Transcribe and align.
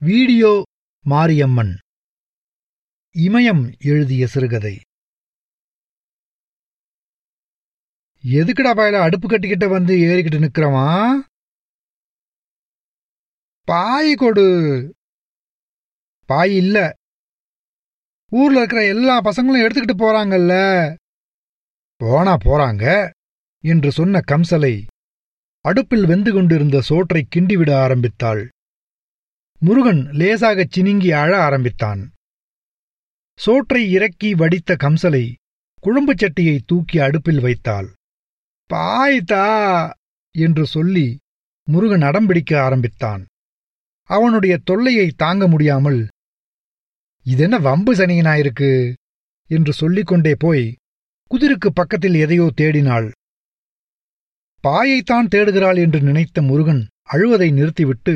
Video 0.00 0.62
Mariamman. 1.02 1.78
இமயம் 3.14 3.78
எழுதிய 3.78 4.26
சிறுகதை. 4.26 4.80
எதுக்குடா 8.22 8.72
பயல 8.74 9.00
அடுப்பு 9.00 9.28
கட்டிக்கிட்ட 9.28 9.68
வந்து 9.68 9.96
ஏறிக்கிட்டு 9.96 10.38
நிக்கிறவான் 10.38 11.20
பாய் 13.64 14.14
கொடு. 14.14 14.48
பாய் 16.26 16.56
இல்ல. 16.56 16.94
ஊர்ல 18.30 18.58
இருக்கிற 18.58 18.86
எல்லா 18.86 19.20
பசங்களும் 19.20 19.64
எடுத்துக்கிட்டு 19.66 19.96
போறாங்கல்ல. 19.98 20.94
போனா 21.96 22.36
போறாங்க 22.36 23.10
என்று 23.60 23.92
சொன்ன 23.92 24.20
கம்சலை 24.30 24.86
அடுப்பில் 25.60 26.06
வெந்து 26.06 26.32
கொண்டிருந்த 26.32 26.80
சோற்றை 26.80 27.26
கிண்டிவிட 27.36 27.82
ஆரம்பித்தாள். 27.82 28.48
முருகன் 29.62 30.02
லேசாகச் 30.10 30.72
சினுங்கி 30.74 31.10
அழ 31.12 31.30
ஆரம்பித்தான். 31.40 32.02
சோற்றை 33.38 33.90
இறக்கி 33.90 34.34
வடித்த 34.34 34.76
கம்சலை 34.76 35.24
குழம்புச் 35.82 36.20
சட்டியை 36.20 36.60
தூக்கி 36.66 36.98
அடுப்பில் 36.98 37.40
வைத்தாள். 37.40 37.88
பாய்தா! 38.70 39.46
என்று 40.34 40.66
சொல்லி 40.66 41.06
முருகன் 41.68 42.00
அடம்பிடிக்க 42.00 42.52
ஆரம்பித்தான். 42.58 43.22
அவனுடைய 44.10 44.58
தொல்லையை 44.64 45.10
தாங்க 45.16 45.48
முடியாமல் 45.48 46.00
இதென்ன 47.26 47.58
வம்பு 47.58 47.94
சனியனாயிருக்கு? 47.94 48.70
என்று 49.50 49.72
சொல்லிக்கொண்டே 49.72 50.34
போய் 50.38 50.66
குதிருக்கு 51.30 51.68
பக்கத்தில் 51.70 52.14
எதையோ 52.14 52.50
தேடினாள். 52.56 53.08
பாயைத்தான் 54.64 55.30
தேடுகிறாள் 55.34 55.78
என்று 55.78 56.00
நினைத்த 56.00 56.42
முருகன் 56.42 56.82
அழுவதை 57.08 57.48
நிறுத்திவிட்டு 57.52 58.14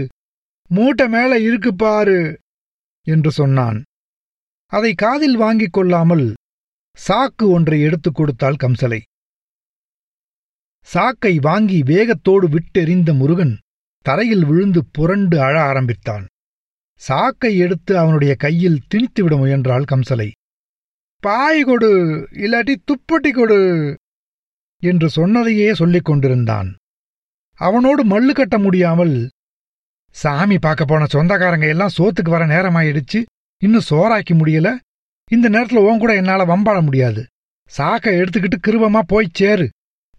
மூட்டை 0.68 1.08
மேல 1.08 1.40
இருக்கு 1.40 1.74
பாரு 1.74 2.38
என்று 3.02 3.30
சொன்னான். 3.30 3.82
அதை 4.66 4.94
காதில் 4.94 5.36
வாங்கிக் 5.36 5.72
கொள்ளாமல் 5.72 6.34
சாக்கு 7.08 7.46
ஒன்றை 7.46 7.80
எடுத்துக் 7.80 8.14
கொடுத்தாள் 8.14 8.56
கம்சலை. 8.62 9.00
சாக்கை 10.82 11.38
வாங்கி 11.38 11.82
வேகத்தோடு 11.82 12.48
விட்டெறிந்த 12.48 13.14
முருகன் 13.14 13.58
தரையில் 14.00 14.44
விழுந்து 14.44 14.84
புரண்டு 14.84 15.40
அழ 15.42 15.62
ஆரம்பித்தான். 15.62 16.26
சாக்கை 16.96 17.58
எடுத்து 17.58 17.98
அவனுடைய 17.98 18.34
கையில் 18.34 18.82
திணித்துவிட 18.88 19.36
முயன்றாள் 19.36 19.84
கம்சலை. 19.92 20.30
பாய் 21.18 21.62
கொடு 21.62 21.90
இல்லாட்டி 22.32 22.74
துப்பட்டி 22.84 23.30
கொடு 23.32 23.96
என்று 24.82 25.10
சொன்னதையே 25.10 25.74
சொல்லிக் 25.74 26.04
கொண்டிருந்தான். 26.04 26.76
அவனோடு 27.54 28.04
மல்லு 28.04 28.32
கட்ட 28.32 28.58
முடியாமல் 28.58 29.30
சாமி 30.12 30.58
பார்க்க 30.58 30.84
போன 30.84 31.06
சொந்தக்காரங்க 31.06 31.68
எல்லாம் 31.68 31.90
சோத்துக்கு 31.98 32.30
வர 32.30 32.46
நேரமாயிடுச்சு. 32.46 33.24
இன்னும் 33.62 33.88
சோறாக்கி 33.90 34.32
முடியல. 34.32 34.76
இந்த 35.30 35.50
நேரத்துல 35.50 35.76
உன் 35.76 35.98
கூட 35.98 36.14
என்னால 36.14 36.44
வம்பாட 36.44 36.82
முடியாது. 36.82 37.26
சாக்கை 37.68 38.14
எடுத்துக்கிட்டு 38.14 38.58
கிருபமா 38.66 39.00
போய் 39.06 39.28
சேரு. 39.32 39.70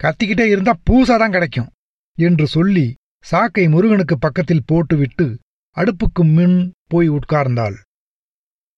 கத்திக்கிட்டே 0.04 0.46
இருந்தா 0.46 0.76
பூசாதான் 0.90 1.32
கிடைக்கும். 1.32 1.70
என்று 2.16 2.48
சொல்லி 2.48 2.96
சாக்கை 3.24 3.68
முருகனுக்கு 3.68 4.18
பக்கத்தில் 4.18 4.64
போட்டுவிட்டு 4.66 5.40
அடுப்புக்கு 5.76 6.34
முன் 6.34 6.74
போய் 6.88 7.10
உட்கார்ந்தாள். 7.10 7.76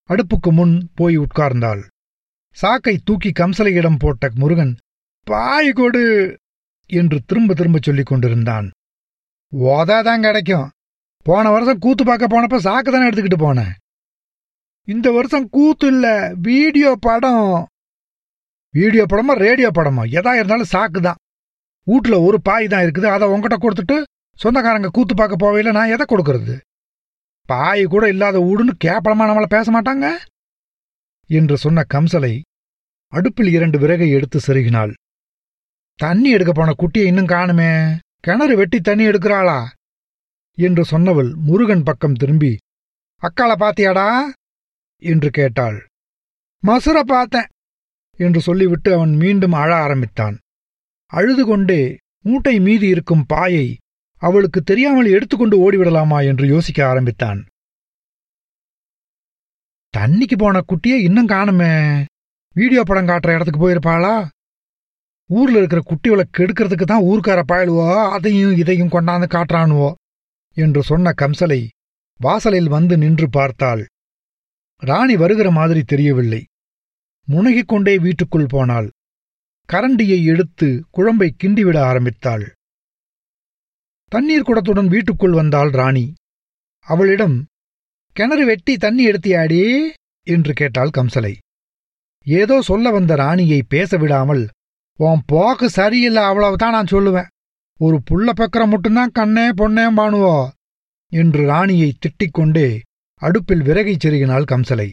அடுப்புக்கு 0.10 0.52
முன் 0.52 0.90
போய் 0.96 1.20
உட்கார்ந்தாள். 1.20 1.82
சாக்கை 2.54 3.00
தூக்கி 3.04 3.32
கம்சலையிடம் 3.40 4.00
போட்ட 4.00 4.30
முருகன் 4.36 4.78
பாய் 5.24 5.72
கொடு 5.72 6.36
என்று 6.88 7.22
திரும்ப 7.26 7.54
திரும்ப 7.54 7.80
சொல்லிக் 7.82 8.06
கொண்டிருந்தான். 8.06 8.72
ஓதாதான் 9.52 10.22
கிடைக்கும். 10.22 10.70
போன 11.26 11.52
வருஷம் 11.54 11.82
கூத்து 11.84 12.04
பார்க்க 12.04 12.34
போனப்ப 12.34 12.58
சாக்கு 12.68 12.90
தானே 12.92 13.08
எடுத்துக்கிட்டு 13.10 13.40
போனேன். 13.44 13.74
இந்த 14.88 15.08
வருஷம் 15.12 15.50
கூத்து 15.56 15.88
இல்லை 15.88 16.16
வீடியோ 16.50 16.90
படம். 17.08 17.48
வீடியோ 18.74 19.04
படமா 19.12 19.34
ரேடியோ 19.46 19.70
படமா? 19.78 20.04
எதா 20.20 20.32
இருந்தாலும் 20.40 20.72
சாக்கு 20.74 21.00
தான். 21.02 21.20
வீட்டில் 21.90 22.24
ஒரு 22.28 22.38
பாய் 22.42 22.68
தான் 22.68 22.84
இருக்குது 22.86 23.08
அதை 23.16 23.26
உங்ககிட்ட 23.34 23.58
கொடுத்துட்டு 23.64 23.98
சொந்தக்காரங்க 24.40 24.90
கூத்து 24.98 25.14
பார்க்க 25.16 25.44
போவையில 25.44 25.72
நான் 25.72 25.94
எதை 25.96 26.06
கொடுக்கறது? 26.12 26.56
பாய் 27.50 27.84
கூட 27.94 28.04
இல்லாத 28.14 28.38
ஊடுன்னு 28.50 28.74
கேப்பலமா 28.86 29.26
நம்மள 29.30 29.48
பேச 29.56 29.68
மாட்டாங்க? 29.72 30.06
என்று 31.30 31.58
சொன்ன 31.58 31.86
கம்சலை 31.94 32.34
அடுப்பில் 33.14 33.50
இரண்டு 33.58 33.78
விறகை 33.80 34.08
எடுத்து 34.18 34.40
செருகினாள். 34.48 34.94
தண்ணி 36.00 36.30
எடுக்க 36.30 36.52
போன 36.54 36.74
குட்டியை 36.82 37.08
இன்னும் 37.12 37.32
காணுமே? 37.36 37.72
கிணறு 38.20 38.56
வெட்டி 38.62 38.80
தண்ணி 38.80 39.04
எடுக்கிறாளா? 39.08 39.60
என்று 40.58 40.84
சொன்னவள் 40.92 41.34
முருகன் 41.36 41.84
பக்கம் 41.84 42.14
திரும்பி 42.14 42.58
அக்காள 43.22 43.52
பாத்தியாடா? 43.56 44.10
என்று 44.98 45.30
கேட்டாள். 45.30 45.88
மசுர 46.64 47.00
பார்த்தேன் 47.06 47.48
என்று 48.18 48.42
சொல்லிவிட்டு 48.42 48.94
அவன் 48.94 49.14
மீண்டும் 49.16 49.52
அழ 49.52 49.76
ஆரம்பித்தான். 49.76 50.38
அழுது 51.06 51.46
கொண்டே 51.46 51.98
மூட்டை 52.20 52.60
மீதி 52.60 52.88
இருக்கும் 52.88 53.26
பாயை 53.26 53.78
அவளுக்கு 54.22 54.62
தெரியாமல் 54.62 55.06
எடுத்துக்கொண்டு 55.06 55.56
ஓடிவிடலாமா 55.58 56.26
என்று 56.26 56.48
யோசிக்க 56.48 56.88
ஆரம்பித்தான். 56.88 57.46
தண்ணிக்கு 59.98 60.38
போன 60.38 60.62
குட்டியே 60.62 60.96
இன்னும் 61.02 61.28
காணுமே. 61.28 62.04
வீடியோ 62.54 62.84
படம் 62.84 63.08
காட்டுற 63.08 63.34
இடத்துக்கு 63.34 63.70
போயிருப்பாளா? 63.70 64.28
ஊர்ல 65.30 65.58
இருக்கிற 65.58 65.82
குட்டிகளை 65.82 66.24
கெடுக்கிறதுக்கு 66.38 66.84
தான் 66.84 67.02
ஊர்க்கார 67.02 67.42
பாயலுவோ 67.48 68.10
அதையும் 68.10 68.58
இதையும் 68.58 68.88
கொண்டாந்து 68.88 69.28
காட்டுறானுவோ. 69.30 69.94
என்று 70.56 70.84
சொன்ன 70.84 71.14
கம்சலை 71.22 71.62
வாசலில் 72.20 72.68
வந்து 72.68 72.98
நின்று 72.98 73.30
பார்த்தாள். 73.30 73.86
ராணி 74.82 75.16
வருகிற 75.16 75.52
மாதிரி 75.52 75.84
தெரியவில்லை. 75.84 76.42
முனகிக் 77.28 77.68
கொண்டே 77.68 77.98
வீட்டுக்குள் 77.98 78.46
போனாள். 78.46 78.88
கரண்டியை 79.70 80.20
எடுத்து 80.24 80.68
குழம்பை 80.92 81.36
கிண்டிவிட 81.44 81.78
ஆரம்பித்தாள். 81.80 82.46
தண்ணீர் 84.12 84.48
குடத்துடன் 84.48 84.88
வீட்டுக்குள் 84.88 85.32
வந்தாள் 85.32 85.72
ராணி. 85.72 86.14
அவளிடம் 86.88 87.38
கிணறு 88.16 88.46
வெட்டி 88.46 88.78
தண்ணி 88.78 89.04
எடுத்தியாடே? 89.08 89.66
என்று 90.28 90.54
கேட்டாள் 90.54 90.96
கம்சலை. 90.98 91.34
ஏதோ 92.26 92.62
சொல்ல 92.62 92.92
வந்த 92.92 93.16
ராணியை 93.16 93.60
பேச 93.68 93.98
விடாமல் 93.98 94.44
உன் 95.00 95.22
போக்கு 95.26 95.70
சரியில்லை 95.70 96.24
அவ்வளவுதான் 96.24 96.72
நான் 96.72 96.92
சொல்லுவேன். 96.92 97.30
ஒரு 97.80 97.98
புள்ள 98.10 98.32
பக்கரம் 98.34 98.70
மட்டும்தான் 98.70 99.12
கண்ணே 99.12 99.46
பொண்ணே 99.52 99.86
பாணுவோ 99.96 100.36
என்று 101.12 101.46
ராணியை 101.46 101.90
திட்டிக்கொண்டே 102.04 102.68
அடுப்பில் 103.22 103.62
விறகைச் 103.62 104.04
செருகினாள் 104.04 104.50
கம்சலை. 104.52 104.88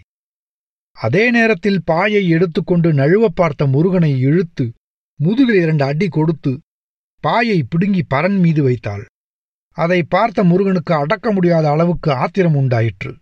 அதே 0.96 1.30
நேரத்தில் 1.30 1.80
பாயை 1.84 2.28
எடுத்துக்கொண்டு 2.28 2.92
நழுவப் 2.92 3.34
பார்த்த 3.34 3.66
முருகனை 3.66 4.20
இழுத்து 4.20 4.64
முதுகில் 5.20 5.60
இரண்டு 5.62 5.84
அடி 5.84 6.08
கொடுத்து 6.08 6.52
பாயை 7.24 7.62
பிடுங்கி 7.62 8.02
பரன் 8.14 8.38
மீது 8.38 8.62
வைத்தாள். 8.62 9.04
அதை 9.76 10.02
பார்த்த 10.02 10.44
முருகனுக்கு 10.44 10.94
அடக்க 10.94 11.32
முடியாத 11.32 11.70
அளவுக்கு 11.70 12.12
ஆத்திரம் 12.12 12.54
உண்டாயிற்று. 12.54 13.12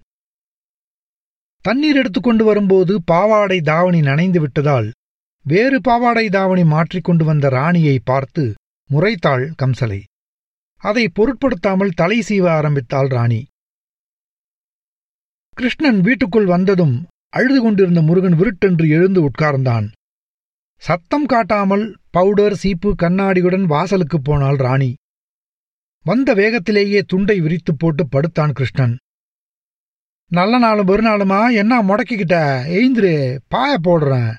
தண்ணீர் 1.65 1.97
எடுத்துக்கொண்டு 1.97 2.45
வரும்போது 2.45 3.03
பாவாடை 3.03 3.61
தாவணி 3.61 4.01
நனைந்து 4.01 4.41
விட்டதால் 4.41 4.89
வேறு 5.47 5.81
பாவாடை 5.81 6.29
தாவணி 6.29 6.65
மாற்றிக்கொண்டு 6.65 7.25
வந்த 7.25 7.49
ராணியை 7.49 7.99
பார்த்து 8.05 8.45
முறைத்தாள் 8.91 9.53
கம்சலை. 9.63 10.03
அதை 10.77 11.09
பொருட்படுத்தாமல் 11.09 11.91
தலை 11.91 12.21
சீவ 12.21 12.49
ஆரம்பித்தாள் 12.49 13.07
ராணி. 13.07 13.47
கிருஷ்ணன் 15.53 16.01
வீட்டுக்குள் 16.01 16.45
வந்ததும் 16.45 17.07
அழுது 17.29 17.63
கொண்டிருந்த 17.63 18.03
முருகன் 18.03 18.35
விருட்டென்று 18.35 18.89
எழுந்து 18.89 19.31
உட்கார்ந்தான். 19.31 19.93
சத்தம் 20.77 21.27
காட்டாமல் 21.27 21.97
பவுடர் 22.11 22.55
சீப்பு 22.55 22.95
கண்ணாடியுடன் 22.95 23.65
வாசலுக்குப் 23.65 24.25
போனாள் 24.25 24.57
ராணி. 24.57 24.95
வந்த 26.05 26.35
வேகத்திலேயே 26.35 27.03
துண்டை 27.03 27.41
விரித்துப் 27.41 27.79
போட்டு 27.79 28.09
படுத்தான் 28.09 28.53
கிருஷ்ணன். 28.53 28.97
நல்ல 30.27 30.59
நாளும் 30.59 30.87
பெருநாளுமா 30.87 31.55
என்ன 31.55 31.83
முடக்கிக்கிட்ட? 31.83 32.35
எய்ந்திரு 32.69 33.39
பாய 33.49 33.77
போடுறேன் 33.83 34.37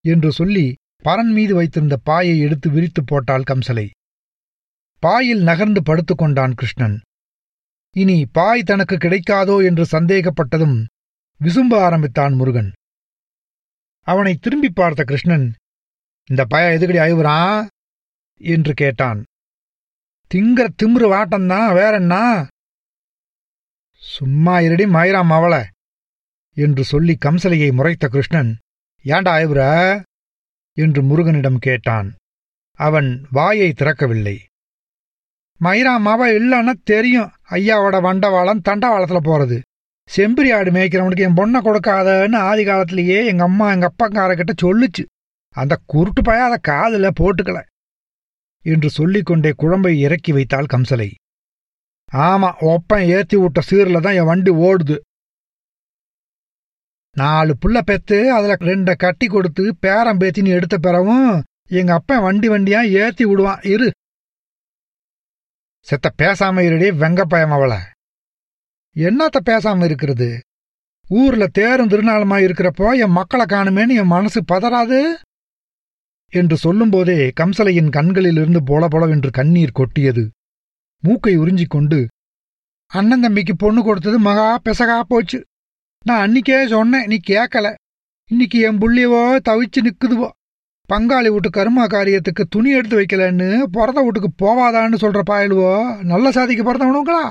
என்று 0.00 0.32
சொல்லி 0.32 0.74
பரன் 1.04 1.32
மீது 1.32 1.54
வைத்திருந்த 1.54 1.96
பாயை 1.96 2.38
எடுத்து 2.38 2.70
விரித்துப் 2.70 3.06
போட்டாள் 3.06 3.42
கம்சலை. 3.42 3.90
பாயில் 4.98 5.42
நகர்ந்து 5.42 5.80
படுத்துக்கொண்டான் 5.80 6.52
கிருஷ்ணன். 6.54 7.00
இனி 7.90 8.26
பாய் 8.26 8.62
தனக்கு 8.62 8.94
கிடைக்காதோ 8.94 9.64
என்று 9.64 9.84
சந்தேகப்பட்டதும் 9.90 10.84
விசும்ப 11.40 11.80
ஆரம்பித்தான் 11.80 12.32
முருகன். 12.32 12.72
அவனை 14.00 14.34
திரும்பி 14.34 14.70
பார்த்த 14.70 15.04
கிருஷ்ணன் 15.04 15.54
இந்த 16.24 16.44
பய 16.44 16.78
எதுக்கடி 16.78 17.00
அழுவுறான் 17.06 17.66
என்று 18.34 18.74
கேட்டான். 18.74 19.24
திங்கிற 20.34 20.68
திம்ரு 20.82 21.06
வாட்டம்தான் 21.10 21.68
வேறென்னா? 21.78 22.48
சும்மா 23.94 24.60
இருடி 24.60 24.84
மயிராம் 24.84 25.32
அவள 25.32 25.64
என்று 26.52 26.84
சொல்லி 26.84 27.16
கம்சலையை 27.24 27.70
முறைத்த 27.72 28.06
கிருஷ்ணன் 28.06 28.56
ஏண்டா 29.02 29.36
அழுவுற? 29.36 30.02
என்று 30.76 31.00
முருகனிடம் 31.02 31.60
கேட்டான். 31.66 32.08
அவன் 32.78 33.26
வாயை 33.30 33.68
திறக்கவில்லை. 33.72 34.36
மயிராமாவா 35.60 36.26
இல்லைன்னா 36.38 36.72
தெரியும். 36.84 37.30
ஐயாவோட 37.50 37.96
வண்டவாளம் 38.06 38.64
தண்டவாளத்துல 38.68 39.20
போறது. 39.28 39.58
செம்பிரி 40.10 40.50
ஆடு 40.52 40.70
மேய்க்கிறவனுக்கு 40.70 41.26
என் 41.26 41.36
பொண்ணை 41.36 41.60
கொடுக்காதன்னு 41.60 42.36
ஆதி 42.36 42.64
காலத்திலேயே 42.64 43.26
எங்க 43.26 43.42
அம்மா 43.42 43.72
எங்க 43.72 43.86
அப்பங்காரக்கிட்ட 43.90 44.54
சொல்லுச்சு. 44.62 45.04
அந்த 45.56 45.74
குருட்டு 45.86 46.22
பய 46.22 46.42
அதை 46.44 46.58
காதுல 46.68 47.10
போட்டுக்கல 47.20 47.60
என்று 48.64 48.90
சொல்லிக்கொண்டே 48.90 49.50
குழம்பை 49.58 49.92
இறக்கி 49.98 50.32
வைத்தாள் 50.32 50.72
கம்சலை. 50.72 51.08
ஆமா 52.12 52.48
ஒப்பன் 52.60 53.06
ஏத்தி 53.16 53.36
விட்ட 53.36 53.60
சீர்ல 53.70 54.00
தான் 54.00 54.14
என் 54.14 54.24
வண்டி 54.24 54.50
ஓடுது. 54.50 54.96
நாலு 57.14 57.56
புள்ள 57.60 57.80
பெத்து 57.80 58.32
அதுல 58.32 58.54
ரெண்ட 58.54 58.96
கட்டி 58.96 59.26
கொடுத்து 59.26 59.76
பேரம் 59.80 60.18
பேத்தின்னு 60.18 60.46
எடுத்த 60.46 60.78
பிறவும் 60.78 61.42
எங்க 61.68 61.92
அப்பன் 61.92 62.22
வண்டி 62.22 62.48
வண்டியா 62.48 62.90
ஏத்தி 62.90 63.24
விடுவான். 63.24 63.60
இரு. 63.62 63.90
செத்த 65.80 66.12
பேசாம 66.22 66.60
இருடி 66.60 66.90
வெங்கப்பயம் 66.90 67.54
அவள. 67.56 67.78
என்னத்த 68.94 69.40
பேசாம 69.44 69.84
இருக்கிறது? 69.84 70.40
ஊர்ல 71.08 71.46
தேரும் 71.46 71.88
திருநாளுமா 71.88 72.36
இருக்கிறப்போ 72.42 72.98
என் 72.98 73.10
மக்களை 73.10 73.46
காணுமேன்னு 73.46 73.88
என் 73.88 74.06
மனசு 74.06 74.44
பதறாது? 74.52 75.14
என்று 76.28 76.56
சொல்லும்போதே 76.56 77.32
கம்சலையின் 77.40 77.90
கண்களிலிருந்து 77.90 78.64
போல 78.64 78.88
போலவென்று 78.88 79.30
கண்ணீர் 79.30 79.72
கொட்டியது. 79.72 80.30
மூக்கை 81.00 81.38
உறிஞ்சிக் 81.38 81.68
கொண்டு 81.68 82.08
அண்ணன் 82.86 83.20
தம்பிக்கு 83.20 83.56
பொண்ணு 83.56 83.82
கொடுத்தது 83.82 84.18
மகா 84.18 84.60
பெசகா 84.64 85.00
போச்சு. 85.00 85.44
நான் 86.06 86.22
அன்னிக்கே 86.24 86.66
சொன்னேன் 86.66 87.06
நீ 87.06 87.20
கேட்கல 87.26 87.66
இன்னைக்கு 88.30 88.58
என் 88.58 88.78
புள்ளியவோ 88.78 89.20
தவிச்சு 89.48 89.80
நிக்குதுவோ. 89.80 90.28
பங்காளி 90.88 91.28
வீட்டு 91.30 91.50
கருமா 91.50 91.84
காரியத்துக்கு 91.86 92.44
துணி 92.48 92.70
எடுத்து 92.70 92.96
வைக்கலன்னு 93.00 93.48
பிறந்த 93.70 94.00
வீட்டுக்கு 94.00 94.30
போவாதான்னு 94.42 94.96
சொல்ற 95.00 95.20
பாயலுவோ 95.30 95.70
நல்ல 96.02 96.30
சாதிக்கு 96.30 96.64
பிறந்தவனுங்களா? 96.64 97.24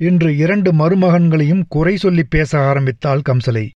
என்று 0.00 0.36
இரண்டு 0.36 0.72
மருமகன்களையும் 0.72 1.64
குறை 1.68 1.96
சொல்லி 1.96 2.24
பேச 2.24 2.60
ஆரம்பித்தாள் 2.60 3.26
கம்சலை. 3.28 3.66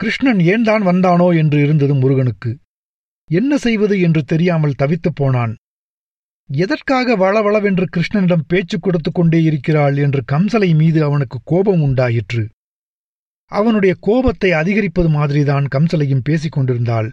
கிருஷ்ணன் 0.00 0.40
ஏன் 0.40 0.62
தான் 0.62 0.82
வந்தானோ 0.82 1.36
என்று 1.36 1.60
இருந்தது 1.60 1.94
முருகனுக்கு. 1.94 2.52
என்ன 3.30 3.56
செய்வது 3.56 4.00
என்று 4.00 4.22
தெரியாமல் 4.24 4.78
தவித்துப் 4.82 5.14
போனான். 5.14 5.54
எதற்காக 6.50 7.16
வளவளவென்று 7.16 7.84
கிருஷ்ணனிடம் 7.96 8.48
பேச்சு 8.48 8.78
கொடுத்து 8.78 9.12
கொண்டே 9.12 9.42
இருக்கிறாள் 9.42 9.96
என்று 9.96 10.22
கம்சலை 10.32 10.74
மீது 10.74 11.04
அவனுக்கு 11.04 11.38
கோபம் 11.44 11.82
உண்டாயிற்று. 11.82 12.48
அவனுடைய 13.52 13.94
கோபத்தை 14.00 14.52
அதிகரிப்பது 14.52 15.08
மாதிரிதான் 15.08 15.66
கம்சலையும் 15.74 16.24
பேசிக் 16.24 16.52
கொண்டிருந்தாள். 16.52 17.08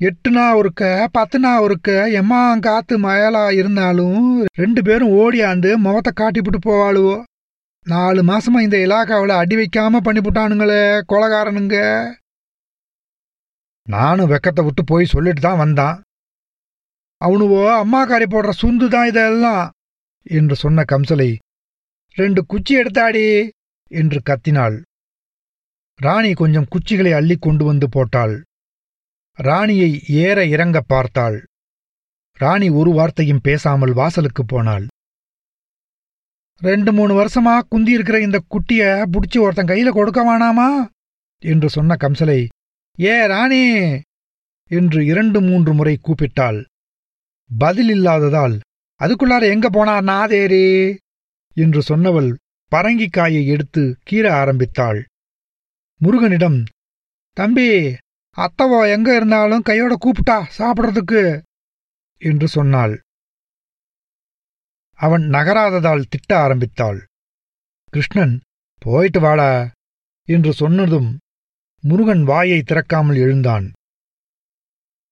எட்டுனா 0.00 0.44
ஒருக்க 0.58 1.08
பத்துனா 1.18 1.52
ஒருக்க 1.60 2.12
எம்மா 2.12 2.58
காத்து 2.58 2.94
மயலா 2.98 3.52
இருந்தாலும் 3.52 4.44
ரெண்டு 4.52 4.82
பேரும் 4.82 5.10
ஓடியாந்து 5.10 5.76
முகத்தை 5.76 6.12
காட்டிப்புட்டு 6.16 6.60
போவாளுவோ? 6.68 7.22
நாலு 7.86 8.22
மாசமா 8.22 8.60
இந்த 8.60 8.76
இலாக்காவில் 8.76 9.40
அடி 9.42 9.56
வைக்காம 9.56 10.00
பண்ணிப்புட்டானுங்களே 10.04 11.02
கொலகாரனுங்க. 11.12 11.76
நானும் 13.86 14.30
வெக்கத்தை 14.30 14.64
விட்டு 14.64 14.84
போய் 14.84 15.04
சொல்லிட்டு 15.04 15.40
தான் 15.40 15.58
வந்தான். 15.58 15.96
அவனுவோ 17.20 17.62
அம்மாக்காரி 17.82 18.26
போடுற 18.30 18.50
சுந்து 18.52 18.86
தான் 18.88 19.06
இதெல்லாம் 19.06 19.64
என்று 20.26 20.54
சொன்ன 20.54 20.84
கம்சலை 20.84 21.30
ரெண்டு 22.16 22.40
குச்சி 22.46 22.72
எடுத்தாடி 22.76 23.24
என்று 23.90 24.18
கத்தினாள். 24.22 24.76
ராணி 26.00 26.30
கொஞ்சம் 26.32 26.68
குச்சிகளை 26.68 27.12
அள்ளி 27.12 27.36
கொண்டு 27.36 27.64
வந்து 27.64 27.86
போட்டாள். 27.88 28.34
ராணியை 29.38 29.90
ஏற 30.24 30.38
இறங்க 30.44 30.78
பார்த்தாள். 30.82 31.36
ராணி 32.40 32.68
ஒரு 32.70 32.90
வார்த்தையும் 32.90 33.40
பேசாமல் 33.40 33.92
வாசலுக்கு 33.92 34.44
போனாள். 34.44 34.86
ரெண்டு 36.62 36.92
மூணு 36.92 37.12
வருஷமா 37.14 37.54
குந்தி 37.68 37.92
இருக்கிற 37.92 38.20
இந்த 38.20 38.38
குட்டிய 38.48 38.82
புடிச்சு 39.12 39.38
ஒருத்தன் 39.40 39.70
கையில 39.70 39.90
கொடுக்க 39.90 40.20
வேணாமா? 40.24 40.68
என்று 41.42 41.68
சொன்ன 41.68 41.96
கம்சலை 41.96 42.40
ஏ 42.98 43.14
ராணி! 43.26 43.64
என்று 44.70 45.00
இரண்டு 45.06 45.38
மூன்று 45.40 45.72
முறை 45.74 45.94
கூப்பிட்டாள். 45.96 46.58
பதில் 47.58 47.88
இல்லாததால் 47.88 48.60
அதுக்குள்ளார 49.00 49.42
எங்க 49.50 49.66
போனார் 49.70 50.04
நாதேரே? 50.04 50.98
என்று 51.56 51.80
சொன்னவள் 51.80 52.34
பரங்கிக்காயை 52.72 53.46
எடுத்து 53.46 53.96
கீற 54.10 54.32
ஆரம்பித்தாள். 54.32 55.04
முருகனிடம் 56.00 56.64
தம்பி 57.32 57.96
அத்தவோ 58.36 58.90
எங்க 58.90 59.16
இருந்தாலும் 59.16 59.62
கையோட 59.62 59.96
கூப்பிட்டா 60.00 60.44
சாப்பிட்றதுக்கு? 60.58 61.42
என்று 62.16 62.48
சொன்னாள். 62.48 63.00
அவன் 64.92 65.22
நகராததால் 65.22 66.08
திட்ட 66.08 66.38
ஆரம்பித்தாள். 66.38 67.04
கிருஷ்ணன் 67.84 68.40
போயிட்டு 68.78 69.20
வாடா 69.20 69.70
என்று 70.24 70.52
சொன்னதும் 70.52 71.18
முருகன் 71.80 72.22
வாயை 72.22 72.62
திறக்காமல் 72.62 73.16
எழுந்தான். 73.16 73.72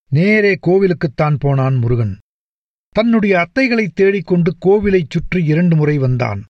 நேரே 0.09 0.59
கோவிலுக்குத்தான் 0.67 1.37
போனான் 1.39 1.75
முருகன். 1.75 2.19
தன்னுடைய 2.99 3.39
அத்தைகளைத் 3.39 3.95
தேடிக்கொண்டு 3.95 4.57
கோவிலைச் 4.67 5.11
சுற்றி 5.11 5.45
இரண்டு 5.45 5.77
முறை 5.77 5.99
வந்தான். 5.99 6.45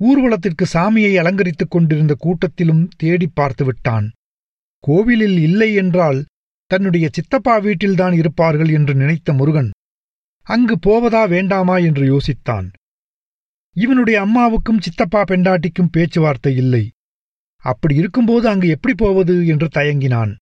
ஊர்வலத்திற்கு 0.00 0.64
சாமியை 0.72 1.16
அலங்கரித்துக் 1.16 1.70
கொண்டிருந்த 1.70 2.16
கூட்டத்திலும் 2.20 2.88
தேடிப் 2.96 3.40
பார்த்துவிட்டான் 3.40 4.08
கோவிலில் 4.78 5.38
இல்லை 5.38 5.74
என்றால் 5.74 6.26
தன்னுடைய 6.66 7.08
சித்தப்பா 7.12 7.56
வீட்டில்தான் 7.56 8.12
இருப்பார்கள் 8.12 8.68
என்று 8.68 8.94
நினைத்த 8.94 9.32
முருகன் 9.32 9.70
அங்கு 10.42 10.78
போவதா 10.78 11.24
வேண்டாமா? 11.24 11.76
என்று 11.76 12.18
யோசித்தான். 12.18 12.68
இவனுடைய 13.72 14.20
அம்மாவுக்கும் 14.20 14.80
சித்தப்பா 14.80 15.24
பெண்டாட்டிக்கும் 15.24 15.90
பேச்சுவார்த்தை 15.90 16.56
இல்லை. 16.56 16.90
அப்படி 17.56 17.94
இருக்கும்போது 17.94 18.48
அங்கு 18.48 18.68
எப்படி 18.68 18.94
போவது? 18.94 19.46
என்று 19.46 19.68
தயங்கினான். 19.74 20.34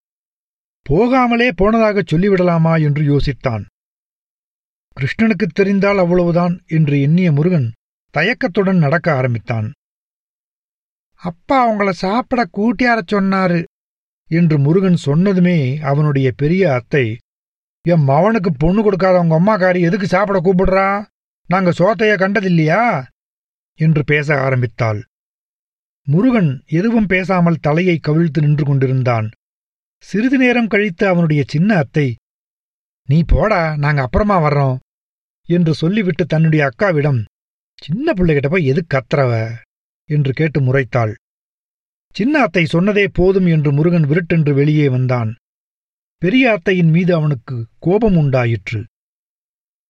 போகாமலே 0.89 1.51
போனதாகச் 1.51 2.15
சொல்லிவிடலாமா? 2.15 2.81
என்று 2.81 3.17
யோசித்தான். 3.17 3.65
கிருஷ்ணனுக்குத் 4.99 5.53
தெரிந்தால் 5.53 5.97
அவ்வளவுதான் 5.97 6.63
என்று 6.67 7.01
எண்ணிய 7.01 7.31
முருகன் 7.31 7.71
தயக்கத்துடன் 8.09 8.77
நடக்க 8.77 9.13
ஆரம்பித்தான். 9.13 9.71
அப்பா 11.15 11.71
அவங்கள 11.71 11.89
சாப்பிட 11.89 12.47
கூட்டியாரச் 12.57 13.13
சொன்னாரு 13.13 13.63
என்று 14.27 14.59
முருகன் 14.59 14.97
சொன்னதுமே 15.05 15.79
அவனுடைய 15.79 16.31
பெரிய 16.35 16.73
அத்தை 16.73 17.17
என் 17.81 18.07
மவனுக்கு 18.07 18.47
பொண்ணு 18.57 18.83
கொடுக்காத 18.83 19.19
உங்க 19.19 19.39
அம்மாக்காரி 19.39 19.81
எதுக்கு 19.81 20.07
சாப்பிட 20.07 20.39
கூப்பிடுறா? 20.41 21.05
நாங்க 21.47 21.71
சோத்தைய 21.71 22.19
கண்டதில்லையா? 22.19 23.07
என்று 23.75 24.03
பேச 24.03 24.41
ஆரம்பித்தாள். 24.41 25.03
முருகன் 26.03 26.63
எதுவும் 26.65 27.05
பேசாமல் 27.05 27.57
தலையை 27.61 27.99
கவிழ்த்து 28.07 28.41
நின்று 28.41 28.65
கொண்டிருந்தான். 28.65 29.29
சிறிது 29.97 30.37
நேரம் 30.37 30.67
கழித்து 30.67 31.07
அவனுடைய 31.07 31.43
சின்ன 31.47 31.75
அத்தை 31.75 32.15
நீ 33.05 33.23
போடா 33.27 33.77
நாங்க 33.77 34.01
அப்புறமா 34.01 34.41
வர்றோம். 34.41 34.77
என்று 35.45 35.73
சொல்லிவிட்டு 35.73 36.25
தன்னுடைய 36.25 36.69
அக்காவிடம் 36.69 37.25
சின்ன 37.81 38.13
பிள்ளைகிட்ட 38.13 38.49
போய் 38.49 38.65
எது 38.65 38.85
கத்துறவ? 38.93 39.51
என்று 40.09 40.31
கேட்டு 40.33 40.59
முறைத்தாள். 40.61 41.13
சின்ன 42.15 42.41
அத்தை 42.41 42.65
சொன்னதே 42.73 43.07
போதும் 43.13 43.45
என்று 43.45 43.71
முருகன் 43.71 44.03
விருட்டென்று 44.03 44.53
வெளியே 44.53 44.89
வந்தான். 44.89 45.35
பெரிய 46.17 46.51
அத்தையின் 46.51 46.89
மீது 46.89 47.13
அவனுக்கு 47.13 47.65
கோபம் 47.79 48.17
உண்டாயிற்று. 48.17 48.85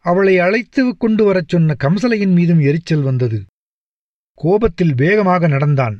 அவளை 0.05 0.39
அழைத்து 0.39 0.97
கொண்டு 0.97 1.23
வரச் 1.23 1.47
சொன்ன 1.47 1.75
கம்சலையின் 1.83 2.33
மீதும் 2.33 2.59
எரிச்சல் 2.59 3.01
வந்தது. 3.01 3.45
கோபத்தில் 4.33 4.93
வேகமாக 4.95 5.47
நடந்தான். 5.47 5.99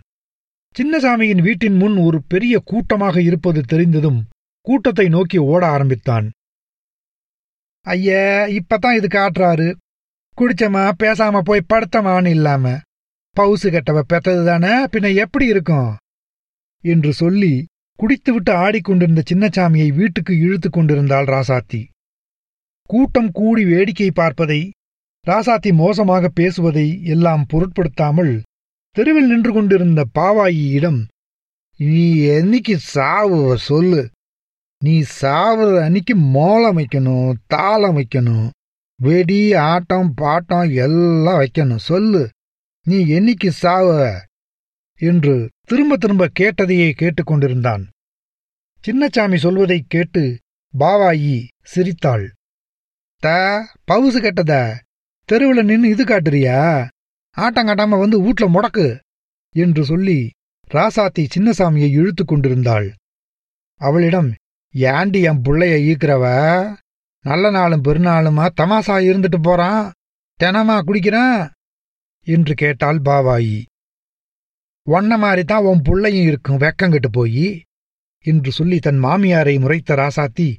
சின்னசாமியின் 0.76 1.42
வீட்டின் 1.42 1.76
முன் 1.76 1.98
ஒரு 1.98 2.24
பெரிய 2.24 2.62
கூட்டமாக 2.64 3.22
இருப்பது 3.22 3.62
தெரிந்ததும் 3.62 4.26
கூட்டத்தை 4.62 5.08
நோக்கி 5.10 5.38
ஓட 5.38 5.68
ஆரம்பித்தான். 5.68 6.30
ஐய 7.86 8.12
இப்பதான் 8.50 8.96
இது 8.96 9.08
காட்டுறாரு. 9.08 9.76
குடிச்சமா 10.38 10.92
பேசாம 11.04 11.40
போய் 11.40 11.66
படுத்தமான்னு 11.74 12.28
இல்லாம. 12.28 12.80
பவுசு 13.36 13.68
கெட்டவ 13.68 14.02
பெத்தது 14.14 14.46
தானே 14.46 14.86
பின்ன 14.86 15.16
எப்படி 15.16 15.46
இருக்கும்? 15.46 15.96
என்று 16.84 17.14
சொல்லி 17.14 17.66
குடித்துவிட்டு 17.96 18.52
ஆடிக்கொண்டிருந்த 18.52 19.24
சின்னச்சாமியை 19.34 19.96
வீட்டுக்கு 19.96 20.40
இழுத்து 20.40 20.70
கொண்டிருந்தாள் 20.70 21.26
ராசாத்தி. 21.26 21.86
கூட்டம் 22.84 23.32
கூடி 23.32 23.66
வேடிக்கை 23.66 24.12
பார்ப்பதை 24.12 24.72
ராசாத்தி 25.28 25.74
மோசமாக 25.74 26.30
பேசுவதை 26.30 27.04
எல்லாம் 27.04 27.46
பொருட்படுத்தாமல் 27.48 28.44
தெருவில் 28.92 29.28
நின்று 29.28 29.54
கொண்டிருந்த 29.54 30.06
பாவாயியிடம் 30.20 31.00
நீ 31.78 32.16
என்னைக்கு 32.16 32.76
சாவுவ 32.76 33.56
சொல்லு? 33.56 34.10
நீ 34.84 35.04
சாவுற 35.22 35.84
அன்னைக்கு 35.84 36.16
மோளம் 36.16 36.78
வைக்கணும் 36.78 37.34
தாளம் 37.48 37.98
வைக்கணும் 37.98 38.50
வெடி 39.02 39.54
ஆட்டம் 39.54 40.14
பாட்டம் 40.22 40.74
எல்லாம் 40.74 41.40
வைக்கணும். 41.40 41.76
சொல்லு 41.76 42.30
நீ 42.84 43.06
என்னைக்கு 43.06 43.50
சாவ 43.50 44.20
என்று 44.98 45.50
திரும்ப 45.68 45.98
திரும்ப 45.98 46.32
கேட்டதையே 46.40 46.92
கேட்டுக்கொண்டிருந்தான். 46.92 47.84
சின்னச்சாமி 48.88 49.36
சொல்வதைக் 49.36 49.86
கேட்டு 49.88 50.40
பாவாயி 50.78 51.48
சிரித்தாள். 51.64 52.34
த 53.20 53.30
பவுசு 53.92 54.20
கெட்டத? 54.20 54.76
தெருவில் 55.26 55.66
நின்னு 55.66 55.90
இது 55.90 56.04
காட்டுறியா? 56.04 56.88
ஆட்டம் 57.32 57.68
காட்டாம 57.68 58.00
வந்து 58.00 58.22
வீட்ல 58.22 58.48
முடக்கு 58.48 59.00
என்று 59.50 59.86
சொல்லி 59.86 60.32
ராசாத்தி 60.74 61.28
சின்னசாமியை 61.36 61.90
இழுத்து 61.90 62.26
கொண்டிருந்தாள். 62.26 62.94
அவளிடம் 63.76 64.34
ஏண்டி 64.78 65.22
என் 65.22 65.42
புள்ளைய 65.42 65.76
ஈக்கிறவ 65.92 66.26
நல்ல 67.22 67.50
நாளும் 67.50 67.84
பெருநாளுமா 67.84 68.50
தமாசா 68.62 68.96
இருந்துட்டு 69.10 69.40
போறான். 69.42 69.92
தினமா 70.44 70.82
குடிக்கிறான் 70.82 71.52
என்று 72.22 72.54
கேட்டாள் 72.54 73.00
பாவாயி. 73.00 73.64
ஒன்ன 74.88 75.18
மாதிரி 75.18 75.44
தான் 75.44 75.64
உன் 75.64 75.82
புள்ளையும் 75.82 76.24
இருக்கும் 76.24 76.58
வெக்கங்கிட்டு 76.58 77.08
போய் 77.12 77.64
என்று 78.20 78.52
சொல்லி 78.52 78.80
தன் 78.80 79.04
மாமியாரை 79.04 79.60
முறைத்த 79.60 79.96
ராசாத்தி. 79.96 80.58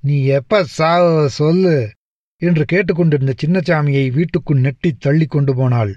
நீ 0.00 0.24
எப்ப 0.24 0.64
சாவ 0.64 1.28
சொல்லு 1.28 1.90
என்று 2.36 2.64
கேட்டுக்கொண்டிருந்த 2.64 3.34
சின்னச்சாமியை 3.44 4.12
வீட்டுக்குள் 4.12 4.60
நெட்டித் 4.60 5.00
தள்ளி 5.00 5.26
கொண்டு 5.26 5.54
போனாள். 5.54 5.96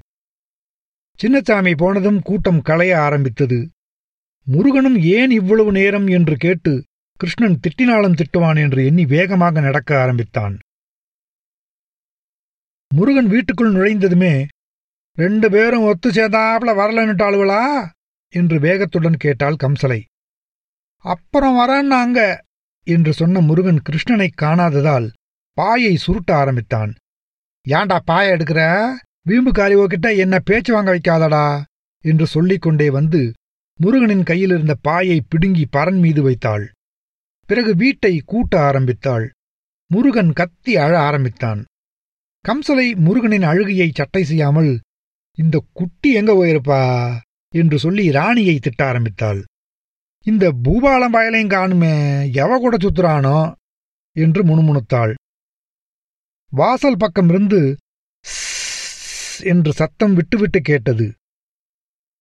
சின்னச்சாமி 1.23 1.77
போனதும் 1.77 2.21
கூட்டம் 2.21 2.61
களைய 2.61 3.01
ஆரம்பித்தது. 3.01 3.69
முருகனும் 4.43 4.97
ஏன் 4.97 5.31
இவ்வளவு 5.31 5.71
நேரம்? 5.71 6.07
என்று 6.07 6.35
கேட்டு 6.35 6.83
கிருஷ்ணன் 7.21 7.59
திட்டினாலும் 7.61 8.15
திட்டுவான் 8.15 8.59
என்று 8.61 8.85
எண்ணி 8.85 9.05
வேகமாக 9.05 9.59
நடக்க 9.59 10.01
ஆரம்பித்தான். 10.01 10.59
முருகன் 12.95 13.27
வீட்டுக்குள் 13.27 13.73
நுழைந்ததுமே 13.73 14.47
ரெண்டு 15.15 15.51
பேரும் 15.51 15.83
ஒத்து 15.83 16.09
சேதாப்புல 16.11 16.71
வரலன்னுட்டாளுவளா 16.79 17.89
என்று 18.29 18.59
வேகத்துடன் 18.59 19.17
கேட்டாள் 19.17 19.55
கம்சலை. 19.63 19.99
அப்புறம் 20.97 21.57
வரேன்னாங்க 21.57 22.41
என்று 22.83 23.13
சொன்ன 23.13 23.39
முருகன் 23.39 23.81
கிருஷ்ணனை 23.89 24.27
காணாததால் 24.41 25.07
பாயை 25.53 25.97
சுருட்ட 26.07 26.31
ஆரம்பித்தான். 26.31 26.95
ஏண்டா 27.61 27.99
பாய 28.05 28.37
எடுக்கிற? 28.37 28.61
வீம்பு 29.21 29.51
காரியோக்கிட்ட 29.51 30.17
என்ன 30.17 30.39
பேச்சு 30.39 30.73
வாங்க 30.73 30.91
வைக்காதடா? 30.95 31.45
என்று 32.03 32.27
சொல்லிக் 32.27 32.61
கொண்டே 32.61 32.89
வந்து 32.89 33.33
முருகனின் 33.79 34.23
கையிலிருந்த 34.23 34.75
பாயை 34.81 35.21
பிடுங்கி 35.29 35.65
பரன் 35.73 35.99
மீது 35.99 36.21
வைத்தாள். 36.21 36.65
பிறகு 37.51 37.75
வீட்டை 37.75 38.21
கூட்ட 38.25 38.61
ஆரம்பித்தாள். 38.61 39.31
முருகன் 39.87 40.33
கத்தி 40.33 40.77
அழ 40.77 40.99
ஆரம்பித்தான். 40.99 41.65
கம்சலை 42.47 42.95
முருகனின் 42.95 43.41
அழுகையை 43.41 43.91
சட்டை 43.93 44.23
செய்யாமல் 44.23 44.81
இந்த 45.37 45.65
குட்டி 45.73 46.13
எங்க 46.13 46.33
போயிருப்பா? 46.33 47.15
என்று 47.49 47.79
சொல்லி 47.79 48.11
ராணியை 48.11 48.59
திட்ட 48.59 48.87
ஆரம்பித்தாள். 48.87 49.43
இந்த 50.23 50.51
பூபாலம் 50.51 51.13
வயலையும் 51.13 51.49
காணுமே 51.49 52.23
எவ 52.31 52.57
கூட 52.57 52.77
சுத்துறானோ? 52.77 53.53
என்று 54.11 54.45
முணுமுணுத்தாள். 54.45 55.13
வாசல் 56.49 56.97
பக்கமிருந்து 56.97 57.27
இருந்து 57.27 57.77
என்று 59.39 59.73
சத்தம் 59.73 60.13
விட்டுவிட்டு 60.13 60.61
கேட்டது. 60.61 61.13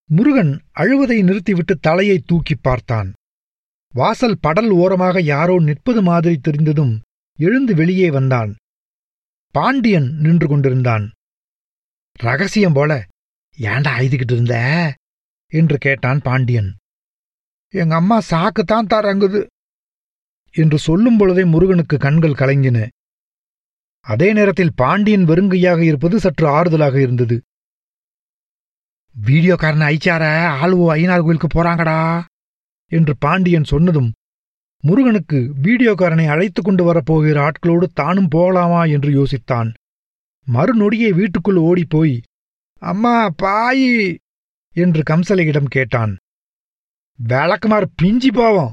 முருகன் 0.04 0.62
அழுவதை 0.74 1.22
நிறுத்திவிட்டு 1.22 1.76
தலையை 1.76 2.22
தூக்கிப் 2.26 2.62
பார்த்தான். 2.62 3.12
வாசல் 3.94 4.38
படல் 4.42 4.70
ஓரமாக 4.70 5.20
யாரோ 5.20 5.60
நிற்பது 5.60 6.02
மாதிரி 6.02 6.36
தெரிந்ததும் 6.38 7.00
எழுந்து 7.38 7.74
வெளியே 7.74 8.10
வந்தான். 8.10 8.56
பாண்டியன் 9.54 10.08
நின்று 10.16 10.48
கொண்டிருந்தான். 10.48 11.12
ரகசியம் 12.12 12.72
போல 12.72 13.06
ஏண்டா 13.58 13.98
அழுதுகிட்டு 13.98 14.32
இருந்த? 14.32 14.54
என்று 15.52 15.78
கேட்டான் 15.78 16.20
பாண்டியன். 16.20 16.76
எங்க 17.74 17.94
அம்மா 17.94 18.20
சாக்குத்தான் 18.30 18.90
தரங்குது 18.94 19.46
என்று 20.54 20.78
சொல்லும் 20.78 21.16
பொழுதே 21.16 21.44
முருகனுக்கு 21.44 21.96
கண்கள் 21.96 22.40
கலங்கின. 22.40 22.86
அதே 24.06 24.32
நேரத்தில் 24.32 24.72
பாண்டியன் 24.74 25.24
வெறுங்கையாக 25.24 25.80
இருப்பது 25.80 26.20
சற்று 26.20 26.48
ஆறுதலாக 26.48 27.00
இருந்தது. 27.00 27.42
வீடியோக்காரன் 29.16 29.86
ஐச்சார 29.94 30.24
ஆளுவோ 30.62 30.86
ஐநார் 30.96 31.22
கோயிலுக்கு 31.22 31.48
போறாங்கடா 31.48 32.24
என்று 32.92 33.16
பாண்டியன் 33.16 33.64
சொன்னதும் 33.64 34.10
முருகனுக்கு 34.84 35.38
வீடியோக்காரனை 35.62 36.26
அழைத்து 36.28 36.62
கொண்டு 36.62 36.82
வரப்போகிற 36.84 37.36
ஆட்களோடு 37.40 37.86
தானும் 37.92 38.28
போகலாமா 38.28 38.84
என்று 38.84 39.10
யோசித்தான். 39.10 39.70
மறுநொடியே 40.46 41.10
வீட்டுக்குள் 41.14 41.56
ஓடிப்போய் 41.60 42.14
அம்மா 42.82 43.34
பாயி! 43.42 43.90
என்று 44.76 45.02
கம்சலையிடம் 45.10 45.68
கேட்டான். 45.68 46.12
வேளக்குமார் 47.18 47.86
பிஞ்சி 48.02 48.30
போவோம்! 48.32 48.72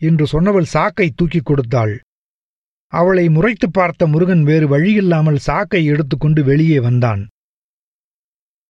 என்று 0.00 0.24
சொன்னவள் 0.32 0.72
சாக்கை 0.72 1.10
தூக்கிக் 1.10 1.44
கொடுத்தாள். 1.44 1.94
அவளை 2.92 3.28
முறைத்துப் 3.28 3.72
பார்த்த 3.72 4.06
முருகன் 4.06 4.42
வேறு 4.42 4.66
வழியில்லாமல் 4.68 5.38
சாக்கை 5.38 5.84
எடுத்துக்கொண்டு 5.84 6.44
வெளியே 6.44 6.78
வந்தான். 6.80 7.22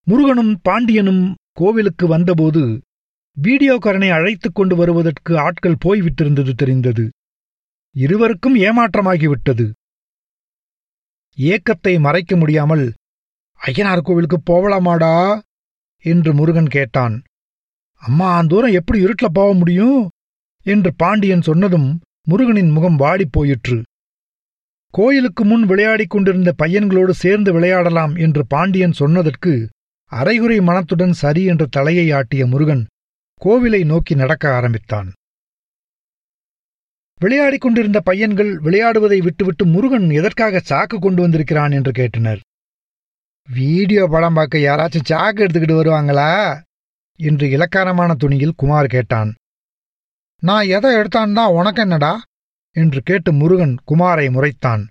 முருகனும் 0.07 0.55
பாண்டியனும் 0.62 1.25
கோவிலுக்கு 1.52 2.07
வந்தபோது 2.07 2.62
வீடியோக்காரனை 3.37 4.11
அழைத்துக் 4.11 4.55
கொண்டு 4.55 4.76
வருவதற்கு 4.76 5.38
ஆட்கள் 5.38 5.83
போய்விட்டிருந்தது 5.85 6.52
தெரிந்தது. 6.52 7.05
இருவருக்கும் 7.95 8.57
ஏமாற்றமாகிவிட்டது. 8.57 9.66
ஏக்கத்தை 11.38 11.99
மறைக்க 11.99 12.37
முடியாமல் 12.37 12.93
ஐயனார் 13.61 14.02
கோவிலுக்கு 14.02 14.38
போகலாமாடா 14.50 15.40
என்று 16.05 16.35
முருகன் 16.35 16.66
கேட்டான். 16.66 17.23
அம்மா 18.02 18.43
அந்தூரம் 18.43 18.73
எப்படி 18.73 18.99
இருட்டில் 19.00 19.33
போக 19.33 19.55
முடியும்? 19.55 20.00
என்று 20.66 20.95
பாண்டியன் 20.95 21.43
சொன்னதும் 21.43 21.88
முருகனின் 22.23 22.71
முகம் 22.71 22.97
வாடிப் 22.97 23.33
போயிற்று. 23.33 23.78
கோயிலுக்கு 24.95 25.45
முன் 25.45 25.64
விளையாடிக் 25.66 26.11
கொண்டிருந்த 26.11 26.50
பையன்களோடு 26.62 27.11
சேர்ந்து 27.11 27.52
விளையாடலாம் 27.52 28.14
என்று 28.16 28.47
பாண்டியன் 28.47 28.93
சொன்னதற்கு 28.93 29.52
அரைகுறை 30.12 30.61
மனத்துடன் 30.61 31.12
சரி 31.12 31.45
என்ற 31.45 31.66
தலையை 31.71 32.07
ஆட்டிய 32.11 32.47
முருகன் 32.47 32.85
கோவிலை 33.45 33.85
நோக்கி 33.85 34.14
நடக்க 34.14 34.55
ஆரம்பித்தான். 34.55 35.12
விளையாடிக் 37.21 37.61
கொண்டிருந்த 37.61 38.00
பையன்கள் 38.00 38.57
விளையாடுவதை 38.57 39.19
விட்டுவிட்டு 39.19 39.66
முருகன் 39.66 40.11
எதற்காக 40.11 40.62
சாக்கு 40.69 40.99
கொண்டு 40.99 41.23
வந்திருக்கிறான் 41.23 41.71
என்று 41.71 41.93
கேட்டனர். 41.93 42.40
வீடியோ 43.49 44.07
படம் 44.11 44.35
பார்க்க 44.35 44.59
யாராச்சும் 44.59 45.09
சாக்கு 45.09 45.43
எடுத்துக்கிட்டு 45.47 45.76
வருவாங்களா? 45.81 46.62
என்று 47.16 47.50
இலக்காரமான 47.50 48.14
துணியில் 48.14 48.55
குமார் 48.57 48.87
கேட்டான். 48.87 49.35
நான் 50.38 50.66
எதை 50.66 50.95
எடுத்தான் 50.95 51.33
தான் 51.33 51.52
உனக்கு 51.52 51.81
என்னடா? 51.81 52.23
என்று 52.71 53.02
கேட்டு 53.02 53.33
முருகன் 53.33 53.76
குமாரை 53.87 54.26
முறைத்தான். 54.31 54.87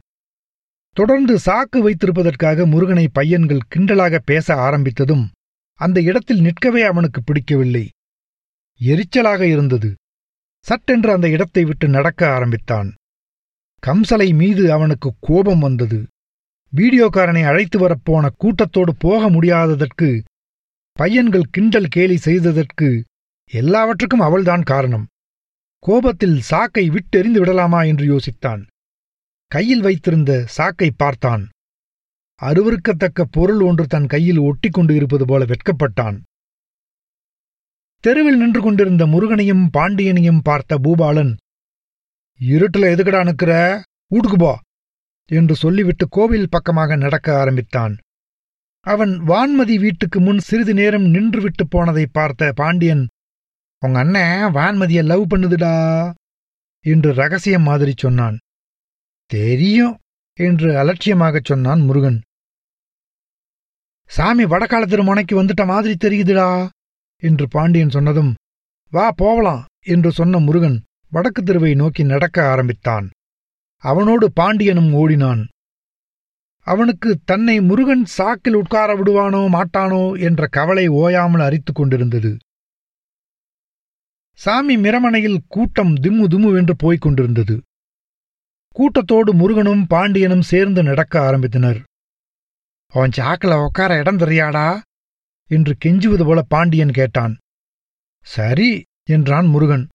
தொடர்ந்து 0.92 1.36
சாக்கு 1.36 1.78
வைத்திருப்பதற்காக 1.78 2.66
முருகனை 2.66 3.08
பையன்கள் 3.08 3.68
கிண்டலாக 3.76 4.20
பேச 4.26 4.56
ஆரம்பித்ததும் 4.56 5.26
அந்த 5.74 6.02
இடத்தில் 6.02 6.42
நிற்கவே 6.42 6.82
அவனுக்கு 6.82 7.24
பிடிக்கவில்லை. 7.24 7.90
எரிச்சலாக 8.82 9.42
இருந்தது. 9.42 9.90
சட்டென்று 10.66 11.12
அந்த 11.12 11.30
இடத்தை 11.30 11.64
விட்டு 11.64 11.88
நடக்க 11.88 12.22
ஆரம்பித்தான். 12.34 12.94
கம்சலை 13.84 14.36
மீது 14.36 14.72
அவனுக்கு 14.72 15.14
கோபம் 15.20 15.60
வந்தது. 15.60 16.00
வீடியோக்காரனை 16.74 17.44
அழைத்து 17.46 17.78
வரப்போன 17.80 18.30
கூட்டத்தோடு 18.38 18.96
போக 18.98 19.30
முடியாததற்கு 19.30 20.10
பையன்கள் 20.92 21.46
கிண்டல் 21.52 21.88
கேலி 21.88 22.18
செய்ததற்கு 22.18 23.04
எல்லாவற்றுக்கும் 23.52 24.20
அவள்தான் 24.20 24.64
காரணம். 24.64 25.06
கோபத்தில் 25.80 26.40
சாக்கை 26.42 26.90
விட்டெறிந்து 26.90 27.40
விடலாமா 27.40 27.82
என்று 27.82 28.06
யோசித்தான். 28.06 28.62
கையில் 29.52 29.82
வைத்திருந்த 29.82 30.44
சாக்கை 30.48 30.92
பார்த்தான். 30.98 31.44
அருவருக்கத்தக்க 32.42 33.24
பொருள் 33.32 33.60
ஒன்று 33.60 33.86
தன் 33.88 34.08
கையில் 34.08 34.40
ஒட்டிக்கொண்டு 34.40 34.92
இருப்பது 34.92 35.26
போல 35.26 35.46
வெட்கப்பட்டான். 35.46 36.18
தெருவில் 38.06 38.38
நின்று 38.38 38.62
கொண்டிருந்த 38.62 39.04
முருகனையும் 39.06 39.64
பாண்டியனையும் 39.78 40.42
பார்த்த 40.44 40.78
பூபாலன் 40.78 41.34
இருட்டுல 42.40 42.90
எதுக்கடா 42.94 43.22
நிற்கிற 43.24 43.52
வீட்டுக்கு 44.08 44.38
போ 44.38 44.52
என்று 45.30 45.56
சொல்லிவிட்டு 45.56 46.06
கோவில் 46.10 46.50
பக்கமாக 46.50 46.96
நடக்க 46.96 47.28
ஆரம்பித்தான். 47.38 47.94
அவன் 48.86 49.14
வான்மதி 49.28 49.76
வீட்டுக்கு 49.80 50.20
முன் 50.22 50.38
சிறிது 50.38 50.74
நேரம் 50.74 51.08
நின்றுவிட்டு 51.14 51.64
போனதை 51.70 52.06
பார்த்த 52.12 52.52
பாண்டியன் 52.56 53.04
உங்க 53.82 54.00
அண்ணன் 54.00 54.54
வான்மதிய 54.54 55.04
லவ் 55.04 55.26
பண்ணுதுடா 55.32 55.74
என்று 56.86 57.14
ரகசியம் 57.14 57.62
மாதிரி 57.62 57.94
சொன்னான். 57.98 58.38
தெரியும் 59.32 59.96
என்று 60.40 60.70
அலட்சியமாகச் 60.84 61.46
சொன்னான் 61.46 61.82
முருகன். 61.82 62.20
சாமி 64.12 64.46
வடகாலத்திரு 64.46 65.04
முனைக்கு 65.04 65.44
வந்துட்ட 65.44 65.66
மாதிரி 65.66 65.96
தெரியுதுடா 66.06 66.50
என்று 67.18 67.48
பாண்டியன் 67.48 67.90
சொன்னதும் 67.90 68.34
வா 68.92 69.12
போவலாம் 69.18 69.66
என்று 69.84 70.12
சொன்ன 70.12 70.40
முருகன் 70.40 70.84
வடக்கு 71.10 71.44
தெருவை 71.44 71.76
நோக்கி 71.76 72.04
நடக்க 72.04 72.50
ஆரம்பித்தான். 72.50 73.10
அவனோடு 73.78 74.32
பாண்டியனும் 74.32 74.94
ஓடினான். 74.94 75.48
அவனுக்கு 76.60 77.20
தன்னை 77.26 77.62
முருகன் 77.62 78.06
சாக்கில் 78.18 78.54
உட்கார 78.54 78.96
விடுவானோ 78.96 79.42
மாட்டானோ? 79.50 80.20
என்ற 80.20 80.48
கவலை 80.48 80.88
ஓயாமல் 80.88 81.42
அரித்துக் 81.42 81.76
கொண்டிருந்தது. 81.76 82.38
சாமி 84.34 84.78
மிரமனையில் 84.78 85.38
கூட்டம் 85.48 85.96
திம்மு 85.96 86.26
திம்மு 86.28 86.52
வென்று 86.52 86.76
போய்க் 86.76 87.02
கொண்டிருந்தது. 87.02 87.62
கூட்டத்தோடு 88.70 89.34
முருகனும் 89.34 89.88
பாண்டியனும் 89.88 90.42
சேர்ந்து 90.42 90.84
நடக்க 90.84 91.20
ஆரம்பித்தனர். 91.20 91.84
அவன் 92.88 93.12
சாக்கில 93.16 93.64
உட்கார 93.64 93.98
இடம் 93.98 94.18
தெரியாடா? 94.18 94.82
என்று 95.52 95.74
கெஞ்சுவது 95.86 96.24
போல 96.26 96.40
பாண்டியன் 96.48 96.92
கேட்டான். 96.92 97.34
சரி 98.26 98.70
என்றான் 99.10 99.46
முருகன். 99.46 99.86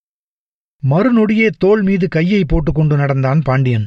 மறுநொடியே 0.83 1.49
தோள் 1.59 1.83
மீது 1.83 2.07
கையை 2.09 2.43
போட்டுக்கொண்டு 2.45 2.97
நடந்தான் 2.97 3.41
பாண்டியன். 3.43 3.87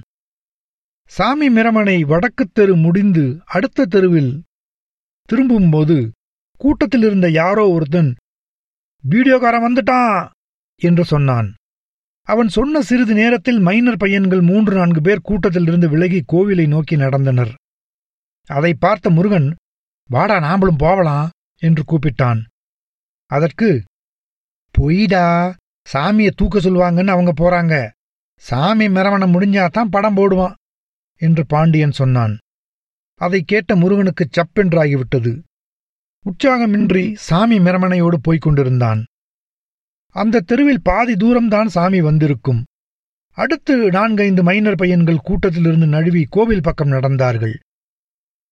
சாமி 1.11 1.47
மிரமனை 1.49 1.97
வடக்குத் 2.01 2.53
தெரு 2.53 2.75
முடிந்து 2.75 3.23
அடுத்த 3.45 3.85
தெருவில் 3.85 4.33
திரும்பும்போது 5.29 5.97
கூட்டத்தில் 6.61 7.01
இருந்த 7.01 7.27
யாரோ 7.29 7.63
ஒருத்தன் 7.69 8.11
வீடியோக்காரன் 9.03 9.65
வந்துட்டான்! 9.65 10.19
என்று 10.81 11.03
சொன்னான். 11.05 11.49
அவன் 12.27 12.49
சொன்ன 12.49 12.81
சிறிது 12.81 13.13
நேரத்தில் 13.13 13.59
மைனர் 13.59 13.97
பையன்கள் 13.97 14.41
மூன்று 14.41 14.73
நான்கு 14.75 15.01
பேர் 15.01 15.25
கூட்டத்திலிருந்து 15.29 15.87
விலகி 15.89 16.19
கோவிலை 16.33 16.65
நோக்கி 16.67 16.95
நடந்தனர். 16.95 17.51
அதை 18.49 18.73
பார்த்த 18.73 19.09
முருகன் 19.09 19.49
வாடா 20.09 20.37
நாம்பளும் 20.39 20.79
போவலாம்! 20.79 21.29
என்று 21.63 21.83
கூப்பிட்டான். 21.87 22.41
அதற்கு 23.31 23.69
பொய்டா 24.75 25.25
சாமியை 25.87 26.31
தூக்க 26.35 26.59
சொல்லுவாங்கன்னு 26.59 27.13
அவங்க 27.15 27.31
போறாங்க. 27.37 27.73
சாமி 28.41 28.85
மிரவணம் 28.89 29.33
முடிஞ்சாதான் 29.33 29.91
படம் 29.91 30.17
போடுவான் 30.17 30.55
என்று 31.21 31.43
பாண்டியன் 31.45 31.97
சொன்னான். 31.99 32.33
அதை 33.21 33.39
கேட்ட 33.41 33.75
முருகனுக்கு 33.75 34.27
சப்பென்றாகிவிட்டது 34.29 35.33
உற்சாகமின்றி 36.25 37.05
சாமி 37.27 37.57
மிரமனையோடு 37.59 38.17
போய்க் 38.21 38.41
கொண்டிருந்தான். 38.41 39.01
அந்த 40.15 40.43
தெருவில் 40.49 40.81
பாதி 40.83 41.13
தூரம்தான் 41.13 41.69
சாமி 41.75 41.99
வந்திருக்கும். 42.01 42.61
அடுத்து 43.37 43.75
நான்கைந்து 43.89 44.41
மைனர் 44.43 44.75
பையன்கள் 44.75 45.25
கூட்டத்திலிருந்து 45.27 45.87
நழுவி 45.87 46.23
கோவில் 46.29 46.61
பக்கம் 46.61 46.91
நடந்தார்கள். 46.91 47.55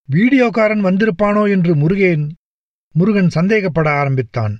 வீடியோக்காரன் 0.10 0.84
வந்திருப்பானோ? 0.86 1.44
என்று 1.50 1.74
முருகேன் 1.76 2.26
முருகன் 2.96 3.30
சந்தேகப்பட 3.36 3.88
ஆரம்பித்தான். 4.02 4.54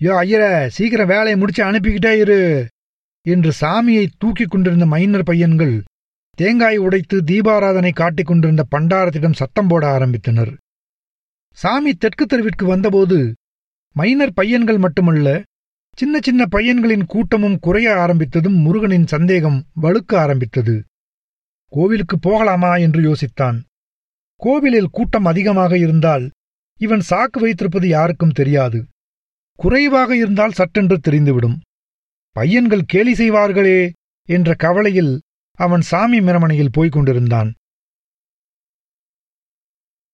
யோ 0.00 0.14
ஐயர 0.22 0.44
சீக்கிரம் 0.68 1.10
வேலையை 1.12 1.36
முடிச்சு 1.36 1.62
அனுப்பிக்கிட்டே 1.64 2.12
இரு 2.18 2.40
என்று 3.26 3.50
சாமியை 3.60 4.06
தூக்கிக் 4.18 4.50
கொண்டிருந்த 4.50 4.86
மைனர் 4.86 5.22
பையன்கள் 5.22 5.74
தேங்காய் 6.38 6.76
உடைத்து 6.76 7.16
தீபாராதனை 7.22 7.92
காட்டிக் 7.92 8.26
கொண்டிருந்த 8.26 8.62
பண்டாரத்திடம் 8.70 9.38
சத்தம் 9.40 9.68
போட 9.68 9.84
ஆரம்பித்தனர். 9.98 10.52
சாமி 11.58 11.92
தெற்கு 11.94 12.24
தெருவிற்கு 12.26 12.64
வந்தபோது 12.66 13.18
மைனர் 13.96 14.32
பையன்கள் 14.32 14.78
மட்டுமல்ல 14.78 15.28
சின்ன 15.98 16.18
சின்ன 16.22 16.42
பையன்களின் 16.50 17.06
கூட்டமும் 17.06 17.58
குறைய 17.58 17.88
ஆரம்பித்ததும் 17.94 18.58
முருகனின் 18.64 19.06
சந்தேகம் 19.06 19.58
வலுக்க 19.82 20.12
ஆரம்பித்தது. 20.16 20.74
கோவிலுக்கு 21.72 22.16
போகலாமா 22.18 22.72
என்று 22.76 23.00
யோசித்தான். 23.00 23.58
கோவிலில் 24.40 24.90
கூட்டம் 24.90 25.24
அதிகமாக 25.24 25.72
இருந்தால் 25.78 26.24
இவன் 26.78 27.02
சாக்கு 27.10 27.38
வைத்திருப்பது 27.40 27.88
யாருக்கும் 27.88 28.30
தெரியாது. 28.30 28.86
குறைவாக 29.56 30.16
இருந்தால் 30.16 30.52
சட்டென்று 30.52 31.00
தெரிந்துவிடும். 31.08 31.56
பையன்கள் 32.30 32.82
கேலி 32.86 33.12
செய்வார்களே 33.12 33.92
என்ற 34.24 34.54
கவலையில் 34.54 35.22
அவன் 35.54 35.80
சாமி 35.80 36.20
மிரமணையில் 36.20 36.68
போய்க் 36.72 36.92
கொண்டிருந்தான். 36.92 37.54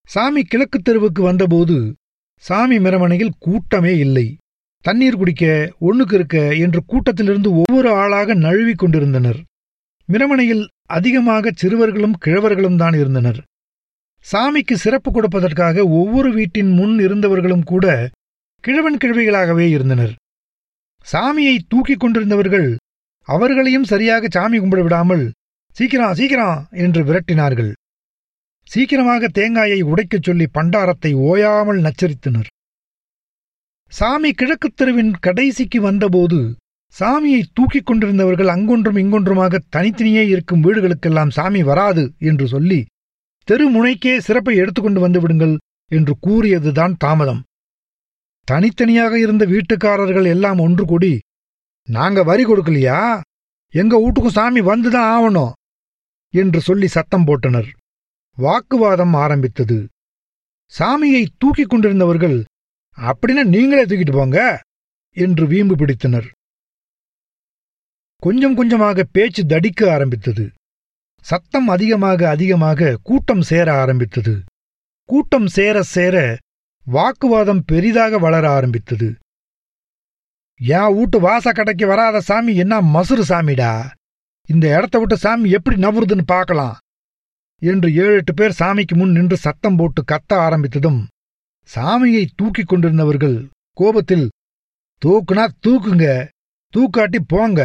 சாமி 0.06 0.42
கிழக்குத் 0.42 0.84
தெருவுக்கு 0.84 1.22
வந்தபோது 1.22 1.94
சாமி 2.38 2.78
மிரமணையில் 2.78 3.30
கூட்டமே 3.38 3.98
இல்லை. 3.98 4.36
தண்ணீர் 4.80 5.16
குடிக்க 5.16 5.72
ஒண்ணுக்கு 5.80 6.14
இருக்க 6.14 6.54
என்று 6.54 6.84
கூட்டத்திலிருந்து 6.84 7.50
ஒவ்வொரு 7.50 7.92
ஆளாக 7.92 8.34
நழுவிக் 8.34 8.78
கொண்டிருந்தனர். 8.78 9.44
மிரமணையில் 10.12 10.66
அதிகமாக 10.88 11.52
சிறுவர்களும் 11.54 12.16
கிழவர்களும் 12.24 12.76
தான் 12.76 12.92
இருந்தனர். 12.92 13.42
சாமிக்கு 14.24 14.74
சிறப்பு 14.74 15.10
கொடுப்பதற்காக 15.10 15.76
ஒவ்வொரு 15.90 16.32
வீட்டின் 16.32 16.70
முன் 16.70 16.98
இருந்தவர்களும் 16.98 17.64
கூட 17.64 17.86
கிழவன் 18.64 18.96
கிழவிகளாகவே 18.96 19.66
இருந்தனர். 19.68 20.12
சாமியை 21.06 21.56
தூக்கிக் 21.68 22.00
கொண்டிருந்தவர்கள் 22.00 22.68
அவர்களையும் 23.28 23.84
சரியாக 23.84 24.28
சாமி 24.28 24.58
கும்பிட 24.60 24.82
விடாமல் 24.82 25.24
சீக்கிரம் 25.76 26.14
சீக்கிரம்! 26.14 26.68
என்று 26.76 27.00
விரட்டினார்கள். 27.04 27.72
சீக்கிரமாக 28.70 29.28
தேங்காயை 29.28 29.78
உடைக்கச் 29.82 30.22
சொல்லி 30.22 30.46
பண்டாரத்தை 30.54 31.12
ஓயாமல் 31.28 31.80
நச்சரித்தனர். 31.82 32.48
சாமி 33.92 34.30
கிழக்குத் 34.32 34.76
தெருவின் 34.76 35.12
கடைசிக்கு 35.20 35.80
வந்தபோது 35.80 36.38
சாமியை 36.94 37.42
தூக்கிக் 37.52 37.86
கொண்டிருந்தவர்கள் 37.86 38.50
அங்கொன்றும் 38.54 38.96
இங்கொன்றுமாக 38.96 39.60
தனித்தனியே 39.70 40.24
இருக்கும் 40.28 40.62
வீடுகளுக்கெல்லாம் 40.62 41.28
சாமி 41.28 41.62
வராது 41.62 42.04
என்று 42.22 42.46
சொல்லி 42.46 42.80
தெரு 43.48 43.64
முனைக்கே 43.74 44.14
சிறப்பை 44.18 44.54
எடுத்துக்கொண்டு 44.56 45.00
வந்து 45.00 45.20
விடுங்கள் 45.20 45.54
என்று 45.90 46.14
கூறியதுதான் 46.26 46.94
தாமதம். 46.98 47.42
தனித்தனியாக 48.48 49.14
இருந்த 49.18 49.44
வீட்டுக்காரர்கள் 49.46 50.26
எல்லாம் 50.26 50.58
ஒன்று 50.58 50.84
கூடி 50.84 51.12
நாங்க 51.88 52.22
வரி 52.22 52.44
கொடுக்கலையா? 52.44 53.20
எங்க 53.74 53.94
வீட்டுக்கும் 54.02 54.36
சாமி 54.36 54.60
வந்துதான் 54.60 55.08
ஆவணும் 55.14 55.52
என்று 56.34 56.60
சொல்லி 56.60 56.86
சத்தம் 56.86 57.26
போட்டனர். 57.26 57.68
வாக்குவாதம் 58.38 59.14
ஆரம்பித்தது. 59.14 59.78
சாமியை 60.72 61.22
தூக்கிக் 61.38 61.70
கொண்டிருந்தவர்கள் 61.70 62.38
அப்படின்னா 62.98 63.42
நீங்களே 63.54 63.84
தூக்கிட்டு 63.84 64.12
போங்க 64.12 64.38
என்று 65.16 65.44
வீம்பு 65.46 65.74
பிடித்தனர். 65.74 66.28
கொஞ்சம் 68.22 68.54
கொஞ்சமாக 68.54 69.04
பேச்சு 69.12 69.42
தடிக்க 69.44 69.90
ஆரம்பித்தது. 69.90 70.44
சத்தம் 71.24 71.68
அதிகமாக 71.68 72.20
அதிகமாக 72.28 72.96
கூட்டம் 73.02 73.44
சேர 73.50 73.66
ஆரம்பித்தது. 73.82 74.34
கூட்டம் 75.08 75.46
சேர 75.46 75.76
சேர 75.94 76.16
வாக்குவாதம் 76.86 77.62
பெரிதாக 77.70 78.18
வளர 78.18 78.44
ஆரம்பித்தது. 78.50 79.08
என் 80.60 80.94
வீட்டு 80.96 81.16
வாச 81.20 81.46
கடைக்கு 81.52 81.86
வராத 81.86 82.16
சாமி 82.20 82.52
என்ன 82.56 82.74
மசுறு 82.94 83.24
சாமிடா? 83.28 83.72
இந்த 84.48 84.64
இடத்த 84.76 84.96
விட்டு 84.98 85.16
சாமி 85.16 85.48
எப்படி 85.50 85.76
நவுறுதுன்னு 85.76 86.24
பார்க்கலாம். 86.26 86.76
என்று 87.62 87.88
ஏழு 88.04 88.14
எட்டு 88.20 88.32
பேர் 88.34 88.58
சாமிக்கு 88.60 88.94
முன் 88.96 89.16
நின்று 89.16 89.36
சத்தம் 89.36 89.76
போட்டு 89.76 90.00
கத்த 90.12 90.32
ஆரம்பித்ததும் 90.46 91.00
சாமியை 91.70 92.22
தூக்கிக் 92.36 92.70
கொண்டிருந்தவர்கள் 92.70 93.36
கோபத்தில் 93.78 94.26
தூக்குனா 95.02 95.44
தூக்குங்க 95.66 96.06
தூக்காட்டி 96.74 97.18
போங்க 97.32 97.60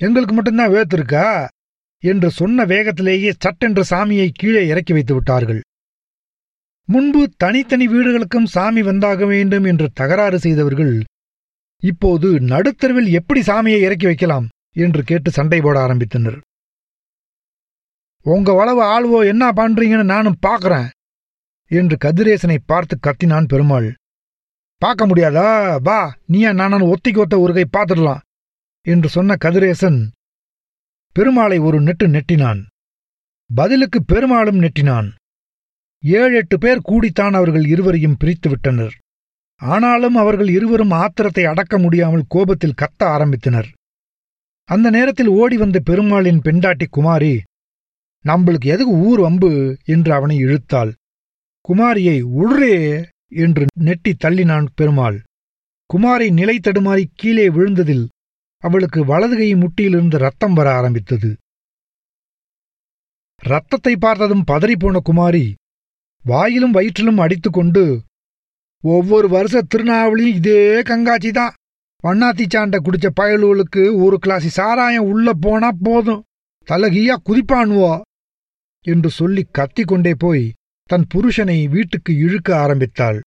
எங்களுக்கு 0.00 0.34
மட்டும்தான் 0.34 0.74
வேத்திருக்கா 0.74 1.24
என்று 2.02 2.28
சொன்ன 2.30 2.64
வேகத்திலேயே 2.64 3.30
சட்டென்று 3.38 3.82
சாமியை 3.90 4.28
கீழே 4.32 4.62
இறக்கி 4.66 4.92
வைத்து 4.92 5.14
விட்டார்கள். 5.14 5.60
முன்பு 6.88 7.22
தனித்தனி 7.36 7.86
வீடுகளுக்கும் 7.88 8.50
சாமி 8.54 8.82
வந்தாக 8.82 9.26
வேண்டும் 9.26 9.64
என்று 9.64 9.86
தகராறு 9.92 10.38
செய்தவர்கள் 10.38 10.94
இப்போது 11.82 12.28
நடுத்தருவில் 12.52 13.10
எப்படி 13.10 13.40
சாமியை 13.40 13.80
இறக்கி 13.80 14.06
வைக்கலாம் 14.06 14.46
என்று 14.76 15.02
கேட்டு 15.02 15.30
சண்டை 15.30 15.60
போட 15.60 15.76
ஆரம்பித்தனர். 15.86 16.38
உங்க 18.26 18.52
வளவு 18.52 18.82
ஆள்வோ 18.94 19.18
என்ன 19.26 19.44
பண்றீங்கன்னு 19.52 20.12
நானும் 20.14 20.40
பார்க்கறேன் 20.46 20.88
என்று 21.70 21.96
கதிரேசனை 22.04 22.58
பார்த்து 22.66 22.94
கத்தினான் 23.06 23.50
பெருமாள். 23.52 23.88
பார்க்க 24.82 25.06
முடியாதா? 25.06 25.46
வா 25.82 26.00
நீயா 26.24 26.50
நானும் 26.52 26.90
ஒத்திக்கு 26.92 27.22
ஒத்த 27.24 27.38
ஒரு 27.40 27.52
கை 27.52 27.64
பார்த்துடலாம் 27.76 28.22
என்று 28.86 29.08
சொன்ன 29.08 29.36
கதிரேசன் 29.44 29.98
பெருமாளை 31.18 31.60
ஒரு 31.60 31.78
நெட்டு 31.80 32.06
நெட்டினான். 32.08 32.60
பதிலுக்கு 33.54 34.04
பெருமாளும் 34.04 34.60
நெட்டினான். 34.60 35.08
ஏழு 36.02 36.34
எட்டு 36.36 36.58
பேர் 36.58 36.80
கூடித்தான் 36.80 37.32
அவர்கள் 37.32 37.64
இருவரையும் 37.66 38.16
பிரித்து 38.16 38.48
விட்டனர். 38.48 38.94
ஆனாலும் 39.60 40.14
அவர்கள் 40.14 40.48
இருவரும் 40.48 40.90
ஆத்திரத்தை 40.90 41.44
அடக்க 41.44 41.78
முடியாமல் 41.78 42.24
கோபத்தில் 42.28 42.78
கத்த 42.82 43.04
ஆரம்பித்தனர். 43.04 43.68
அந்த 44.64 44.90
நேரத்தில் 44.90 45.26
ஓடி 45.26 45.56
வந்த 45.56 45.78
பெருமாளின் 45.78 46.40
பெண்டாட்டி 46.40 46.86
குமாரி 46.90 47.42
நம்மளுக்கு 48.24 48.68
எதுக்கு 48.74 48.94
ஊர் 49.06 49.20
வம்பு? 49.20 49.76
என்று 49.84 50.12
அவனை 50.12 50.36
இழுத்தாள். 50.44 50.92
குமாரியை 51.68 52.18
உள்றே 52.40 53.04
என்று 53.28 53.66
நெட்டி 53.80 54.14
தள்ளினான் 54.24 54.68
பெருமாள். 54.74 55.18
குமாரி 55.86 56.30
நிலை 56.30 56.58
தடுமாறி 56.60 57.04
கீழே 57.14 57.48
விழுந்ததில் 57.48 58.06
அவளுக்கு 58.58 59.04
வலது 59.04 59.36
கை 59.36 59.54
முட்டியிலிருந்து 59.54 60.16
ரத்தம் 60.16 60.54
வர 60.54 60.74
ஆரம்பித்தது. 60.74 61.36
ரத்தத்தை 63.42 63.96
பார்த்ததும் 63.96 64.44
பதறிப்போன 64.50 64.96
குமாரி 64.96 65.54
வாயிலும் 66.24 66.74
வயிற்றிலும் 66.74 67.18
அடித்துக்கொண்டு 67.18 68.02
ஒவ்வொரு 68.82 69.28
வருஷ 69.28 69.62
திருநாவளியும் 69.62 70.34
இதே 70.34 70.82
கங்காச்சி 70.82 71.30
தான். 71.30 71.54
வண்ணாத்தி 72.04 72.44
சாண்டை 72.48 72.80
குடிச்ச 72.80 73.08
பயலுவலுக்கு 73.20 74.02
ஒரு 74.02 74.18
கிளாசி 74.26 74.50
சாராயம் 74.58 75.04
உள்ள 75.04 75.32
போனா 75.32 75.70
போதும். 75.82 76.22
தலகியா 76.68 77.16
குதிப்பானுவோ? 77.24 78.00
என்று 78.80 79.10
சொல்லி 79.10 79.46
கத்திக்கொண்டே 79.58 80.14
போய் 80.18 80.52
தன் 80.84 81.06
புருஷனை 81.14 81.68
வீட்டுக்கு 81.68 82.16
இழுக்க 82.16 82.58
ஆரம்பித்தாள். 82.58 83.20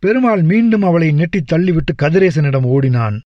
பெருமாள் 0.00 0.42
மீண்டும் 0.42 0.82
அவளை 0.82 1.08
நெட்டித் 1.10 1.52
தள்ளிவிட்டு 1.52 1.92
கதிரேசனிடம் 2.02 2.64
ஓடினான். 2.64 3.20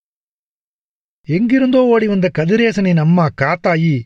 எங்கிருந்தோ 1.26 1.84
ஓடி 1.84 2.06
வந்த 2.06 2.30
கதிரேசனின் 2.38 2.96
அம்மா 2.96 3.28
காத்தாயி 3.42 4.02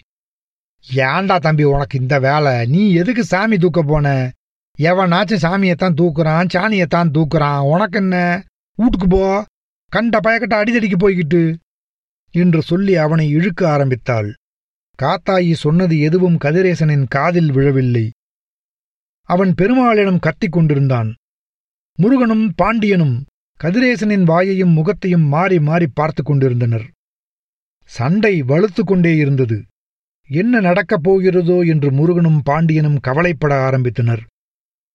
ஏண்டா 0.95 1.39
தம்பி 1.39 1.65
உனக்கு 1.65 1.99
இந்த 1.99 2.21
வேலை? 2.21 2.67
நீ 2.67 2.93
எதுக்கு 2.93 3.25
சாமி 3.25 3.59
தூக்க 3.59 3.83
போன? 3.83 4.33
எவனாச்சும் 4.79 5.43
சாமியைத்தான் 5.43 5.95
தூக்குறான் 5.95 6.49
சாணியைத்தான் 6.55 7.11
தூக்குறான். 7.11 7.71
உனக்கு 7.71 7.99
என்ன? 7.99 8.45
வீட்டுக்கு 8.77 9.07
போ. 9.07 9.45
கண்ட 9.89 10.21
பயக்கட்ட 10.23 10.53
அடிதடிக்கு 10.61 10.95
போய்கிட்டு 10.99 11.55
என்று 12.31 12.63
சொல்லி 12.63 12.97
அவனை 12.97 13.29
இழுக்க 13.29 13.71
ஆரம்பித்தாள். 13.71 14.35
காத்தாயி 15.03 15.53
சொன்னது 15.53 15.99
எதுவும் 15.99 16.39
கதிரேசனின் 16.45 17.07
காதில் 17.09 17.53
விழவில்லை. 17.53 18.11
அவன் 19.23 19.55
பெருமாளிடம் 19.63 20.19
கத்திக் 20.19 20.53
கொண்டிருந்தான். 20.53 21.15
முருகனும் 21.99 22.47
பாண்டியனும் 22.55 23.15
கதிரேசனின் 23.61 24.25
வாயையும் 24.25 24.73
முகத்தையும் 24.73 25.27
மாறி 25.27 25.59
மாறி 25.61 25.87
பார்த்து 25.89 26.23
கொண்டிருந்தனர். 26.23 26.85
சண்டை 27.91 28.33
வலுத்து 28.43 28.83
கொண்டே 28.85 29.13
இருந்தது. 29.17 29.57
என்ன 30.31 30.61
நடக்கப் 30.61 31.05
போகிறதோ 31.07 31.57
என்று 31.67 31.93
முருகனும் 31.93 32.41
பாண்டியனும் 32.43 32.99
கவலைப்பட 33.01 33.53
ஆரம்பித்தனர். 33.69 34.23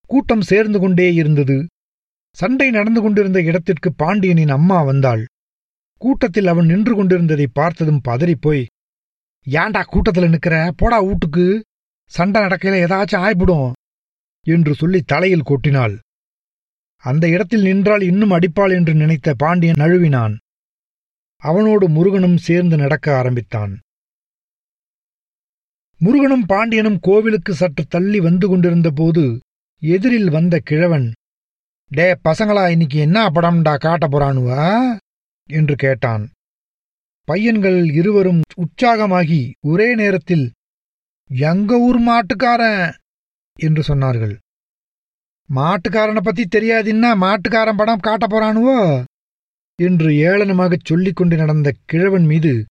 கூட்டம் 0.09 0.41
சேர்ந்து 0.41 0.79
கொண்டே 0.79 1.07
இருந்தது. 1.13 1.57
சண்டை 2.37 2.67
நடந்து 2.71 3.01
கொண்டிருந்த 3.01 3.39
இடத்திற்கு 3.41 3.89
பாண்டியனின் 3.93 4.53
அம்மா 4.57 4.79
வந்தாள். 4.81 5.23
கூட்டத்தில் 6.01 6.47
அவன் 6.47 6.65
நின்று 6.65 6.93
கொண்டிருந்ததை 6.95 7.47
பார்த்ததும் 7.53 8.01
பதறிப்போய் 8.07 8.63
ஏண்டா 9.47 9.81
கூட்டத்துல 9.91 10.29
நிற்கிற 10.29 10.55
போடா 10.77 10.99
வீட்டுக்கு. 10.99 11.47
சண்டை 12.11 12.39
நடக்கையில 12.41 12.77
ஏதாச்சும் 12.85 13.23
ஆய்ப்பிடும் 13.25 13.69
என்று 14.47 14.73
சொல்லி 14.73 15.01
தலையில் 15.01 15.49
கொட்டினாள். 15.49 15.95
அந்த 17.03 17.29
இடத்தில் 17.29 17.61
நின்றால் 17.61 18.01
இன்னும் 18.01 18.31
அடிப்பாள் 18.31 18.73
என்று 18.75 18.93
நினைத்த 18.93 19.33
பாண்டியன் 19.33 19.75
நழுவினான். 19.75 20.35
அவனோடு 21.41 21.89
முருகனும் 21.89 22.37
சேர்ந்து 22.37 22.77
நடக்க 22.77 23.17
ஆரம்பித்தான். 23.17 23.79
முருகனும் 25.99 26.45
பாண்டியனும் 26.45 26.99
கோவிலுக்கு 26.99 27.53
சற்று 27.53 27.85
தள்ளி 27.85 28.19
வந்து 28.19 28.47
கொண்டிருந்த 28.47 28.89
போது 28.89 29.39
எதிரில் 29.81 30.29
வந்த 30.29 30.59
கிழவன் 30.63 31.11
டே 31.91 32.13
பசங்களா 32.23 32.71
இன்னைக்கு 32.71 32.99
என்ன 32.99 33.29
படம்டா 33.29 33.77
காட்ட 33.77 34.07
போறானுவா? 34.07 34.97
என்று 35.49 35.75
கேட்டான். 35.75 36.29
பையன்கள் 37.27 37.79
இருவரும் 37.89 38.41
உற்சாகமாகி 38.55 39.51
ஒரே 39.67 39.95
நேரத்தில் 39.95 40.51
எங்க 41.29 41.79
ஊர் 41.79 41.99
மாட்டுக்காரன்? 42.01 42.93
என்று 43.59 43.95
சொன்னார்கள். 43.95 44.35
மாட்டுக்காரனை 45.55 46.21
பத்தி 46.21 46.43
தெரியாதுன்னா 46.43 47.11
மாட்டுக்காரன் 47.15 47.77
படம் 47.77 47.99
காட்ட 47.99 48.27
போறானுவோ? 48.27 49.03
என்று 49.75 50.09
ஏளனமாகச் 50.09 50.85
சொல்லிக் 50.85 51.15
கொண்டு 51.15 51.35
நடந்த 51.35 51.73
கிழவன் 51.85 52.25
மீது 52.25 52.65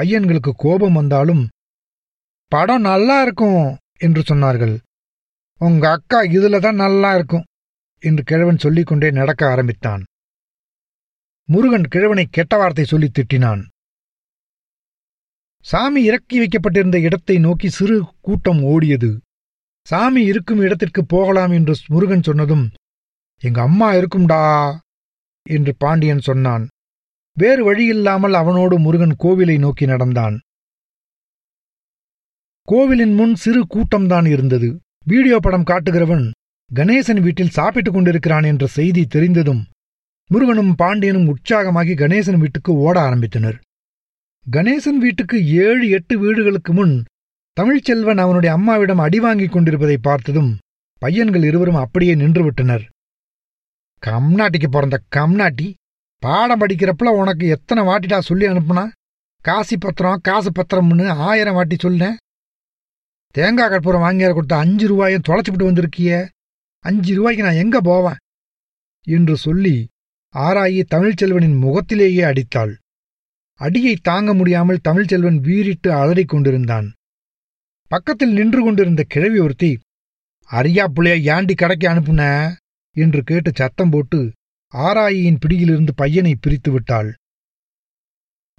பையன்களுக்கு 0.00 0.52
கோபம் 0.56 0.92
வந்தாலும் 0.92 1.48
படம் 2.46 2.80
நல்லா 2.80 3.22
இருக்கும் 3.22 3.76
என்று 3.98 4.22
சொன்னார்கள். 4.22 4.78
உங்க 5.58 5.90
அக்கா 5.90 6.22
இதுல 6.22 6.60
தான் 6.60 6.74
நல்லா 6.74 7.14
இருக்கும் 7.14 7.44
என்று 7.98 8.22
கிழவன் 8.22 8.58
சொல்லிக்கொண்டே 8.58 9.10
நடக்க 9.10 9.50
ஆரம்பித்தான். 9.50 10.04
முருகன் 11.44 11.82
கிழவனை 11.82 12.24
கெட்ட 12.30 12.56
வார்த்தை 12.56 12.84
சொல்லி 12.84 13.10
திட்டினான். 13.10 13.62
சாமி 15.60 16.02
இறக்கி 16.02 16.38
வைக்கப்பட்டிருந்த 16.38 17.00
இடத்தை 17.00 17.38
நோக்கி 17.38 17.68
சிறு 17.68 18.04
கூட்டம் 18.20 18.60
ஓடியது. 18.64 19.16
சாமி 19.90 20.22
இருக்கும் 20.24 20.60
இடத்திற்கு 20.60 21.02
போகலாம் 21.04 21.52
என்று 21.52 21.74
முருகன் 21.86 22.22
சொன்னதும் 22.22 22.64
எங்க 23.42 23.58
அம்மா 23.62 23.88
இருக்கும்டா 23.92 24.40
என்று 25.46 25.72
பாண்டியன் 25.78 26.26
சொன்னான். 26.28 26.64
வேறு 27.36 27.62
வழியில்லாமல் 27.64 28.34
அவனோடு 28.40 28.76
முருகன் 28.78 29.14
கோவிலை 29.24 29.56
நோக்கி 29.58 29.86
நடந்தான். 29.86 30.36
கோவிலின் 32.68 33.14
முன் 33.14 33.34
சிறு 33.34 33.62
கூட்டம்தான் 33.74 34.26
இருந்தது. 34.26 34.68
வீடியோ 35.04 35.36
படம் 35.38 35.68
காட்டுகிறவன் 35.70 36.24
கணேசன் 36.70 37.20
வீட்டில் 37.20 37.56
சாப்பிட்டுக் 37.58 37.94
கொண்டிருக்கிறான் 37.94 38.42
என்ற 38.42 38.66
செய்தி 38.76 39.02
தெரிந்ததும் 39.06 39.62
முருகனும் 40.30 40.72
பாண்டியனும் 40.74 41.28
உற்சாகமாகி 41.28 41.94
கணேசன் 41.94 42.38
வீட்டுக்கு 42.38 42.72
ஓட 42.76 42.96
ஆரம்பித்தனர். 43.08 43.58
கணேசன் 44.46 44.98
வீட்டுக்கு 45.04 45.36
ஏழு 45.64 45.84
எட்டு 45.88 46.14
வீடுகளுக்கு 46.18 46.72
முன் 46.72 46.94
தமிழ்ச்செல்வன் 47.60 48.18
அவனுடைய 48.18 48.54
அம்மாவிடம் 48.54 48.98
அடி 48.98 49.20
வாங்கிக் 49.20 49.52
கொண்டிருப்பதை 49.52 49.98
பார்த்ததும் 49.98 50.58
பையன்கள் 50.98 51.42
இருவரும் 51.42 51.74
அப்படியே 51.74 52.14
நின்றுவிட்டனர். 52.14 52.84
கம்நாட்டிக்கு 54.06 54.68
பிறந்த 54.70 55.02
கம்நாட்டி 55.08 55.74
பாடம் 56.18 56.60
படிக்கிறப்பல 56.60 57.04
உனக்கு 57.04 57.46
எத்தனை 57.46 57.84
வாட்டிடா 57.84 58.18
சொல்லி 58.18 58.46
அனுப்புனா? 58.46 58.88
காசி 59.42 59.76
பத்திரம் 59.76 60.20
காசு 60.22 60.50
பத்திரம்னு 60.50 61.08
ஆயிரம் 61.08 61.54
வாட்டி 61.54 61.76
சொல்லினேன். 61.76 62.14
தேங்காய் 63.30 63.68
கற்பூரம் 63.68 64.02
வாங்கியார 64.02 64.32
கொடுத்த 64.32 64.56
அஞ்சு 64.56 64.86
ரூபாயும் 64.86 65.22
தொலைச்சிவிட்டு 65.28 65.66
வந்திருக்கியே. 65.68 66.28
அஞ்சு 66.78 67.14
ரூபாய்க்கு 67.14 67.42
நான் 67.42 67.62
எங்க 67.64 67.80
போவேன்? 67.80 68.16
என்று 69.02 69.36
சொல்லி 69.36 69.88
ஆராயி 70.34 70.82
தமிழ்ச்செல்வனின் 70.94 71.58
முகத்திலேயே 71.58 72.22
அடித்தாள். 72.22 72.78
அடியை 73.54 73.96
தாங்க 74.02 74.34
முடியாமல் 74.34 74.80
தமிழ்ச்செல்வன் 74.88 75.40
வீறிட்டு 75.40 75.92
அலறிக் 75.92 76.28
கொண்டிருந்தான். 76.28 76.92
பக்கத்தில் 77.88 78.32
நின்று 78.32 78.62
கொண்டிருந்த 78.62 79.02
கிழவி 79.08 79.38
ஒருத்தி 79.38 79.78
அரியா 80.50 80.84
புள்ளைய 80.86 81.18
யாண்டி 81.28 81.54
கடைக்கு 81.54 81.88
அனுப்புன? 81.88 82.52
என்று 82.96 83.22
கேட்டு 83.22 83.50
சத்தம் 83.54 83.90
போட்டு 83.90 84.32
ஆராயியின் 84.72 85.36
பிடியிலிருந்து 85.40 85.94
பையனை 85.94 86.36
பிரித்து 86.40 86.70
விட்டாள். 86.70 87.14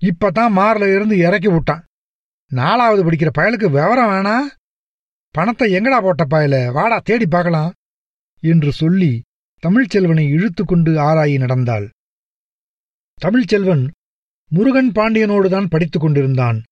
இப்பதான் 0.01 0.53
மார்ல 0.59 0.95
இருந்து 0.95 1.17
இறக்கி 1.17 1.47
விட்டான். 1.47 1.83
நாலாவது 2.51 3.01
படிக்கிற 3.03 3.29
பயலுக்கு 3.37 3.67
விவரம் 3.69 4.09
வேணா? 4.09 4.37
பணத்தை 5.31 5.73
எங்கடா 5.73 6.01
போட்ட 6.01 6.25
பயல? 6.29 6.71
வாடா 6.71 6.99
தேடி 6.99 7.25
பார்க்கலாம் 7.25 7.73
என்று 8.43 8.71
சொல்லி 8.71 9.21
தமிழ்ச்செல்வனை 9.63 10.29
இழுத்து 10.29 10.63
கொண்டு 10.65 10.91
ஆராயி 10.91 11.37
நடந்தாள். 11.37 11.89
தமிழ்ச்செல்வன் 13.21 13.87
முருகன் 14.51 14.91
பாண்டியனோடுதான் 14.91 15.69
படித்துக் 15.69 16.01
கொண்டிருந்தான். 16.01 16.63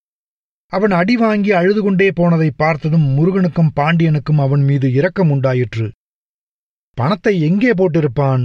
அவன் 0.74 0.92
அடி 0.92 1.16
வாங்கி 1.16 1.52
அழுது 1.52 1.82
கொண்டே 1.84 2.12
போனதை 2.12 2.50
பார்த்ததும் 2.52 3.06
முருகனுக்கும் 3.18 3.74
பாண்டியனுக்கும் 3.80 4.40
அவன் 4.40 4.64
மீது 4.64 4.88
இரக்கம் 4.94 5.30
உண்டாயிற்று. 5.30 5.88
பணத்தை 6.98 7.34
எங்கே 7.42 7.72
போட்டிருப்பான்? 7.72 8.44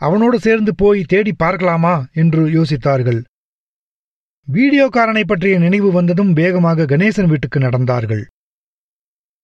அவனோடு 0.00 0.38
சேர்ந்து 0.38 0.72
போய் 0.74 1.02
தேடி 1.02 1.32
பார்க்கலாமா? 1.32 1.94
என்று 2.12 2.42
யோசித்தார்கள். 2.48 3.20
வீடியோக்காரனை 4.48 5.24
பற்றிய 5.24 5.58
நினைவு 5.58 5.92
வந்ததும் 5.92 6.32
வேகமாக 6.32 6.86
கணேசன் 6.86 7.26
வீட்டுக்கு 7.26 7.58
நடந்தார்கள். 7.58 8.24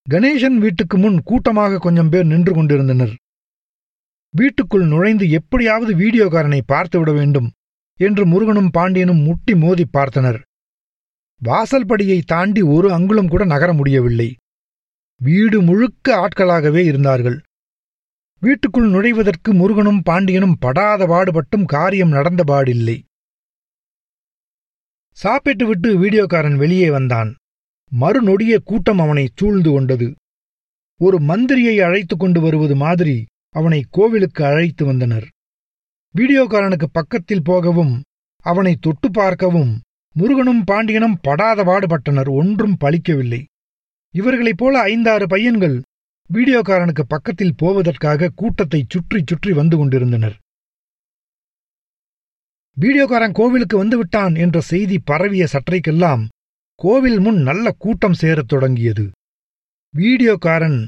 கணேசன் 0.06 0.58
வீட்டுக்கு 0.58 0.98
முன் 0.98 1.18
கூட்டமாக 1.22 1.78
கொஞ்சம் 1.78 2.08
பேர் 2.08 2.26
நின்று 2.26 2.52
கொண்டிருந்தனர். 2.54 3.14
வீட்டுக்குள் 4.34 4.86
நுழைந்து 4.86 5.30
எப்படியாவது 5.30 5.92
வீடியோக்காரனை 5.94 6.60
பார்த்துவிட 6.72 7.12
வேண்டும் 7.12 7.48
என்று 8.00 8.26
முருகனும் 8.26 8.70
பாண்டியனும் 8.70 9.22
முட்டி 9.22 9.54
மோதி 9.54 9.84
பார்த்தனர். 9.96 10.40
வாசல்படியைத் 11.44 12.26
தாண்டி 12.26 12.62
ஒரு 12.62 12.92
அங்குலம் 12.92 13.28
கூட 13.28 13.44
நகர 13.44 13.72
முடியவில்லை. 13.72 14.36
வீடு 15.22 15.62
முழுக்க 15.62 16.16
ஆட்களாகவே 16.16 16.84
இருந்தார்கள். 16.84 17.40
வீட்டுக்குள் 18.40 18.88
நுழைவதற்கு 18.88 19.54
முருகனும் 19.54 20.02
பாண்டியனும் 20.02 20.56
படாத 20.58 21.06
பாடுபட்டும் 21.06 21.64
காரியம் 21.64 22.12
நடந்தபாடில்லை 22.12 23.02
சாப்பிட்டு 25.10 25.66
விட்டு 25.66 25.98
வீடியோக்காரன் 25.98 26.56
வெளியே 26.56 26.90
வந்தான். 26.90 27.34
மறுநொடிய 28.00 28.58
கூட்டம் 28.64 28.98
அவனை 28.98 29.28
சூழ்ந்து 29.36 29.70
கொண்டது. 29.70 30.14
ஒரு 31.00 31.18
மந்திரியை 31.18 31.80
அழைத்து 31.80 32.16
கொண்டு 32.16 32.40
வருவது 32.40 32.76
மாதிரி 32.76 33.26
அவனை 33.48 33.84
கோவிலுக்கு 33.90 34.44
அழைத்து 34.44 34.84
வந்தனர். 34.84 35.28
வீடியோக்காரனுக்கு 36.14 36.84
பக்கத்தில் 36.92 37.42
போகவும் 37.42 38.02
அவனை 38.42 38.76
தொட்டு 38.80 39.10
பார்க்கவும் 39.10 39.80
முருகனும் 40.16 40.62
பாண்டியனும் 40.64 41.16
படாத 41.26 41.58
பாடுபட்டனர் 41.64 42.30
ஒன்றும் 42.40 42.76
பலிக்கவில்லை. 42.84 43.40
இவர்களைப் 44.14 44.60
போல 44.60 44.74
ஐந்தாறு 44.92 45.26
பையன்கள் 45.26 45.76
வீடியோக்காரனுக்கு 46.30 47.04
பக்கத்தில் 47.06 47.58
போவதற்காக 47.62 48.30
கூட்டத்தை 48.40 48.80
சுற்றி 48.92 49.20
சுற்றி 49.30 49.52
வந்து 49.52 49.76
கொண்டிருந்தனர். 49.76 50.36
வீடியோக்காரன் 52.76 53.36
கோவிலுக்கு 53.38 53.76
வந்துவிட்டான் 53.82 54.34
என்ற 54.36 54.58
செய்தி 54.70 54.96
பரவிய 55.10 55.44
சற்றைக்கெல்லாம் 55.52 56.22
கோவில் 56.80 57.18
முன் 57.20 57.40
நல்ல 57.42 57.66
கூட்டம் 57.84 58.18
சேரத் 58.22 58.50
தொடங்கியது. 58.52 59.06
வீடியோக்காரன் 59.94 60.78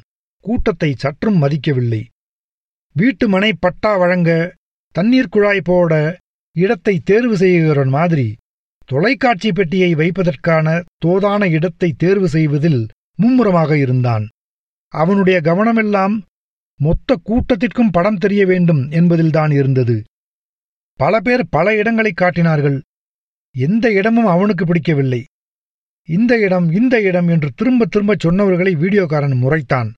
கூட்டத்தை 0.45 0.91
சற்றும் 0.95 1.39
மதிக்கவில்லை. 1.43 2.03
வீட்டு 2.97 3.25
மனை 3.29 3.51
பட்டா 3.65 3.93
வழங்க 3.97 4.31
தண்ணீர் 4.95 5.33
குழாய் 5.35 5.67
போட 5.69 5.93
இடத்தை 6.57 6.95
தேர்வு 7.09 7.37
செய்கிறவன் 7.37 7.93
மாதிரி 7.99 8.29
தொலைக்காட்சி 8.91 9.53
பெட்டியை 9.53 9.95
வைப்பதற்கான 9.95 10.85
தோதான 11.05 11.51
இடத்தை 11.51 11.95
தேர்வு 11.97 12.29
செய்வதில் 12.29 12.89
மும்முரமாக 13.17 13.79
இருந்தான். 13.79 14.29
அவனுடைய 14.89 15.41
கவனமெல்லாம் 15.41 16.23
மொத்த 16.77 17.21
கூட்டத்திற்கும் 17.25 17.91
படம் 17.93 18.17
தெரிய 18.17 18.47
வேண்டும் 18.47 18.91
என்பதில்தான் 18.91 19.51
இருந்தது. 19.51 20.03
பல 20.95 21.21
பேர் 21.21 21.49
பல 21.49 21.77
இடங்களைக் 21.77 22.17
காட்டினார்கள். 22.17 22.83
எந்த 23.57 23.93
இடமும் 23.93 24.27
அவனுக்கு 24.27 24.67
பிடிக்கவில்லை. 24.67 25.25
இந்த 26.09 26.39
இடம் 26.39 26.71
இந்த 26.71 27.03
இடம் 27.03 27.29
என்று 27.29 27.51
திரும்ப 27.55 27.87
திரும்ப 27.87 28.17
சொன்னவர்களை 28.25 28.77
வீடியோக்காரன் 28.77 29.37
முறைத்தான். 29.37 29.93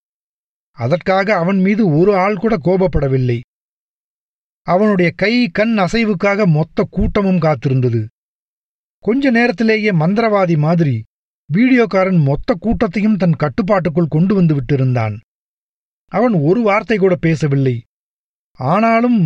அதற்காக 0.71 1.35
அவன் 1.35 1.59
மீது 1.59 1.89
ஒரு 1.89 2.17
ஆள் 2.17 2.37
கூட 2.37 2.57
கோபப்படவில்லை. 2.57 3.41
அவனுடைய 4.63 5.11
கை 5.17 5.49
கண் 5.49 5.79
அசைவுக்காக 5.79 6.47
மொத்த 6.47 6.87
கூட்டமும் 6.91 7.39
காத்திருந்தது. 7.39 8.07
கொஞ்ச 9.03 9.31
நேரத்திலேயே 9.31 9.91
மந்திரவாதி 9.93 10.57
மாதிரி 10.57 10.97
வீடியோக்காரன் 11.51 12.21
மொத்த 12.23 12.55
கூட்டத்தையும் 12.55 13.17
தன் 13.17 13.37
கட்டுப்பாட்டுக்குள் 13.37 14.13
கொண்டு 14.15 14.35
வந்து 14.35 14.55
விட்டிருந்தான். 14.59 15.15
அவன் 16.13 16.35
ஒரு 16.49 16.61
வார்த்தை 16.63 16.97
கூட 16.99 17.15
பேசவில்லை. 17.17 17.75
ஆனாலும் 18.59 19.21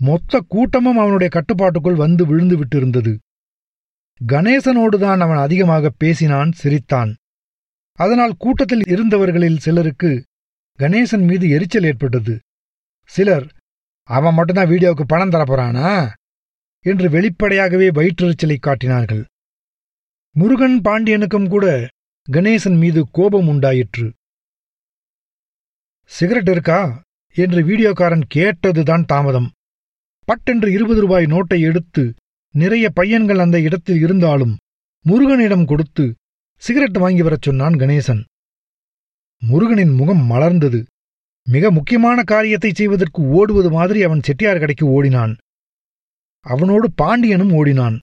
மொத்த 0.00 0.40
கூட்டமும் 0.48 0.98
அவனுடைய 0.98 1.28
கட்டுப்பாட்டுக்குள் 1.28 1.94
வந்து 1.94 2.26
விழுந்து 2.26 2.56
விட்டிருந்தது. 2.60 3.12
கணேசனோடுதான் 4.20 5.20
அவன் 5.20 5.36
அதிகமாக 5.36 5.90
பேசினான் 5.98 6.52
சிரித்தான். 6.52 7.12
அதனால் 7.98 8.34
கூட்டத்தில் 8.38 8.84
இருந்தவர்களில் 8.86 9.58
சிலருக்கு 9.58 10.10
கணேசன் 10.78 11.26
மீது 11.30 11.46
எரிச்சல் 11.48 11.84
ஏற்பட்டது. 11.84 12.34
சிலர் 13.10 13.46
அவன் 14.08 14.34
மட்டும்தான் 14.34 14.68
வீடியோவுக்கு 14.68 15.04
பணம் 15.06 15.30
தரப்போறானா? 15.30 15.90
என்று 16.82 17.10
வெளிப்படையாகவே 17.10 17.88
வயிற்றெரிச்சலை 17.90 18.56
காட்டினார்கள். 18.58 19.24
முருகன் 20.30 20.80
பாண்டியனுக்கும் 20.80 21.48
கூட 21.48 21.88
கணேசன் 22.32 22.78
மீது 22.78 23.10
கோபம் 23.10 23.48
உண்டாயிற்று. 23.48 24.12
சிகரெட் 26.04 26.48
இருக்கா? 26.48 27.02
என்று 27.34 27.62
வீடியோக்காரன் 27.62 28.24
கேட்டதுதான் 28.34 29.04
தாமதம். 29.04 29.50
பட்டென்று 30.24 30.72
இருபது 30.72 31.00
ரூபாய் 31.00 31.24
நோட்டை 31.24 31.60
எடுத்து 31.60 32.14
நிறைய 32.54 32.90
பையன்கள் 32.90 33.38
அந்த 33.38 33.60
இடத்தில் 33.60 34.00
இருந்தாலும் 34.00 34.56
முருகனிடம் 35.04 35.66
கொடுத்து 35.66 36.14
சிகரெட் 36.56 36.98
வாங்கி 36.98 37.22
வரச் 37.22 37.42
சொன்னான் 37.42 37.72
கணேசன். 37.72 38.24
முருகனின் 39.38 39.94
முகம் 39.94 40.30
மலர்ந்தது. 40.30 40.84
மிக 41.46 41.70
முக்கியமான 41.70 42.22
காரியத்தை 42.22 42.70
செய்வதற்கு 42.74 43.22
ஓடுவது 43.22 43.70
மாதிரி 43.70 44.02
அவன் 44.02 44.22
செட்டியார் 44.22 44.58
கடைக்கு 44.58 44.86
ஓடினான். 44.86 45.36
அவனோடு 46.46 46.92
பாண்டியனும் 46.92 47.52
ஓடினான். 47.52 48.00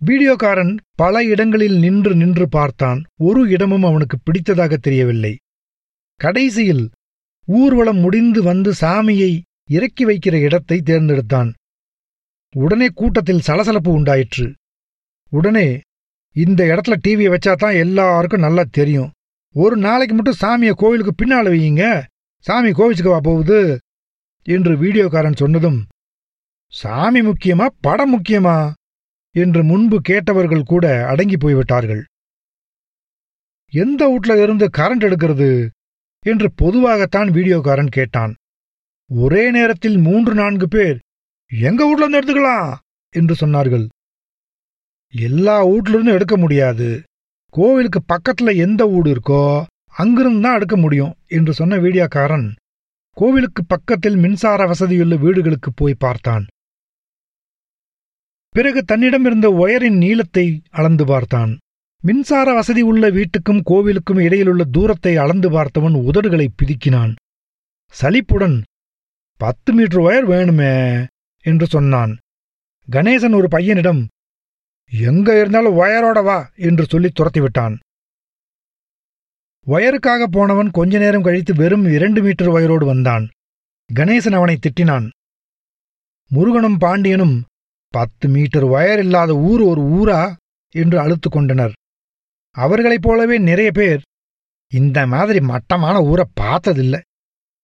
வீடியோக்காரன் 0.00 0.76
பல 0.96 1.24
இடங்களில் 1.24 1.78
நின்று 1.78 2.14
நின்று 2.14 2.48
பார்த்தான். 2.48 3.02
ஒரு 3.18 3.48
இடமும் 3.48 3.82
அவனுக்கு 3.82 4.18
பிடித்ததாக 4.18 4.76
தெரியவில்லை. 4.76 5.36
கடைசியில் 6.20 6.90
ஊர்வலம் 7.48 7.98
முடிந்து 7.98 8.42
வந்து 8.42 8.72
சாமியை 8.80 9.40
இறக்கி 9.68 10.06
வைக்கிற 10.06 10.34
இடத்தை 10.42 10.82
தேர்ந்தெடுத்தான். 10.84 11.50
உடனே 12.54 12.88
கூட்டத்தில் 12.94 13.40
சலசலப்பு 13.40 13.90
உண்டாயிற்று. 13.92 14.46
உடனே 15.28 15.80
இந்த 16.36 16.60
இடத்துல 16.64 16.94
டிவியை 17.06 17.30
வச்சாதான் 17.34 17.78
எல்லாருக்கும் 17.78 18.40
நல்லா 18.40 18.64
தெரியும். 18.70 19.10
ஒரு 19.54 19.76
நாளைக்கு 19.76 20.14
மட்டும் 20.14 20.40
சாமியை 20.40 20.72
கோவிலுக்கு 20.72 21.12
பின்னால 21.20 21.46
வையுங்க. 21.54 22.04
சாமி 22.38 22.70
கோவிச்சுக்கவா 22.70 23.18
போகுது 23.18 23.78
என்று 24.46 24.72
வீடியோக்காரன் 24.76 25.40
சொன்னதும் 25.42 25.80
சாமி 26.74 27.20
முக்கியமா 27.20 27.66
படம் 27.80 28.12
முக்கியமா? 28.18 28.72
என்று 29.30 29.64
முன்பு 29.64 30.00
கேட்டவர்கள் 30.00 30.62
கூட 30.62 31.06
அடங்கி 31.06 31.36
போய்விட்டார்கள். 31.36 32.04
எந்த 33.72 34.08
வீட்ல 34.08 34.42
இருந்து 34.42 34.70
கரண்ட் 34.78 35.04
எடுக்கிறது? 35.08 35.68
என்று 36.20 36.52
பொதுவாகத்தான் 36.54 37.28
வீடியோக்காரன் 37.28 37.88
கேட்டான். 37.88 38.34
ஒரே 39.08 39.50
நேரத்தில் 39.50 39.98
மூன்று 39.98 40.34
நான்கு 40.34 40.68
பேர் 40.68 40.98
எங்க 41.50 41.86
வீட்ல 41.86 42.06
இருந்து 42.06 42.20
எடுத்துக்கலாம்? 42.20 42.76
என்று 43.10 43.46
சொன்னார்கள். 43.46 43.88
எல்லா 45.08 45.64
வீட்ல 45.64 46.12
எடுக்க 46.12 46.36
முடியாது. 46.36 47.02
கோவிலுக்கு 47.50 48.02
பக்கத்துல 48.08 48.56
எந்த 48.56 48.86
வீடு 48.86 49.14
இருக்கோ 49.14 49.64
அங்கிருந்து 49.86 50.40
தான் 50.40 50.54
எடுக்க 50.54 50.76
முடியும் 50.76 51.14
என்று 51.26 51.52
சொன்ன 51.52 51.76
வீடியோக்காரன் 51.76 52.52
கோவிலுக்கு 53.10 53.64
பக்கத்தில் 53.64 54.16
மின்சார 54.16 54.66
வசதியுள்ள 54.66 55.16
வீடுகளுக்கு 55.16 55.72
போய் 55.72 55.94
பார்த்தான். 55.98 56.46
பிறகு 58.54 58.80
தன்னிடம் 58.84 59.24
இருந்த 59.24 59.46
ஒயரின் 59.62 59.96
நீளத்தை 59.96 60.44
அளந்து 60.70 61.04
பார்த்தான். 61.04 61.52
மின்சார 62.02 62.52
வசதி 62.52 62.82
உள்ள 62.82 63.04
வீட்டுக்கும் 63.10 63.62
கோவிலுக்கும் 63.70 64.20
இடையிலுள்ள 64.20 64.62
தூரத்தை 64.64 65.16
அளந்து 65.16 65.50
பார்த்தவன் 65.50 65.96
உதடுகளை 66.08 66.46
பிதுக்கினான். 66.48 67.12
சலிப்புடன் 67.94 68.56
பத்து 69.40 69.72
மீட்டர் 69.72 70.00
ஒயர் 70.00 70.26
வேணுமே 70.32 70.72
என்று 71.44 71.66
சொன்னான். 71.66 72.12
கணேசன் 72.88 73.34
ஒரு 73.34 73.48
பையனிடம் 73.50 74.02
எங்க 74.92 75.28
இருந்தாலும் 75.40 75.78
ஒயரோட 75.82 76.18
வா 76.22 76.38
என்று 76.68 76.84
சொல்லி 76.84 77.10
துரத்திவிட்டான். 77.10 77.74
ஒயருக்காக 79.66 80.22
போனவன் 80.30 80.70
கொஞ்ச 80.70 80.98
நேரம் 80.98 81.22
கழித்து 81.22 81.54
வெறும் 81.54 81.86
இரண்டு 81.96 82.22
மீட்டர் 82.22 82.48
ஒயரோடு 82.48 82.84
வந்தான். 82.84 83.24
கணேசன் 83.90 84.36
அவனை 84.40 84.56
திட்டினான். 84.58 85.06
முருகனும் 86.30 86.78
பாண்டியனும் 86.78 87.36
பத்து 87.96 88.26
மீட்டர் 88.34 88.66
ஒயர் 88.74 89.02
இல்லாத 89.04 89.32
ஊர் 89.48 89.62
ஒரு 89.70 89.82
ஊரா 89.98 90.20
என்று 90.74 90.96
அழுத்து 91.04 91.28
கொண்டனர். 91.30 91.74
அவர்களைப் 92.56 93.04
போலவே 93.06 93.36
நிறைய 93.48 93.70
பேர் 93.78 94.00
இந்த 94.72 94.98
மாதிரி 95.12 95.40
மட்டமான 95.50 95.96
ஊரை 96.10 96.24
பார்த்ததில்லை 96.40 97.00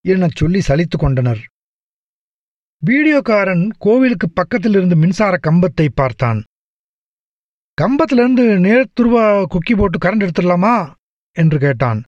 என 0.05 0.29
சொல்லி 0.41 0.61
சலித்து 0.69 0.97
கொண்டனர். 0.99 1.41
வீடியோக்காரன் 2.83 3.65
கோவிலுக்கு 3.79 4.27
பக்கத்திலிருந்து 4.39 4.97
மின்சார 5.03 5.35
கம்பத்தை 5.47 5.87
பார்த்தான். 6.01 6.41
கம்பத்திலிருந்து 7.79 8.45
நேர்த்துருவா 8.67 9.25
குக்கி 9.53 9.75
போட்டு 9.77 9.99
கரண்ட் 9.99 10.25
எடுத்துடலாமா 10.27 10.75
என்று 11.37 11.59
கேட்டான். 11.59 12.01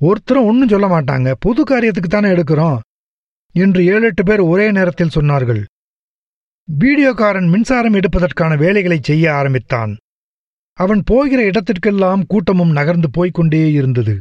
ஒருத்தரும் 0.00 0.48
ஒன்னும் 0.50 0.72
சொல்ல 0.72 0.86
மாட்டாங்க 0.92 1.28
பொது 1.44 1.62
காரியத்துக்கு 1.62 2.10
தானே 2.10 2.28
எடுக்கிறோம் 2.36 2.78
என்று 3.54 3.80
ஏழு 3.92 4.06
எட்டு 4.08 4.22
பேர் 4.24 4.42
ஒரே 4.52 4.66
நேரத்தில் 4.78 5.16
சொன்னார்கள். 5.16 5.62
வீடியோக்காரன் 6.68 7.48
மின்சாரம் 7.48 7.92
எடுப்பதற்கான 7.92 8.56
வேலைகளை 8.56 8.98
செய்ய 9.02 9.34
ஆரம்பித்தான். 9.34 9.92
அவன் 10.78 11.02
போகிற 11.02 11.44
இடத்திற்கெல்லாம் 11.44 12.22
கூட்டமும் 12.26 12.70
நகர்ந்து 12.70 13.08
போய்கொண்டே 13.08 13.72
இருந்தது. 13.72 14.14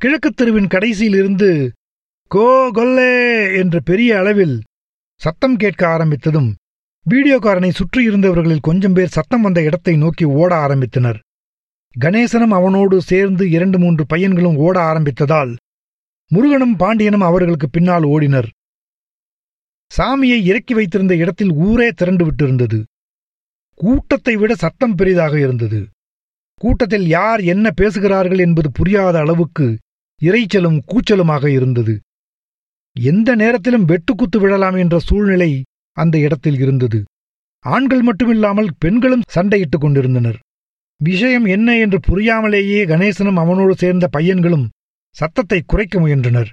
கிழக்குத் 0.00 0.36
தெருவின் 0.36 0.66
கடைசியிலிருந்து 0.66 1.50
கோ 2.30 2.70
கொல்லே! 2.74 3.12
என்று 3.58 3.82
பெரிய 3.82 4.18
அளவில் 4.18 4.56
சத்தம் 5.20 5.56
கேட்க 5.56 5.82
ஆரம்பித்ததும் 5.86 6.50
வீடியோக்காரனை 7.06 7.70
சுற்றியிருந்தவர்களில் 7.70 8.66
கொஞ்சம் 8.68 8.92
பேர் 8.92 9.06
சத்தம் 9.06 9.42
வந்த 9.42 9.62
இடத்தை 9.62 9.96
நோக்கி 9.96 10.24
ஓட 10.24 10.50
ஆரம்பித்தனர். 10.56 11.18
கணேசனும் 11.96 12.54
அவனோடு 12.58 12.96
சேர்ந்து 13.02 13.50
இரண்டு 13.50 13.78
மூன்று 13.78 14.04
பையன்களும் 14.06 14.56
ஓட 14.56 14.76
ஆரம்பித்ததால் 14.80 15.52
முருகனும் 16.30 16.76
பாண்டியனும் 16.76 17.20
அவர்களுக்கு 17.20 17.70
பின்னால் 17.70 18.02
ஓடினர். 18.04 18.48
சாமியை 19.90 20.38
இறக்கி 20.42 20.74
வைத்திருந்த 20.74 21.14
இடத்தில் 21.16 21.52
ஊரே 21.66 21.88
திரண்டு 21.90 22.24
விட்டிருந்தது 22.26 22.78
கூட்டத்தை 23.80 24.34
விட 24.36 24.52
சத்தம் 24.54 24.94
பெரிதாக 24.94 25.34
இருந்தது. 25.38 25.80
கூட்டத்தில் 26.60 27.06
யார் 27.06 27.40
என்ன 27.44 27.66
பேசுகிறார்கள் 27.70 28.38
என்பது 28.38 28.68
புரியாத 28.72 29.16
அளவுக்கு 29.18 29.66
இரைச்சலும் 30.20 30.78
கூச்சலுமாக 30.90 31.44
இருந்தது. 31.46 31.94
எந்த 32.96 33.28
நேரத்திலும் 33.34 33.88
வெட்டுக்குத்து 33.88 34.38
விழலாம் 34.38 34.74
என்ற 34.74 34.96
சூழ்நிலை 34.98 35.50
அந்த 35.96 36.18
இடத்தில் 36.18 36.58
இருந்தது. 36.58 36.98
ஆண்கள் 37.64 38.02
மட்டுமில்லாமல் 38.02 38.70
பெண்களும் 38.78 39.26
சண்டையிட்டுக் 39.34 39.84
கொண்டிருந்தனர். 39.84 40.38
விஷயம் 41.00 41.46
என்ன 41.46 41.68
என்று 41.76 41.98
புரியாமலேயே 42.08 42.80
கணேசனும் 42.92 43.40
அவனோடு 43.42 43.74
சேர்ந்த 43.74 44.06
பையன்களும் 44.12 44.66
சத்தத்தை 45.16 45.58
குறைக்க 45.66 46.00
முயன்றனர். 46.00 46.50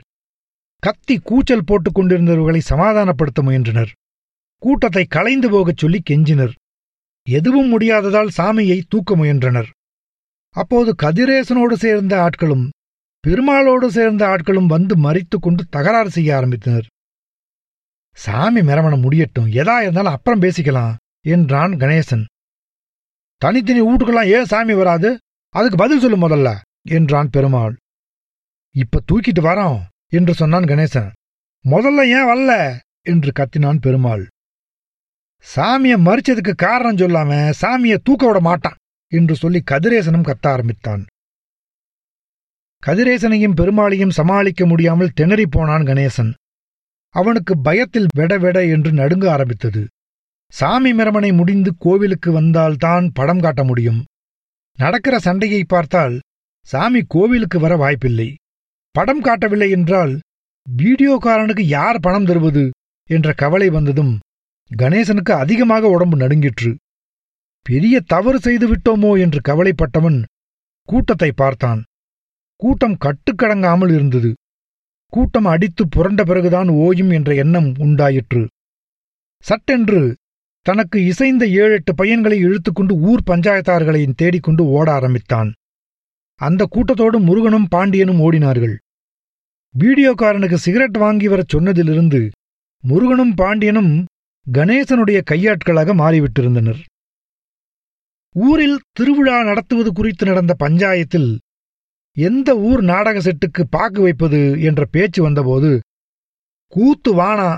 கத்தி 0.83 1.19
கூச்சல் 1.19 1.63
போட்டுக் 1.63 1.99
கொண்டிருந்தவர்களை 1.99 2.61
சமாதானப்படுத்த 2.69 3.41
முயன்றனர். 3.41 3.91
கூட்டத்தை 4.57 5.05
கலைந்து 5.05 5.49
போகச் 5.49 5.77
சொல்லி 5.77 6.01
கெஞ்சினர். 6.09 6.55
எதுவும் 7.29 7.79
முடியாததால் 7.79 8.29
சாமியை 8.37 8.81
தூக்க 8.89 9.15
முயன்றனர். 9.15 9.69
அப்போது 10.49 10.95
கதிரேசனோடு 11.03 11.73
சேர்ந்த 11.73 12.29
ஆட்களும் 12.29 12.69
பெருமாளோடு 13.27 13.87
சேர்ந்த 13.87 14.27
ஆட்களும் 14.27 14.65
வந்து 14.65 14.95
மறித்துக் 14.95 15.41
கொண்டு 15.41 15.65
தகராறு 15.65 16.09
செய்ய 16.09 16.35
ஆரம்பித்தனர். 16.35 16.85
சாமி 18.15 18.61
மிரமணம் 18.61 19.01
முடியட்டும் 19.01 19.47
எதா 19.47 19.81
இருந்தாலும் 19.81 20.11
அப்புறம் 20.11 20.41
பேசிக்கலாம் 20.41 20.95
என்றான் 21.21 21.71
கணேசன். 21.71 22.25
தனித்தனி 23.37 23.81
வீட்டுக்கெல்லாம் 23.81 24.31
ஏன் 24.37 24.45
சாமி 24.45 24.73
வராது? 24.73 25.17
அதுக்கு 25.49 25.77
பதில் 25.77 25.99
சொல்லு 25.99 26.29
முதல்ல 26.29 26.57
என்றான் 26.89 27.29
பெருமாள். 27.29 27.75
இப்ப 28.71 29.01
தூக்கிட்டு 29.11 29.39
வரோம். 29.39 29.91
என்று 30.13 30.33
சொன்னான் 30.33 30.63
கணேசன். 30.63 31.11
முதல்ல 31.65 32.05
ஏன் 32.07 32.27
வரல? 32.27 32.77
என்று 33.01 33.31
கத்தினான் 33.31 33.79
பெருமாள். 33.79 34.27
சாமிய 35.55 35.97
மறிச்சதுக்கு 35.97 36.53
காரணம் 36.55 36.95
சொல்லாம 36.95 37.53
சாமிய 37.61 37.97
தூக்க 38.03 38.27
விட 38.27 38.39
மாட்டான் 38.39 38.75
என்று 39.07 39.35
சொல்லி 39.35 39.63
கதிரேசனும் 39.71 40.23
கத்த 40.23 40.47
ஆரம்பித்தான். 40.47 41.05
கதிரேசனையும் 42.85 43.53
பெருமாளையும் 43.53 44.09
சமாளிக்க 44.09 44.65
முடியாமல் 44.65 45.11
திணறிப் 45.21 45.51
போனான் 45.51 45.83
கணேசன். 45.83 46.33
அவனுக்கு 47.09 47.61
பயத்தில் 47.61 48.07
வெட 48.17 48.37
வெட 48.43 48.71
என்று 48.71 48.91
நடுங்க 48.91 49.31
ஆரம்பித்தது. 49.31 49.87
சாமி 50.51 50.93
மிரமனை 50.93 51.35
முடிந்து 51.35 51.73
கோவிலுக்கு 51.77 52.31
வந்தால்தான் 52.31 53.11
படம் 53.13 53.39
காட்ட 53.39 53.63
முடியும். 53.63 54.05
நடக்கிற 54.77 55.19
சண்டையை 55.19 55.63
பார்த்தால் 55.63 56.19
சாமி 56.65 57.01
கோவிலுக்கு 57.07 57.59
வர 57.59 57.75
வாய்ப்பில்லை. 57.75 58.35
படம் 58.95 59.21
காட்டவில்லை 59.21 59.69
என்றால் 59.69 60.13
வீடியோக்காரனுக்கு 60.67 61.63
யார் 61.77 61.97
பணம் 61.99 62.25
தருவது 62.25 62.63
என்ற 63.09 63.33
கவலை 63.33 63.69
வந்ததும் 63.69 64.13
கணேசனுக்கு 64.71 65.33
அதிகமாக 65.43 65.89
உடம்பு 65.89 66.17
நடுங்கிற்று. 66.17 66.71
பெரிய 67.65 67.95
தவறு 68.13 68.39
செய்து 68.39 68.65
விட்டோமோ 68.67 69.11
என்று 69.19 69.39
கவலைப்பட்டவன் 69.41 70.19
கூட்டத்தை 70.89 71.29
பார்த்தான். 71.31 71.81
கூட்டம் 72.59 72.97
கட்டுக்கடங்காமல் 72.97 73.91
இருந்தது. 73.93 74.31
கூட்டம் 75.13 75.45
அடித்து 75.45 75.83
புரண்ட 75.87 76.21
பிறகுதான் 76.23 76.69
ஓயும் 76.85 77.11
என்ற 77.11 77.29
எண்ணம் 77.35 77.69
உண்டாயிற்று. 77.77 78.43
சட்டென்று 79.43 80.01
தனக்கு 80.65 80.97
இசைந்த 81.05 81.43
ஏழெட்டு 81.61 81.91
பையன்களை 81.95 82.37
இழுத்துக்கொண்டு 82.45 82.93
ஊர் 83.09 83.23
பஞ்சாயத்தார்களையும் 83.31 84.17
தேடிக்கொண்டு 84.21 84.65
ஓட 84.77 84.87
ஆரம்பித்தான். 84.91 85.49
அந்த 86.47 86.61
கூட்டத்தோடு 86.73 87.17
முருகனும் 87.19 87.67
பாண்டியனும் 87.73 88.21
ஓடினார்கள். 88.25 88.75
வீடியோக்காரனுக்கு 89.75 90.57
சிகரெட் 90.65 90.97
வாங்கி 91.03 91.27
வரச் 91.27 91.51
சொன்னதிலிருந்து 91.53 92.21
முருகனும் 92.83 93.33
பாண்டியனும் 93.41 93.93
கணேசனுடைய 94.47 95.19
கையாட்களாக 95.31 95.93
மாறிவிட்டிருந்தனர். 96.01 96.81
ஊரில் 98.35 98.77
திருவிழா 98.97 99.37
நடத்துவது 99.43 99.89
குறித்து 99.91 100.23
நடந்த 100.25 100.53
பஞ்சாயத்தில் 100.63 101.29
எந்த 102.17 102.49
ஊர் 102.69 102.81
நாடக 102.83 103.17
செட்டுக்கு 103.19 103.63
பாக்கு 103.75 103.99
வைப்பது 104.01 104.39
என்ற 104.69 104.81
பேச்சு 104.95 105.19
வந்தபோது 105.23 105.71
கூத்து 106.73 107.11
வானா 107.19 107.49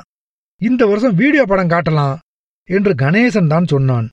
இந்த 0.62 0.82
வருஷம் 0.86 1.18
வீடியோ 1.22 1.44
படம் 1.46 1.72
காட்டலாம் 1.74 2.20
என்று 2.70 2.92
கணேசன் 3.02 3.52
தான் 3.54 3.68
சொன்னான். 3.74 4.08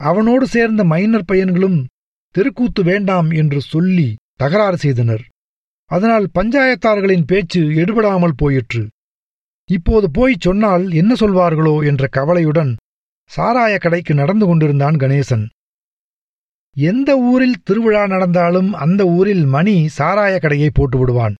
அவனோடு 0.00 0.46
சேர்ந்த 0.54 0.84
மைனர் 0.92 1.28
பையன்களும் 1.30 1.78
தெருக்கூத்து 2.34 2.82
வேண்டாம் 2.82 3.28
என்று 3.40 3.60
சொல்லி 3.72 4.08
தகராறு 4.42 4.76
செய்தனர். 4.76 5.24
அதனால் 5.90 6.26
பஞ்சாயத்தார்களின் 6.38 7.26
பேச்சு 7.30 7.60
எடுபடாமல் 7.82 8.38
போயிற்று. 8.42 8.82
இப்போது 9.68 10.06
போய் 10.10 10.34
சொன்னால் 10.38 10.84
என்ன 11.00 11.12
சொல்வார்களோ 11.20 11.74
என்ற 11.90 12.06
கவலையுடன் 12.16 12.72
சாராய 13.30 13.74
கடைக்கு 13.78 14.12
நடந்து 14.14 14.46
கொண்டிருந்தான் 14.46 14.96
கணேசன். 14.96 15.44
எந்த 16.76 17.10
ஊரில் 17.30 17.58
திருவிழா 17.62 18.02
நடந்தாலும் 18.06 18.70
அந்த 18.84 19.02
ஊரில் 19.16 19.44
மணி 19.46 19.76
சாராய 19.98 20.34
கடையை 20.38 20.70
போட்டு 20.72 20.98
விடுவான். 20.98 21.34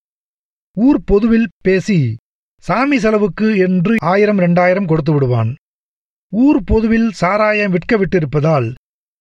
ஊர் 0.77 0.99
பொதுவில் 1.05 1.49
பேசி 1.61 1.99
சாமி 2.63 2.97
செலவுக்கு 2.99 3.47
என்று 3.57 3.93
ஆயிரம் 4.03 4.39
ரெண்டாயிரம் 4.39 4.89
கொடுத்து 4.91 5.13
விடுவான். 5.13 5.51
ஊர் 6.33 6.59
பொதுவில் 6.63 7.09
சாராயம் 7.11 7.73
விற்க 7.75 7.97
விட்டிருப்பதால் 7.97 8.67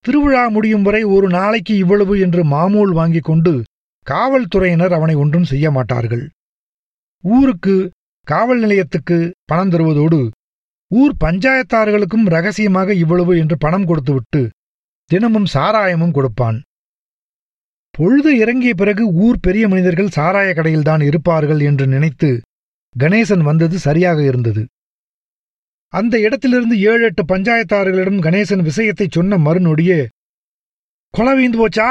திருவிழா 0.04 0.44
முடியும் 0.48 0.82
வரை 0.82 1.02
ஒரு 1.04 1.26
நாளைக்கு 1.28 1.74
இவ்வளவு 1.76 2.14
என்று 2.20 2.44
மாமூல் 2.44 2.92
வாங்கிக் 2.92 3.24
கொண்டு 3.24 3.52
காவல்துறையினர் 4.06 4.92
அவனை 4.92 5.14
ஒன்றும் 5.14 5.44
செய்ய 5.44 5.66
மாட்டார்கள். 5.70 6.24
ஊருக்கு 7.24 7.76
காவல் 8.26 8.60
நிலையத்துக்கு 8.60 9.18
பணம் 9.44 9.70
தருவதோடு 9.70 10.18
ஊர் 10.90 11.14
பஞ்சாயத்தார்களுக்கும் 11.24 12.26
ரகசியமாக 12.26 12.94
இவ்வளவு 12.94 13.38
என்று 13.38 13.56
பணம் 13.58 13.86
கொடுத்துவிட்டு 13.86 14.42
தினமும் 15.10 15.48
சாராயமும் 15.54 16.10
கொடுப்பான். 16.10 16.58
பொழுது 17.94 18.30
இறங்கிய 18.38 18.72
பிறகு 18.74 19.04
ஊர் 19.24 19.38
பெரிய 19.40 19.64
மனிதர்கள் 19.68 20.14
சாராய 20.16 20.48
கடையில்தான் 20.54 21.02
இருப்பார்கள் 21.02 21.60
என்று 21.60 21.86
நினைத்து 21.86 22.30
கணேசன் 22.94 23.44
வந்தது 23.48 23.76
சரியாக 23.78 24.18
இருந்தது. 24.22 24.62
அந்த 25.94 26.20
இடத்திலிருந்து 26.20 26.80
ஏழு 26.80 27.04
எட்டு 27.04 27.22
பஞ்சாயத்தார்களிடம் 27.24 28.18
கணேசன் 28.20 28.62
விஷயத்தை 28.62 29.06
சொன்ன 29.10 29.38
மறுநொடியே 29.38 30.06
கொலை 31.10 31.32
வீந்து 31.32 31.58
போச்சா? 31.60 31.90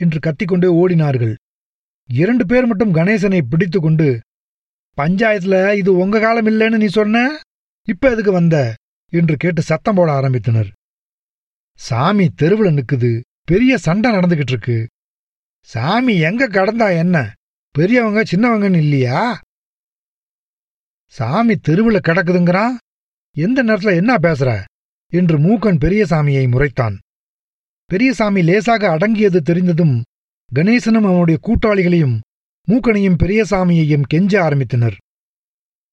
என்று 0.00 0.18
கத்திக்கொண்டே 0.18 0.68
ஓடினார்கள். 0.80 1.34
இரண்டு 2.08 2.46
பேர் 2.46 2.66
மட்டும் 2.66 2.94
கணேசனை 2.94 3.40
பிடித்துக்கொண்டு 3.50 4.20
பஞ்சாயத்துல 4.96 5.74
இது 5.74 5.96
உங்க 5.96 6.20
காலம் 6.20 6.46
இல்லைன்னு 6.46 6.76
நீ 6.76 6.86
சொன்ன? 6.86 7.40
இப்ப 7.88 8.10
எதுக்கு 8.10 8.32
வந்த? 8.32 8.76
என்று 9.12 9.36
கேட்டு 9.36 9.62
சத்தம் 9.62 9.94
போட 9.94 10.10
ஆரம்பித்தனர். 10.12 10.70
சாமி 11.78 12.26
தெருவுல 12.42 12.70
நிக்குது. 12.78 13.20
பெரிய 13.44 13.78
சண்டை 13.78 14.10
நடந்துகிட்டு 14.12 14.52
இருக்கு 14.54 14.88
சாமி 15.60 16.18
எங்க 16.18 16.48
கடந்தா 16.48 16.96
என்ன? 16.96 17.32
பெரியவங்க 17.70 18.22
சின்னவங்கன்னு 18.22 18.76
இல்லையா? 18.76 19.40
சாமி 21.06 21.54
தெருவுல 21.68 21.98
கிடக்குதுங்கிறான். 22.08 22.74
எந்த 23.36 23.62
நேரத்துல 23.62 23.94
என்ன 23.96 24.12
பேசுற? 24.16 24.50
என்று 25.12 25.36
மூக்கன் 25.38 25.80
பெரியசாமியை 25.84 26.44
முறைத்தான். 26.48 26.96
பெரியசாமி 27.90 28.42
லேசாக 28.42 28.88
அடங்கியது 28.88 29.40
தெரிந்ததும் 29.40 30.02
கணேசனும் 30.54 31.08
அவனுடைய 31.10 31.38
கூட்டாளிகளையும் 31.42 32.16
மூக்கனையும் 32.68 33.20
பெரியசாமியையும் 33.22 34.08
கெஞ்ச 34.08 34.32
ஆரம்பித்தனர். 34.48 34.96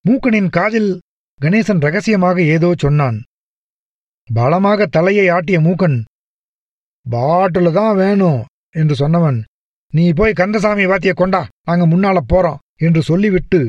மூக்கனின் 0.04 0.48
காதில் 0.48 0.90
கணேசன் 1.40 1.80
ரகசியமாக 1.80 2.42
ஏதோ 2.42 2.74
சொன்னான். 2.78 3.22
பலமாக 4.28 4.86
தலையை 4.86 5.26
ஆட்டிய 5.28 5.58
மூக்கன் 5.60 6.04
பாட்டில 7.10 7.72
தான் 7.72 7.96
வேணும் 7.96 8.40
என்று 8.70 8.94
சொன்னவன் 8.94 9.38
நீ 9.92 10.12
போய் 10.12 10.32
கந்தசாமி 10.32 10.84
வாத்திய 10.86 11.12
கொண்டா 11.14 11.48
நாங்க 11.66 11.84
முன்னால 11.86 12.20
போறோம் 12.32 12.62
என்று 12.76 13.02
சொல்லிவிட்டு 13.02 13.60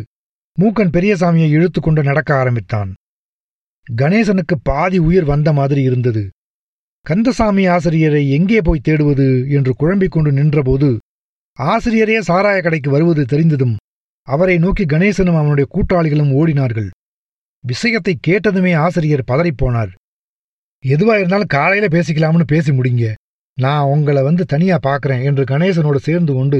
மூக்கன் 0.57 0.93
பெரியசாமியை 0.95 1.49
இழுத்துக்கொண்டு 1.49 2.03
நடக்க 2.03 2.29
ஆரம்பித்தான். 2.35 2.91
கணேசனுக்கு 3.89 4.56
பாதி 4.63 4.98
உயிர் 4.98 5.24
வந்த 5.24 5.50
மாதிரி 5.54 5.82
இருந்தது. 5.82 6.24
கந்தசாமி 7.06 7.63
ஆசிரியரை 7.67 8.21
எங்கே 8.30 8.60
போய் 8.62 8.86
தேடுவது 8.88 9.28
என்று 9.50 9.71
குழம்பிக் 9.76 10.12
கொண்டு 10.12 10.32
நின்றபோது 10.32 10.89
ஆசிரியரே 11.60 12.17
சாராய 12.28 12.60
கடைக்கு 12.62 12.89
வருவது 12.91 13.24
தெரிந்ததும் 13.26 13.76
அவரை 14.28 14.56
நோக்கி 14.58 14.86
கணேசனும் 14.86 15.38
அவனுடைய 15.39 15.65
கூட்டாளிகளும் 15.76 16.32
ஓடினார்கள். 16.39 16.89
விஷயத்தை 17.63 18.13
கேட்டதுமே 18.28 18.71
ஆசிரியர் 18.78 19.30
பதறிப்போனார் 19.32 19.91
எதுவா 20.84 21.13
இருந்தாலும் 21.17 21.54
காலையில 21.56 21.86
பேசிக்கலாம்னு 21.88 22.45
பேசி 22.48 22.71
முடிங்க. 22.71 23.06
நான் 23.58 23.89
உங்களை 23.93 24.21
வந்து 24.24 24.43
தனியா 24.45 24.78
பார்க்கறேன் 24.84 25.24
என்று 25.24 25.43
கணேசனோடு 25.43 26.00
சேர்ந்து 26.08 26.34
கொண்டு 26.34 26.60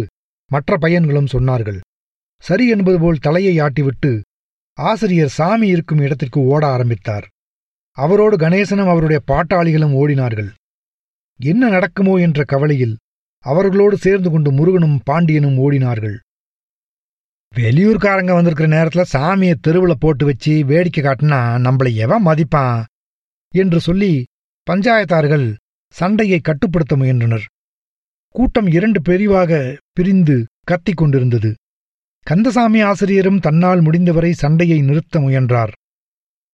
மற்ற 0.52 0.78
பையன்களும் 0.78 1.34
சொன்னார்கள். 1.34 1.80
சரி 2.44 2.66
என்பது 2.70 2.98
போல் 3.00 3.24
தலையை 3.26 3.54
ஆட்டிவிட்டு 3.60 4.12
ஆசிரியர் 4.78 5.30
சாமி 5.30 5.68
இருக்கும் 5.68 5.98
இடத்திற்கு 5.98 6.40
ஓட 6.42 6.68
ஆரம்பித்தார். 6.68 7.26
அவரோடு 7.98 8.36
கணேசனும் 8.38 8.88
அவருடைய 8.88 9.22
பாட்டாளிகளும் 9.28 9.94
ஓடினார்கள். 10.02 10.50
என்ன 11.40 11.70
நடக்குமோ 11.70 12.16
என்ற 12.18 12.44
கவலையில் 12.44 12.98
அவர்களோடு 13.46 13.98
சேர்ந்து 13.98 14.30
கொண்டு 14.30 14.52
முருகனும் 14.52 15.02
பாண்டியனும் 15.04 15.58
ஓடினார்கள். 15.58 16.18
வெளியூர்காரங்க 17.56 18.34
வந்திருக்கிற 18.34 18.68
நேரத்துல 18.78 19.04
சாமியை 19.14 19.54
தெருவுல 19.68 19.92
போட்டு 19.92 20.26
வச்சு 20.26 20.66
வேடிக்கை 20.66 21.04
காட்டினா 21.04 21.40
நம்மளை 21.68 21.94
எவன் 21.94 22.26
மதிப்பான்? 22.26 22.84
என்று 23.54 23.80
சொல்லி 23.80 24.26
பஞ்சாயத்தார்கள் 24.72 25.56
சண்டையை 25.88 26.40
கட்டுப்படுத்த 26.40 26.96
முயன்றனர். 26.96 27.46
கூட்டம் 28.36 28.68
இரண்டு 28.68 29.02
பெரிவாக 29.02 29.78
பிரிந்து 29.94 30.46
கத்திக் 30.64 30.98
கொண்டிருந்தது. 30.98 31.56
கந்தசாமி 32.26 32.82
ஆசிரியரும் 32.82 33.40
தன்னால் 33.40 33.82
முடிந்தவரை 33.82 34.34
சண்டையை 34.34 34.82
நிறுத்த 34.82 35.20
முயன்றார். 35.20 35.72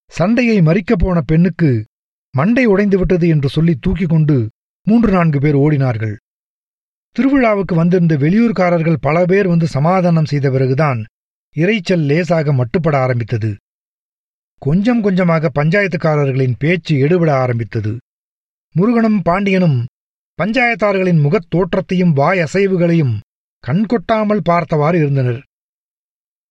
சண்டையை 0.10 0.62
மறிக்கப் 0.62 1.00
போன 1.00 1.22
பெண்ணுக்கு 1.22 1.86
மண்டை 2.32 2.68
உடைந்துவிட்டது 2.68 3.28
என்று 3.28 3.50
சொல்லி 3.50 3.78
தூக்கிக் 3.80 4.10
கொண்டு 4.10 4.50
மூன்று 4.84 5.12
நான்கு 5.12 5.40
பேர் 5.40 5.56
ஓடினார்கள். 5.56 6.16
திருவிழாவுக்கு 7.16 7.76
வந்திருந்த 7.76 8.18
வெளியூர்காரர்கள் 8.18 8.96
பல 9.02 9.26
பேர் 9.26 9.48
வந்து 9.48 9.68
சமாதானம் 9.68 10.26
செய்த 10.26 10.50
பிறகுதான் 10.50 11.06
இரைச்சல் 11.56 12.06
லேசாக 12.06 12.54
மட்டுப்பட 12.54 12.96
ஆரம்பித்தது. 12.96 13.56
கொஞ்சம் 14.58 15.02
கொஞ்சமாக 15.02 15.52
பஞ்சாயத்துக்காரர்களின் 15.60 16.54
பேச்சு 16.58 17.00
எடுபட 17.00 17.36
ஆரம்பித்தது. 17.36 17.98
முருகனும் 18.72 19.22
பாண்டியனும் 19.22 19.86
பஞ்சாயத்தார்களின் 20.42 21.22
முகத் 21.22 21.50
தோற்றத்தையும் 21.50 22.14
வாய் 22.14 22.40
அசைவுகளையும் 22.40 23.20
கண்கொட்டாமல் 23.68 24.40
பார்த்தவாறு 24.44 24.98
இருந்தனர். 24.98 25.44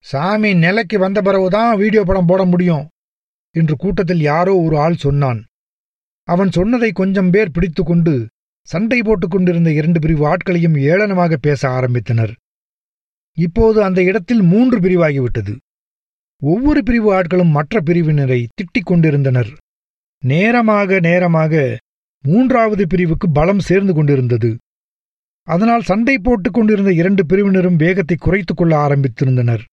சாமி 0.05 0.55
நிலைக்கு 0.55 0.99
வந்த 0.99 1.23
பிறகுதான் 1.23 1.77
வீடியோ 1.77 2.03
படம் 2.05 2.27
போட 2.27 2.45
முடியும் 2.45 2.89
என்று 3.55 3.77
கூட்டத்தில் 3.77 4.21
யாரோ 4.21 4.53
ஒரு 4.57 4.79
ஆள் 4.79 4.97
சொன்னான். 4.97 5.41
அவன் 6.29 6.51
சொன்னதை 6.51 6.93
கொஞ்சம் 6.93 7.31
பேர் 7.31 7.51
பிடித்துக்கொண்டு 7.51 8.29
சண்டை 8.69 9.03
போட்டுக் 9.03 9.31
கொண்டிருந்த 9.31 9.71
இரண்டு 9.73 9.99
பிரிவு 10.01 10.25
ஆட்களையும் 10.27 10.75
ஏளனமாக 10.75 11.37
பேச 11.41 11.69
ஆரம்பித்தனர். 11.69 12.33
இப்போது 13.37 13.83
அந்த 13.83 14.03
இடத்தில் 14.03 14.43
மூன்று 14.43 14.77
பிரிவாகிவிட்டது. 14.81 15.55
ஒவ்வொரு 16.43 16.83
பிரிவு 16.83 17.09
ஆட்களும் 17.15 17.51
மற்ற 17.51 17.81
பிரிவினரை 17.81 18.41
திட்டிக் 18.55 18.89
கொண்டிருந்தனர். 18.91 19.51
நேரமாக 20.23 21.01
நேரமாக 21.01 21.79
மூன்றாவது 22.25 22.87
பிரிவுக்கு 22.87 23.31
பலம் 23.31 23.59
சேர்ந்து 23.59 23.95
கொண்டிருந்தது. 23.95 24.51
அதனால் 25.47 25.83
சண்டை 25.83 26.19
போட்டுக் 26.19 26.53
கொண்டிருந்த 26.53 26.93
இரண்டு 26.93 27.27
பிரிவினரும் 27.27 27.77
வேகத்தை 27.77 28.17
குறைத்துக் 28.21 28.57
கொள்ள 28.57 28.75
ஆரம்பித்திருந்தனர். 28.87 29.65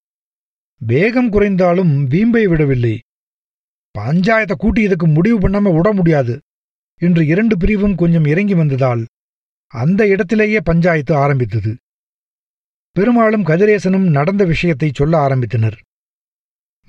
வேகம் 0.81 1.29
குறைந்தாலும் 1.29 1.91
வீம்பை 2.07 2.43
விடவில்லை. 2.47 2.99
பஞ்சாயத்தை 3.95 4.55
கூட்டி 4.57 4.81
இதுக்கு 4.81 5.07
முடிவு 5.07 5.37
பண்ணாம 5.39 5.75
விட 5.75 5.93
முடியாது. 5.93 6.33
என்று 7.01 7.25
இரண்டு 7.25 7.57
பிரிவும் 7.57 7.95
கொஞ்சம் 7.95 8.25
இறங்கி 8.25 8.53
வந்ததால் 8.53 9.05
அந்த 9.73 10.07
இடத்திலேயே 10.07 10.59
பஞ்சாயத்து 10.61 11.15
ஆரம்பித்தது. 11.15 11.71
பெருமாளும் 12.91 13.45
கதிரேசனும் 13.45 14.07
நடந்த 14.09 14.43
விஷயத்தை 14.45 14.89
சொல்ல 14.93 15.27
ஆரம்பித்தனர். 15.27 15.77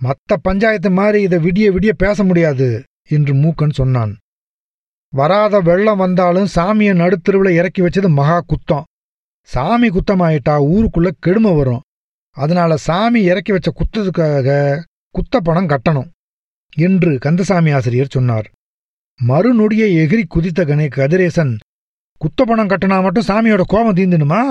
மத்த 0.01 0.37
பஞ்சாயத்து 0.43 0.91
மாதிரி 0.91 1.23
இதை 1.23 1.39
விடிய 1.39 1.69
விடிய 1.77 1.93
பேச 1.97 2.25
முடியாது 2.25 2.83
என்று 3.09 3.35
மூக்கன் 3.35 3.79
சொன்னான். 3.81 4.17
வராத 5.13 5.61
வெள்ளம் 5.61 5.97
வந்தாலும் 5.97 6.49
சாமியை 6.55 6.95
நடுத்தருவில் 7.03 7.51
இறக்கி 7.51 7.83
வச்சது 7.83 8.09
மகா 8.11 8.39
குத்தம். 8.43 8.89
சாமி 9.49 9.89
குத்தமாயிட்டா 9.89 10.55
ஊருக்குள்ள 10.75 11.11
கெடுமை 11.21 11.57
வரும். 11.57 11.85
அதனால 12.39 12.73
சாமி 12.87 13.21
இறக்கி 13.23 13.53
வச்ச 13.53 13.69
குத்தத்துக்காக 13.71 14.49
குத்த 15.15 15.41
பணம் 15.41 15.71
கட்டணும் 15.73 16.09
என்று 16.77 17.11
கந்தசாமி 17.25 17.71
ஆசிரியர் 17.71 18.15
சொன்னார். 18.17 18.49
மறுநொடியை 19.21 19.89
எகிரி 20.03 20.25
குதித்த 20.27 20.61
கணே 20.65 20.87
கதிரேசன் 20.97 21.55
குத்த 22.21 22.45
பணம் 22.45 22.71
கட்டினா 22.71 22.97
மட்டும் 23.03 23.29
சாமியோட 23.31 23.63
கோபம் 23.69 23.97
தீந்துணுமா 23.97 24.43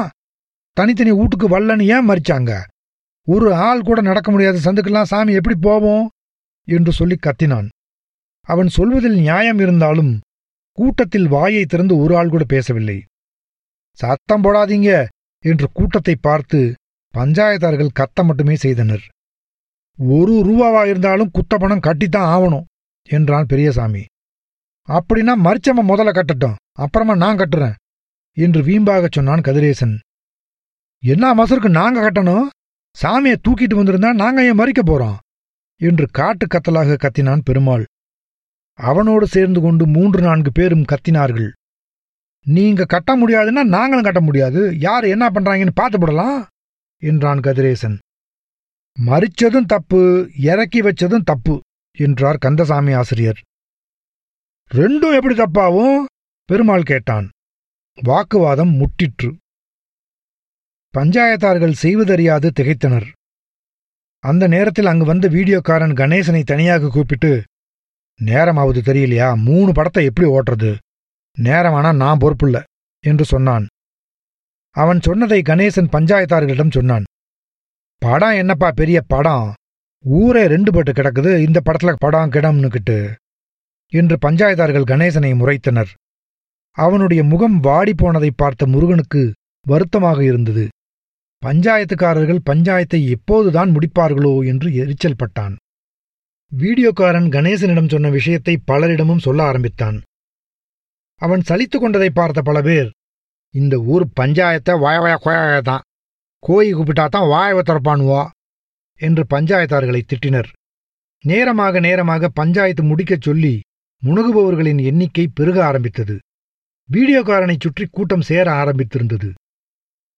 தனித்தனி 0.77 1.11
வீட்டுக்கு 1.11 1.47
வல்லன்னு 1.49 1.85
ஏன் 1.95 2.07
மறிச்சாங்க? 2.09 2.51
ஒரு 3.27 3.47
ஆள் 3.67 3.85
கூட 3.87 3.99
நடக்க 4.01 4.27
முடியாத 4.31 4.57
சந்துக்கெல்லாம் 4.65 5.09
சாமி 5.11 5.31
எப்படி 5.33 5.55
போவோம்? 5.59 6.05
என்று 6.67 6.91
சொல்லி 6.91 7.15
கத்தினான். 7.19 7.67
அவன் 8.47 8.69
சொல்வதில் 8.69 9.17
நியாயம் 9.21 9.59
இருந்தாலும் 9.59 10.11
கூட்டத்தில் 10.77 11.27
வாயை 11.27 11.63
திறந்து 11.65 11.93
ஒரு 11.97 12.13
ஆள் 12.17 12.31
கூட 12.33 12.43
பேசவில்லை. 12.47 12.97
சத்தம் 13.99 14.43
போடாதீங்க 14.43 14.91
என்று 15.45 15.67
கூட்டத்தை 15.73 16.15
பார்த்து 16.27 16.59
பஞ்சாயத்தார்கள் 17.13 17.95
கத்த 17.99 18.23
மட்டுமே 18.23 18.55
செய்தனர். 18.55 19.05
ஒரு 19.97 20.33
ரூபாவா 20.33 20.87
இருந்தாலும் 20.87 21.31
குத்த 21.31 21.57
பணம் 21.57 21.79
கட்டித்தான் 21.79 22.31
ஆவணும் 22.35 22.65
என்றான் 23.03 23.45
பெரியசாமி. 23.45 24.03
அப்படின்னா 24.87 25.33
மரிச்சம்ம 25.43 25.81
முதல்ல 25.87 26.11
கட்டட்டும் 26.11 26.55
அப்புறமா 26.71 27.15
நான் 27.15 27.37
கட்டுறேன் 27.37 27.73
என்று 28.33 28.61
வீம்பாகச் 28.61 29.11
சொன்னான் 29.11 29.41
கதிரேசன். 29.41 29.99
என்ன 31.03 31.33
மசருக்கு 31.33 31.69
நாங்க 31.69 32.11
கட்டணும்? 32.11 32.47
சாமியை 33.03 33.35
தூக்கிட்டு 33.47 33.75
வந்திருந்தா 33.75 34.13
நாங்க 34.13 34.45
ஏன் 34.45 34.59
மறிக்க 34.59 34.81
போறோம்? 34.85 35.17
என்று 35.75 36.07
காட்டு 36.11 36.45
கத்தலாக 36.45 36.97
கத்தினான் 36.97 37.41
பெருமாள். 37.43 37.85
அவனோடு 38.73 39.27
சேர்ந்து 39.27 39.61
கொண்டு 39.61 39.87
மூன்று 39.87 40.21
நான்கு 40.21 40.51
பேரும் 40.51 40.85
கத்தினார்கள். 40.85 41.49
நீங்க 42.45 42.85
கட்ட 42.85 43.17
முடியாதுன்னா 43.17 43.63
நாங்களும் 43.63 44.03
கட்ட 44.03 44.21
முடியாது. 44.21 44.79
யார் 44.79 45.03
என்ன 45.03 45.29
பண்றாங்கன்னு 45.29 45.69
பார்த்து 45.73 45.99
போடலாம். 45.99 46.47
என்றான் 47.03 47.39
கதிரேசன். 47.39 47.97
மறிச்சதும் 48.97 49.65
தப்பு 49.65 50.29
இறக்கி 50.37 50.81
வச்சதும் 50.81 51.23
தப்பு 51.23 51.55
என்றார் 51.97 52.37
கந்தசாமி 52.37 52.93
ஆசிரியர். 52.93 53.41
ரெண்டும் 54.71 55.15
எப்படி 55.15 55.35
தப்பாவும்? 55.35 55.99
பெருமாள் 56.49 56.83
கேட்டான். 56.83 57.29
வாக்குவாதம் 58.03 58.73
முட்டிற்று 58.79 59.29
பஞ்சாயத்தார்கள் 60.93 61.79
செய்வதறியாது 61.83 62.51
திகைத்தனர். 62.55 63.07
அந்த 64.23 64.47
நேரத்தில் 64.47 64.85
அங்கு 64.85 65.05
வந்த 65.05 65.27
வீடியோக்காரன் 65.27 65.93
கணேசனை 65.93 66.43
தனியாக 66.43 66.89
கூப்பிட்டு 66.89 67.43
நேரமாவது 68.19 68.81
தெரியலையா? 68.81 69.27
மூணு 69.43 69.71
படத்தை 69.71 70.05
எப்படி 70.05 70.27
ஓட்டுறது? 70.27 70.71
நேரமானா 71.37 71.95
நான் 71.95 72.17
பொறுப்புல்ல 72.17 72.63
என்று 73.03 73.25
சொன்னான். 73.25 73.65
அவன் 74.77 74.99
சொன்னதை 74.99 75.41
கணேசன் 75.41 75.91
பஞ்சாயத்தார்களிடம் 75.91 76.71
சொன்னான். 76.71 77.05
படம் 78.01 78.35
என்னப்பா 78.35 78.71
பெரிய 78.71 79.01
படம்? 79.07 79.53
ஊரே 80.05 80.43
ரெண்டு 80.47 80.71
பட்டு 80.71 80.91
கிடக்குது 80.91 81.31
இந்த 81.37 81.61
படத்துல 81.65 81.93
படம் 81.97 82.31
கிடம்னுக்கிட்டு. 82.31 82.97
என்று 83.93 84.15
பஞ்சாயத்தார்கள் 84.25 84.89
கணேசனை 84.91 85.31
முறைத்தனர். 85.35 85.91
அவனுடைய 86.77 87.23
முகம் 87.23 87.57
வாடிப்போனதை 87.63 88.29
பார்த்த 88.35 88.65
முருகனுக்கு 88.65 89.21
வருத்தமாக 89.65 90.19
இருந்தது. 90.23 90.65
பஞ்சாயத்துக்காரர்கள் 91.45 92.45
பஞ்சாயத்தை 92.49 92.99
எப்போதுதான் 93.15 93.71
முடிப்பார்களோ 93.75 94.33
என்று 94.45 94.69
எரிச்சல் 94.73 95.19
பட்டான். 95.23 95.55
வீடியோக்காரன் 96.51 97.29
கணேசனிடம் 97.29 97.89
சொன்ன 97.89 98.09
விஷயத்தை 98.09 98.53
பலரிடமும் 98.71 99.17
சொல்ல 99.17 99.43
ஆரம்பித்தான். 99.43 99.97
அவன் 101.21 101.43
சலித்து 101.49 101.77
கொண்டதை 101.79 102.09
பார்த்த 102.09 102.41
பல 102.41 102.61
பேர் 102.61 102.89
இந்த 103.53 103.79
ஊர் 103.79 104.05
பஞ்சாயத்தை 104.19 104.73
வாய 104.79 104.97
வாய 104.99 105.61
தான். 105.61 105.83
கோயி 106.43 106.71
கூப்பிட்டா 106.73 107.05
தான் 107.07 107.29
வாயவை 107.29 107.61
திறப்பானுவோ? 107.63 108.27
என்று 108.99 109.23
பஞ்சாயத்தார்களை 109.29 110.01
திட்டினர். 110.01 110.49
நேரமாக 111.23 111.79
நேரமாக 111.79 112.29
பஞ்சாயத்து 112.29 112.83
முடிக்கச் 112.83 113.21
சொல்லி 113.21 113.61
முணுகுபவர்களின் 114.03 114.81
எண்ணிக்கை 114.83 115.27
பெருக 115.27 115.65
ஆரம்பித்தது. 115.65 116.15
வீடியோக்காரனைச் 116.91 117.59
சுற்றி 117.59 117.85
கூட்டம் 117.91 118.21
சேர 118.21 118.51
ஆரம்பித்திருந்தது. 118.51 119.29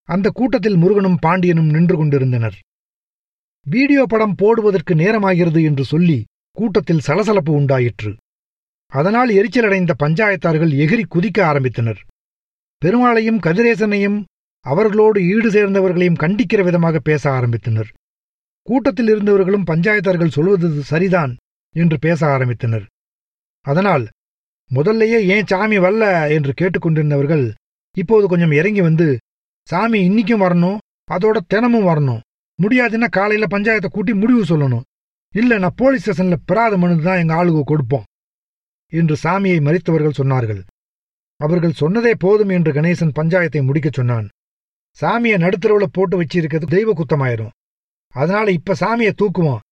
அந்த 0.04 0.30
கூட்டத்தில் 0.30 0.76
முருகனும் 0.76 1.18
பாண்டியனும் 1.22 1.70
நின்று 1.70 1.96
கொண்டிருந்தனர். 1.98 2.58
வீடியோ 3.66 4.04
படம் 4.06 4.36
போடுவதற்கு 4.36 4.96
நேரமாகிறது 4.96 5.64
என்று 5.64 5.84
சொல்லி 5.84 6.26
கூட்டத்தில் 6.52 7.00
சலசலப்பு 7.00 7.52
உண்டாயிற்று. 7.54 8.12
அதனால் 8.92 9.30
எரிச்சலடைந்த 9.30 9.94
பஞ்சாயத்தார்கள் 10.04 10.72
எகிரி 10.84 11.04
குதிக்க 11.16 11.40
ஆரம்பித்தனர். 11.44 12.00
பெருமாளையும் 12.82 13.40
கதிரேசனையும் 13.46 14.20
அவர்களோடு 14.66 15.20
ஈடு 15.34 15.50
சேர்ந்தவர்களையும் 15.52 16.22
கண்டிக்கிற 16.24 16.62
விதமாக 16.64 17.00
பேச 17.00 17.24
ஆரம்பித்தனர். 17.38 17.90
கூட்டத்தில் 18.68 19.10
இருந்தவர்களும் 19.14 19.68
பஞ்சாயத்தார்கள் 19.72 20.36
சொல்வது 20.38 20.68
சரிதான் 20.82 21.34
என்று 21.76 21.98
பேச 21.98 22.20
ஆரம்பித்தனர். 22.28 22.86
அதனால் 23.66 24.06
முதல்லையே 24.72 25.20
ஏன் 25.36 25.50
சாமி 25.52 25.78
வரல 25.78 26.06
என்று 26.36 26.52
கேட்டுக்கொண்டிருந்தவர்கள் 26.54 27.46
இப்போது 27.98 28.26
கொஞ்சம் 28.28 28.52
இறங்கி 28.52 28.82
வந்து 28.82 29.08
சாமி 29.68 30.00
இன்னிக்கும் 30.10 30.44
வரணும் 30.46 30.78
அதோட 31.10 31.38
தினமும் 31.48 31.88
வரணும் 31.92 32.22
முடியாதுன்னா 32.60 33.08
காலையில 33.10 33.46
பஞ்சாயத்தை 33.56 33.90
கூட்டி 33.92 34.14
முடிவு 34.14 34.44
சொல்லணும் 34.44 34.86
இல்ல 35.34 35.58
நான் 35.58 35.80
போலீஸ் 35.82 36.04
ஸ்டேஷன்ல 36.04 36.38
பிராத 36.46 36.74
மனு 36.78 37.02
தான் 37.02 37.22
எங்க 37.24 37.34
ஆளுக 37.34 37.64
கொடுப்போம் 37.66 38.06
என்று 38.94 39.16
சாமியை 39.24 39.60
மறித்தவர்கள் 39.68 40.20
சொன்னார்கள். 40.20 40.62
அவர்கள் 41.40 41.80
சொன்னதே 41.82 42.14
போதும் 42.20 42.50
என்று 42.50 42.72
கணேசன் 42.74 43.16
பஞ்சாயத்தை 43.20 43.60
முடிக்கச் 43.66 43.98
சொன்னான். 43.98 44.28
சாமியை 45.00 45.38
நடுத்தரவுல 45.44 45.86
போட்டு 45.92 46.16
வச்சிருக்கிறது 46.22 46.68
தெய்வ 46.76 46.94
குத்தமாயிரும் 46.94 47.54
அதனால 48.16 48.46
இப்ப 48.52 48.76
சாமியை 48.80 49.14
தூக்குவோம். 49.22 49.64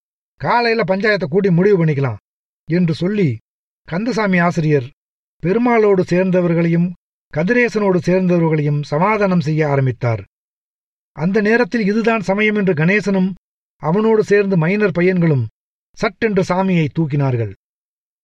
காலையில 0.42 0.82
பஞ்சாயத்தை 0.84 1.28
கூட்டி 1.30 1.50
முடிவு 1.52 1.78
பண்ணிக்கலாம் 1.80 2.22
என்று 2.70 2.94
சொல்லி 2.94 3.30
கந்தசாமி 3.88 4.38
ஆசிரியர் 4.38 4.88
பெருமாளோடு 5.44 6.04
சேர்ந்தவர்களையும் 6.10 6.88
கதிரேசனோடு 7.34 8.00
சேர்ந்தவர்களையும் 8.06 8.82
சமாதானம் 8.84 9.46
செய்ய 9.48 9.62
ஆரம்பித்தார். 9.70 10.22
அந்த 11.18 11.38
நேரத்தில் 11.42 11.86
இதுதான் 11.86 12.22
சமயம் 12.22 12.56
என்று 12.56 12.74
கணேசனும் 12.74 13.30
அவனோடு 13.82 14.22
சேர்ந்து 14.24 14.56
மைனர் 14.58 14.96
பையன்களும் 14.98 15.46
சட்டென்று 15.98 16.44
சாமியை 16.50 16.88
தூக்கினார்கள். 16.90 17.54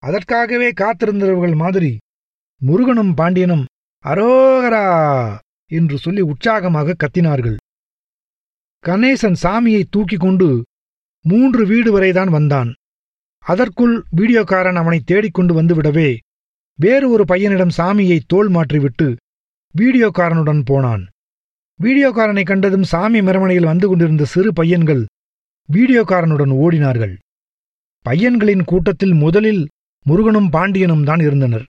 அதற்காகவே 0.04 0.70
காத்திருந்தவர்கள் 0.82 1.56
மாதிரி 1.56 1.92
முருகனும் 2.68 3.14
பாண்டியனும் 3.20 3.64
அரோகரா 4.06 4.86
என்று 5.72 5.98
சொல்லி 5.98 6.22
உற்சாகமாக 6.22 6.96
கத்தினார்கள். 7.04 7.58
கணேசன் 8.84 9.38
சாமியை 9.44 9.84
தூக்கிக் 9.90 10.24
கொண்டு 10.26 10.48
மூன்று 11.26 11.66
வீடு 11.72 11.90
வரைதான் 11.92 12.32
வந்தான். 12.36 12.70
அதற்குள் 13.46 13.96
வீடியோக்காரன் 14.20 14.80
அவனை 14.82 15.00
தேடிக்கொண்டு 15.10 15.54
வந்துவிடவே 15.60 16.10
வேறு 16.80 17.10
ஒரு 17.10 17.24
பையனிடம் 17.32 17.74
சாமியை 17.80 18.20
தோல் 18.28 18.50
மாற்றிவிட்டு 18.50 19.08
வீடியோக்காரனுடன் 19.76 20.62
போனான். 20.70 21.04
வீடியோக்காரனை 21.80 22.44
கண்டதும் 22.44 22.88
சாமி 22.94 23.22
மரமனையில் 23.22 23.70
வந்து 23.72 23.88
கொண்டிருந்த 23.88 24.24
சிறு 24.34 24.50
பையன்கள் 24.54 25.04
வீடியோக்காரனுடன் 25.70 26.54
ஓடினார்கள். 26.64 27.16
பையன்களின் 28.06 28.64
கூட்டத்தில் 28.72 29.16
முதலில் 29.26 29.64
முருகனும் 30.06 30.50
பாண்டியனும் 30.50 31.06
தான் 31.10 31.20
இருந்தனர். 31.20 31.66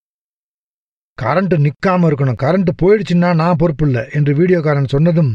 கரண்ட் 1.18 1.54
நிக்காம 1.64 2.08
இருக்கணும். 2.08 2.40
கரண்ட் 2.42 2.70
போயிடுச்சுன்னா 2.82 3.34
நான் 3.34 3.60
பொறுப்பில்ல 3.60 3.98
என்று 4.10 4.32
வீடியோக்காரன் 4.34 4.92
சொன்னதும் 4.94 5.32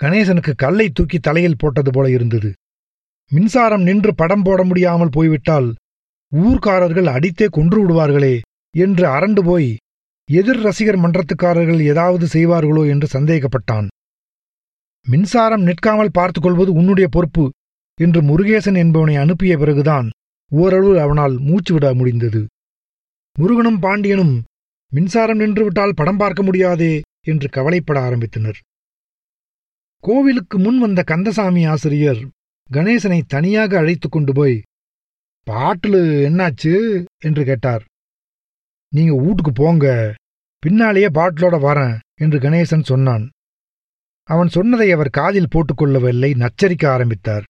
கணேசனுக்கு 0.00 0.52
கல்லை 0.56 0.86
தூக்கி 0.88 1.18
தலையில் 1.18 1.58
போட்டது 1.58 1.90
போல 1.90 2.10
இருந்தது. 2.10 2.50
மின்சாரம் 3.32 3.82
நின்று 3.82 4.14
படம் 4.14 4.42
போட 4.42 4.64
முடியாமல் 4.64 5.14
போய்விட்டால் 5.16 5.68
ஊர்க்காரர்கள் 6.32 7.08
அடித்தே 7.16 7.46
கொன்று 7.48 7.78
விடுவார்களே 7.82 8.34
என்று 8.74 9.04
அரண்டு 9.06 9.42
போய் 9.44 9.70
எதிர் 10.28 10.62
ரசிகர் 10.62 10.98
மன்றத்துக்காரர்கள் 10.98 11.80
ஏதாவது 11.80 12.26
செய்வார்களோ 12.26 12.82
என்று 12.88 13.06
சந்தேகப்பட்டான். 13.06 13.86
மின்சாரம் 15.06 15.62
நிற்காமல் 15.62 16.12
பார்த்துக் 16.12 16.42
கொள்வது 16.42 16.70
உன்னுடைய 16.72 17.08
பொறுப்பு 17.08 17.44
என்று 17.98 18.20
முருகேசன் 18.22 18.78
என்பவனை 18.82 19.14
அனுப்பிய 19.14 19.58
பிறகுதான் 19.58 20.06
ஓரளவு 20.52 21.00
அவனால் 21.00 21.34
மூச்சு 21.38 21.72
விட 21.74 21.86
முடிந்தது. 21.94 22.40
முருகனும் 23.36 23.78
பாண்டியனும் 23.78 24.34
மின்சாரம் 24.90 25.40
நின்றுவிட்டால் 25.40 25.94
படம் 25.94 26.16
பார்க்க 26.16 26.42
முடியாதே 26.42 27.00
என்று 27.26 27.48
கவலைப்பட 27.48 28.00
ஆரம்பித்தனர். 28.00 28.54
கோவிலுக்கு 30.00 30.58
முன் 30.58 30.78
வந்த 30.78 31.02
கந்தசாமி 31.02 31.64
ஆசிரியர் 31.64 32.28
கணேசனை 32.72 33.22
தனியாக 33.26 33.78
அழைத்துக் 33.78 34.12
கொண்டு 34.12 34.32
போய் 34.32 34.62
பாட்டில் 35.42 35.92
என்னாச்சு? 35.92 37.04
என்று 37.18 37.44
கேட்டார். 37.44 37.84
நீங்க 38.88 39.22
வீட்டுக்கு 39.22 39.52
போங்க 39.52 40.14
பின்னாலேயே 40.58 41.06
பாட்டிலோட 41.06 41.58
வரேன் 41.58 41.98
என்று 42.14 42.38
கணேசன் 42.38 42.82
சொன்னான். 42.82 43.30
அவன் 44.22 44.48
சொன்னதை 44.48 44.92
அவர் 44.92 45.08
காதில் 45.08 45.48
போட்டுக்கொள்ளவில்லை 45.54 46.36
நச்சரிக்க 46.36 46.88
ஆரம்பித்தார். 46.88 47.44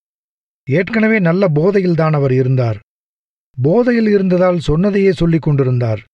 ஏற்கனவே 0.71 1.19
நல்ல 1.19 1.49
போதையில்தான் 1.49 2.13
அவர் 2.13 2.33
இருந்தார். 2.33 2.81
போதையில் 3.63 4.07
இருந்ததால் 4.07 4.59
சொன்னதையே 4.59 5.13
சொல்லிக் 5.13 5.43
கொண்டிருந்தார். 5.43 6.05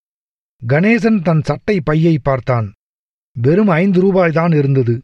கணேசன் 0.69 1.23
தன் 1.23 1.43
சட்டை 1.43 1.81
பையை 1.81 2.19
பார்த்தான். 2.23 2.73
வெறும் 3.33 3.69
ஐந்து 3.69 4.01
ரூபாய்தான் 4.01 4.53
இருந்தது. 4.53 5.01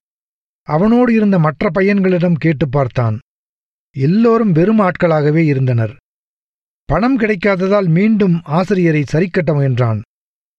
அவனோடு 0.62 1.14
இருந்த 1.14 1.38
மற்ற 1.38 1.70
பையன்களிடம் 1.74 2.34
கேட்டு 2.34 2.68
பார்த்தான். 2.68 3.18
எல்லோரும் 3.96 4.52
வெறும் 4.52 4.78
ஆட்களாகவே 4.78 5.44
இருந்தனர். 5.44 5.96
பணம் 6.84 7.18
கிடைக்காததால் 7.18 7.88
மீண்டும் 7.88 8.40
ஆசிரியரை 8.44 9.04
சரிக்கட்ட 9.12 9.52
முயன்றான். 9.52 10.00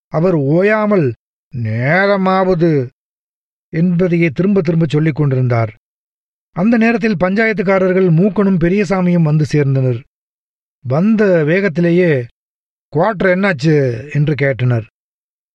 அவர் 0.08 0.34
ஓயாமல் 0.34 1.14
நேரமாவது 1.54 2.90
என்பதையே 3.70 4.30
திரும்ப 4.30 4.62
திரும்ப 4.62 4.86
சொல்லிக் 4.90 5.16
கொண்டிருந்தார். 5.16 5.76
அந்த 6.52 6.78
நேரத்தில் 6.78 7.22
பஞ்சாயத்துக்காரர்கள் 7.24 8.10
மூக்கனும் 8.12 8.58
பெரியசாமியும் 8.58 9.22
வந்து 9.22 9.46
சேர்ந்தனர். 9.52 10.04
வந்த 10.84 11.44
வேகத்திலேயே 11.44 12.26
குவார்டர் 12.96 13.32
என்னாச்சு 13.36 13.74
என்று 14.14 14.34
கேட்டனர். 14.34 14.86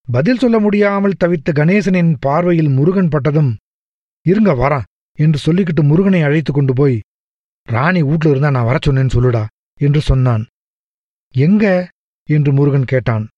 பதில் 0.09 0.39
சொல்ல 0.39 0.59
முடியாமல் 0.59 1.17
தவித்த 1.25 1.53
கணேசனின் 1.53 2.15
பார்வையில் 2.21 2.69
முருகன் 2.69 3.09
பட்டதும் 3.09 3.57
இருங்க 4.23 4.53
வரான் 4.53 4.83
என்று 5.19 5.39
சொல்லிக்கிட்டு 5.47 5.83
முருகனை 5.83 6.23
அழைத்து 6.23 6.53
கொண்டு 6.53 6.73
போய் 6.73 7.01
ராணி 7.69 8.03
வீட்ல 8.03 8.31
இருந்தா 8.31 8.51
நான் 8.51 8.65
வர 8.65 8.79
சொன்னேன்னு 8.87 9.15
சொல்லுடா 9.17 9.47
என்று 9.81 10.01
சொன்னான். 10.01 10.47
எங்க? 11.35 11.65
என்று 12.29 12.53
முருகன் 12.53 12.85
கேட்டான். 12.85 13.29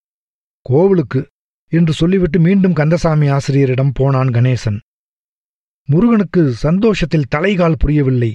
கோவிலுக்கு 0.63 1.27
என்று 1.73 1.93
சொல்லிவிட்டு 1.93 2.39
மீண்டும் 2.41 2.73
கந்தசாமி 2.73 3.29
ஆசிரியரிடம் 3.29 3.93
போனான் 3.95 4.29
கணேசன். 4.29 4.79
முருகனுக்கு 5.89 6.53
சந்தோஷத்தில் 6.53 7.31
தலைகால் 7.37 7.79
புரியவில்லை. 7.79 8.35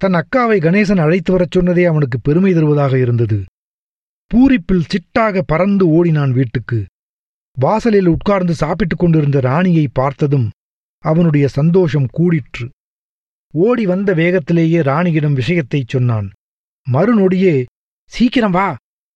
தன் 0.00 0.12
அக்காவை 0.12 0.58
கணேசன் 0.60 1.00
அழைத்து 1.00 1.32
வரச் 1.32 1.58
சொன்னதே 1.58 1.84
அவனுக்கு 1.86 2.20
பெருமை 2.20 2.54
தருவதாக 2.54 2.98
இருந்தது. 2.98 3.44
பூரிப்பில் 4.30 4.88
சிட்டாக 4.92 5.42
பறந்து 5.46 5.84
ஓடினான் 5.88 6.32
வீட்டுக்கு. 6.32 6.78
வாசலில் 7.56 8.06
உட்கார்ந்து 8.06 8.54
சாப்பிட்டுக் 8.54 8.98
கொண்டிருந்த 8.98 9.40
ராணியை 9.40 9.88
பார்த்ததும் 9.92 10.48
அவனுடைய 11.04 11.48
சந்தோஷம் 11.48 12.08
கூடிற்று. 12.18 12.66
ஓடி 13.54 13.86
வந்த 13.86 14.14
வேகத்திலேயே 14.14 14.80
ராணியிடம் 14.82 15.32
விஷயத்தைச் 15.32 15.88
சொன்னான். 15.88 16.28
மறுநொடியே 16.86 17.54
சீக்கிரம் 18.10 18.50
வா! 18.50 18.68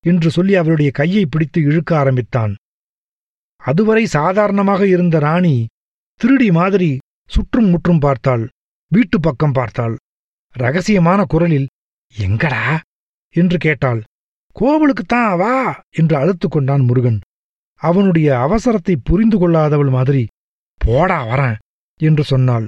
என்று 0.05 0.31
சொல்லி 0.31 0.55
அவருடைய 0.55 0.91
கையை 0.91 1.27
பிடித்து 1.27 1.63
இழுக்க 1.63 1.99
ஆரம்பித்தான். 1.99 2.53
அதுவரை 3.61 4.07
சாதாரணமாக 4.07 4.87
இருந்த 4.87 5.19
ராணி 5.19 5.57
திருடி 6.21 6.51
மாதிரி 6.51 6.91
சுற்றும் 7.29 7.69
முற்றும் 7.69 7.99
பார்த்தாள் 7.99 8.45
வீட்டு 8.93 9.21
பக்கம் 9.21 9.53
பார்த்தாள். 9.53 9.97
ரகசியமான 10.55 11.25
குரலில் 11.25 11.69
எங்கடா? 12.15 12.65
என்று 13.35 13.59
கேட்டாள். 13.59 14.01
கோவிலுக்குத்தான் 14.57 15.37
வா 15.37 15.55
என்று 15.91 16.15
அழுத்துக் 16.17 16.51
கொண்டான் 16.51 16.81
முருகன். 16.81 17.19
அவனுடைய 17.83 18.29
அவசரத்தை 18.47 18.95
புரிந்து 19.03 19.37
கொள்ளாதவள் 19.39 19.91
மாதிரி 19.91 20.23
போடா 20.81 21.19
வரேன் 21.27 21.59
என்று 22.01 22.25
சொன்னாள். 22.25 22.67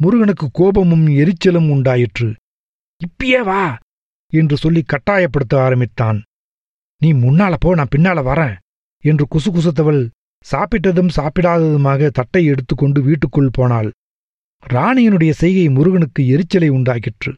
முருகனுக்கு 0.00 0.46
கோபமும் 0.52 1.06
எரிச்சலும் 1.20 1.68
உண்டாயிற்று. 1.70 2.28
இப்பியே 3.00 3.40
வா 3.44 3.78
என்று 4.32 4.56
சொல்லி 4.56 4.82
கட்டாயப்படுத்த 4.92 5.54
ஆரம்பித்தான். 5.56 6.18
நீ 7.00 7.12
முன்னால 7.12 7.54
போ 7.60 7.74
நான் 7.74 7.92
பின்னால 7.96 8.18
வரேன் 8.22 8.54
என்று 9.04 9.24
குசுகுசுத்தவள் 9.30 10.02
சாப்பிட்டதும் 10.44 11.10
சாப்பிடாததுமாக 11.16 12.10
தட்டை 12.10 12.44
எடுத்துக்கொண்டு 12.44 13.02
வீட்டுக்குள் 13.02 13.50
போனாள். 13.52 13.90
ராணியினுடைய 14.62 15.30
செய்கை 15.30 15.66
முருகனுக்கு 15.68 16.22
எரிச்சலை 16.26 16.70
உண்டாக்கிற்று. 16.70 17.32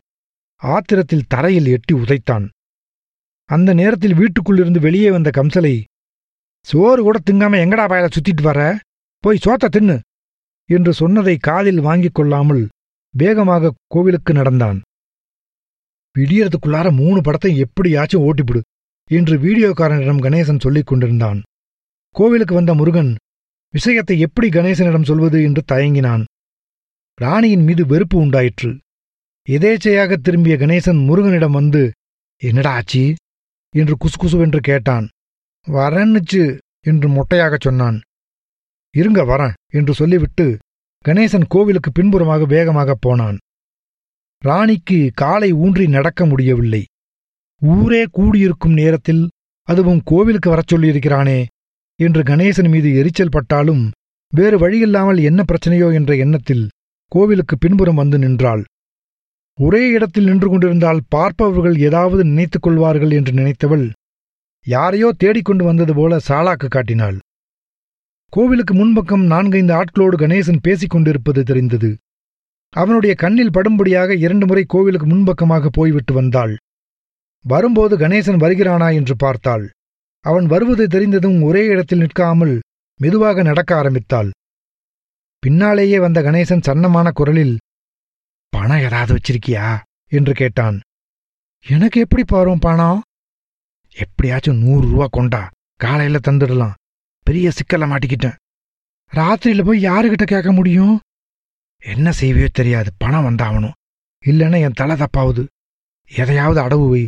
ஆத்திரத்தில் 0.62 1.28
தரையில் 1.28 1.66
எட்டி 1.66 1.94
உதைத்தான். 1.94 2.46
அந்த 3.50 3.70
நேரத்தில் 3.74 4.18
வீட்டுக்குள்ளிருந்து 4.20 4.80
வெளியே 4.80 5.10
வந்த 5.10 5.30
கம்சலை 5.36 5.74
சோறு 6.66 7.00
கூட 7.02 7.16
திங்காம 7.18 7.58
எங்கடா 7.64 7.84
பயல 7.90 8.06
சுத்திட்டு 8.14 8.42
வர? 8.42 8.60
போய் 9.24 9.42
சோத்த 9.44 9.66
தின்னு 9.74 9.96
என்று 10.70 10.92
சொன்னதை 10.92 11.34
காதில் 11.38 11.80
வாங்கிக் 11.80 12.14
கொள்ளாமல் 12.14 12.62
வேகமாக 13.14 13.72
கோவிலுக்கு 13.94 14.32
நடந்தான். 14.32 14.78
விடியறதுக்குள்ளார 16.16 16.86
மூணு 16.92 17.20
படத்தை 17.20 17.52
எப்படியாச்சும் 17.56 18.24
ஓட்டிப்பிடு 18.28 18.60
என்று 19.10 19.34
வீடியோக்காரனிடம் 19.38 20.22
கணேசன் 20.24 20.62
சொல்லிக் 20.64 20.86
கொண்டிருந்தான். 20.86 21.40
கோவிலுக்கு 22.14 22.54
வந்த 22.54 22.74
முருகன் 22.74 23.12
விஷயத்தை 23.74 24.16
எப்படி 24.26 24.48
கணேசனிடம் 24.48 25.08
சொல்வது 25.10 25.38
என்று 25.42 25.62
தயங்கினான். 25.72 26.24
ராணியின் 27.18 27.64
மீது 27.64 27.82
வெறுப்பு 27.86 28.16
உண்டாயிற்று. 28.18 28.70
எதேச்சையாக 29.48 30.16
திரும்பிய 30.16 30.56
கணேசன் 30.56 31.00
முருகனிடம் 31.08 31.56
வந்து 31.58 31.82
என்னடா 32.42 32.72
ஆச்சி? 32.80 33.04
என்று 33.76 33.94
குசுகுசுவென்று 34.02 34.60
கேட்டான். 34.60 35.06
வரன்னுச்சு 35.66 36.42
என்று 36.84 37.06
மொட்டையாகச் 37.08 37.64
சொன்னான். 37.66 37.98
இருங்க 38.94 39.20
வரேன் 39.24 39.56
என்று 39.72 39.92
சொல்லிவிட்டு 39.94 40.46
கணேசன் 41.04 41.46
கோவிலுக்கு 41.48 41.90
பின்புறமாக 41.92 42.44
வேகமாகப் 42.44 43.00
போனான். 43.00 43.38
ராணிக்கு 44.42 44.98
காலை 45.14 45.50
ஊன்றி 45.52 45.84
நடக்க 45.88 46.26
முடியவில்லை. 46.26 46.82
ஊரே 47.62 48.02
கூடியிருக்கும் 48.12 48.72
நேரத்தில் 48.72 49.22
அதுவும் 49.68 50.00
கோவிலுக்கு 50.04 50.48
வரச் 50.50 50.70
சொல்லியிருக்கிறானே 50.74 51.38
என்று 51.98 52.22
கணேசன் 52.22 52.70
மீது 52.70 52.88
எரிச்சல் 52.94 53.34
பட்டாலும் 53.36 53.84
வேறு 54.32 54.56
வழியில்லாமல் 54.58 55.20
என்ன 55.22 55.40
பிரச்சனையோ 55.42 55.88
என்ற 55.94 56.12
எண்ணத்தில் 56.16 56.64
கோவிலுக்கு 57.12 57.54
பின்புறம் 57.58 57.94
வந்து 57.94 58.18
நின்றாள். 58.18 58.62
ஒரே 59.58 59.82
இடத்தில் 59.88 60.28
நின்று 60.28 60.48
கொண்டிருந்தால் 60.50 61.06
பார்ப்பவர்கள் 61.08 61.76
ஏதாவது 61.78 62.22
நினைத்துக் 62.24 62.62
கொள்வார்கள் 62.62 63.10
என்று 63.10 63.32
நினைத்தவள் 63.32 63.86
யாரையோ 64.66 65.08
தேடிக்கொண்டு 65.16 65.64
வந்தது 65.64 65.92
போல 65.94 66.18
சாலாக்கு 66.28 66.68
காட்டினாள். 66.68 67.18
கோவிலுக்கு 68.32 68.74
முன்பக்கம் 68.74 69.24
நான்கைந்து 69.24 69.72
ஆட்களோடு 69.74 70.16
கணேசன் 70.16 70.62
பேசிக் 70.62 70.90
கொண்டிருப்பது 70.90 71.42
தெரிந்தது. 71.42 71.90
அவனுடைய 72.72 73.12
கண்ணில் 73.14 73.54
படும்படியாக 73.56 74.10
இரண்டு 74.16 74.46
முறை 74.46 74.64
கோவிலுக்கு 74.66 75.06
முன்பக்கமாக 75.06 75.68
போய்விட்டு 75.68 76.12
வந்தாள். 76.14 76.54
வரும்போது 77.44 77.94
கணேசன் 77.96 78.42
வருகிறானா 78.44 78.88
என்று 78.94 79.14
பார்த்தாள். 79.16 79.64
அவன் 80.24 80.46
வருவது 80.46 80.86
தெரிந்ததும் 80.86 81.38
ஒரே 81.42 81.62
இடத்தில் 81.66 81.98
நிற்காமல் 81.98 82.54
மெதுவாக 83.00 83.42
நடக்க 83.42 83.70
ஆரம்பித்தாள். 83.76 84.30
பின்னாலேயே 85.42 85.98
வந்த 85.98 86.18
கணேசன் 86.22 86.66
சன்னமான 86.68 87.08
குரலில் 87.12 87.54
பணம் 88.56 88.78
ஏதாவது 88.78 89.12
வச்சிருக்கியா? 89.14 89.66
என்று 90.12 90.32
கேட்டான். 90.32 90.76
எனக்கு 91.66 92.00
எப்படி 92.00 92.24
பாரும் 92.24 92.58
பணம்? 92.58 93.00
எப்படியாச்சும் 93.96 94.58
நூறு 94.58 94.84
ரூபா 94.88 95.06
கொண்டா 95.10 95.42
காலையில 95.80 96.18
தந்துடலாம். 96.28 96.76
பெரிய 97.26 97.46
சிக்கல 97.50 97.84
மாட்டிக்கிட்டேன். 97.86 98.36
ராத்திரியில 99.12 99.64
போய் 99.64 99.84
யாருகிட்ட 99.84 100.24
கேட்க 100.26 100.52
முடியும்? 100.52 100.94
என்ன 101.82 102.12
செய்வியோ 102.20 102.48
தெரியாது. 102.52 102.90
பணம் 102.98 103.26
வந்தாகணும். 103.26 103.76
இல்லைன்னா 104.24 104.60
என் 104.60 104.72
தலை 104.72 104.96
தப்பாவது. 104.96 105.42
எதையாவது 106.10 106.60
அடவு 106.60 106.86
வை. 106.90 107.02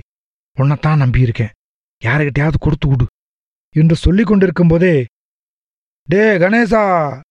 உன்னைத்தான் 0.57 1.03
நம்பியிருக்கேன். 1.03 1.55
யாருகிட்டயாவது 2.03 2.59
கொடுத்து 2.59 2.89
விடு. 2.89 3.07
என்று 3.75 3.97
சொல்லிக் 3.97 4.27
கொண்டிருக்கும் 4.27 4.69
போதே 4.69 4.95
டே 6.09 6.23
கணேசா! 6.39 6.83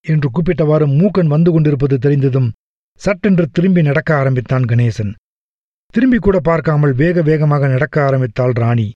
என்று 0.06 0.28
கூப்பிட்டவாறு 0.30 0.86
மூக்கன் 1.00 1.28
வந்து 1.28 1.52
கொண்டிருப்பது 1.52 1.96
தெரிந்ததும் 1.98 2.50
சட்டென்று 2.98 3.48
திரும்பி 3.52 3.82
நடக்க 3.82 4.16
ஆரம்பித்தான் 4.16 4.64
கணேசன். 4.64 5.14
திரும்பி 5.86 6.18
கூட 6.18 6.40
பார்க்காமல் 6.40 6.94
வேக 6.94 7.22
வேகமாக 7.22 7.68
நடக்க 7.68 8.06
ஆரம்பித்தாள் 8.06 8.52
ராணி. 8.52 8.92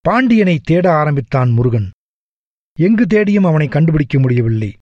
பாண்டியனை 0.00 0.60
தேட 0.62 0.92
ஆரம்பித்தான் 0.92 1.50
முருகன். 1.50 1.90
எங்கு 2.78 3.06
தேடியும் 3.06 3.44
அவனை 3.44 3.68
கண்டுபிடிக்க 3.68 4.18
முடியவில்லை. 4.18 4.76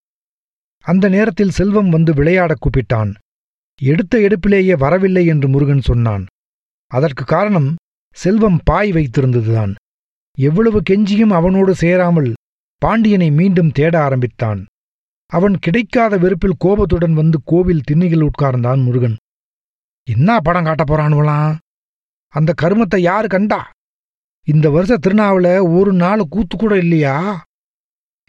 அந்த 0.82 1.08
நேரத்தில் 1.08 1.50
செல்வம் 1.50 1.88
வந்து 1.88 2.14
விளையாடக் 2.14 2.58
கூப்பிட்டான். 2.60 3.14
எடுத்த 3.82 4.18
எடுப்பிலேயே 4.18 4.78
வரவில்லை 4.78 5.26
என்று 5.26 5.48
முருகன் 5.48 5.80
சொன்னான். 5.80 6.26
அதற்கு 6.86 7.24
காரணம் 7.24 7.74
செல்வம் 8.14 8.60
பாய் 8.64 8.92
வைத்திருந்ததுதான். 8.92 9.74
எவ்வளவு 10.38 10.82
கெஞ்சியும் 10.90 11.32
அவனோடு 11.32 11.74
சேராமல் 11.74 12.34
பாண்டியனை 12.76 13.30
மீண்டும் 13.30 13.70
தேட 13.70 14.02
ஆரம்பித்தான். 14.02 14.64
அவன் 15.30 15.58
கிடைக்காத 15.58 16.16
வெறுப்பில் 16.16 16.54
கோபத்துடன் 16.58 17.14
வந்து 17.14 17.40
கோவில் 17.44 17.80
திண்ணையில் 17.80 18.22
உட்கார்ந்தான் 18.22 18.82
முருகன். 18.82 19.16
என்ன 20.08 20.40
படம் 20.40 20.64
காட்டப் 20.64 20.92
போறானுவலாம்? 20.92 21.56
அந்த 22.28 22.54
கருமத்தை 22.62 22.98
யாரு 22.98 23.28
கண்டா? 23.28 23.70
இந்த 24.44 24.70
வருஷ 24.70 24.98
திருநாவுல 24.98 25.74
ஒரு 25.78 25.92
நாள் 25.92 26.28
கூத்து 26.28 26.56
கூட 26.56 26.78
இல்லையா? 26.78 27.44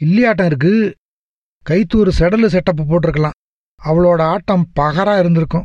இல்லையாட்டம் 0.01 0.45
இருக்கு. 0.45 0.95
கைத்தூர் 1.63 2.07
செடலு 2.07 2.45
செட்டப்பு 2.45 2.83
போட்டிருக்கலாம். 2.83 3.37
அவளோட 3.85 4.21
ஆட்டம் 4.21 4.71
பகரா 4.79 5.19
இருந்திருக்கும். 5.19 5.63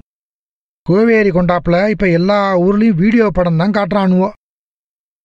கோவேரி 0.82 1.30
கொண்டாப்புல 1.30 1.88
இப்ப 1.88 2.08
எல்லா 2.08 2.58
ஊர்லயும் 2.58 2.94
வீடியோ 2.94 3.30
படம் 3.32 3.56
தான் 3.56 3.70
காட்டுறானுவோ? 3.70 4.32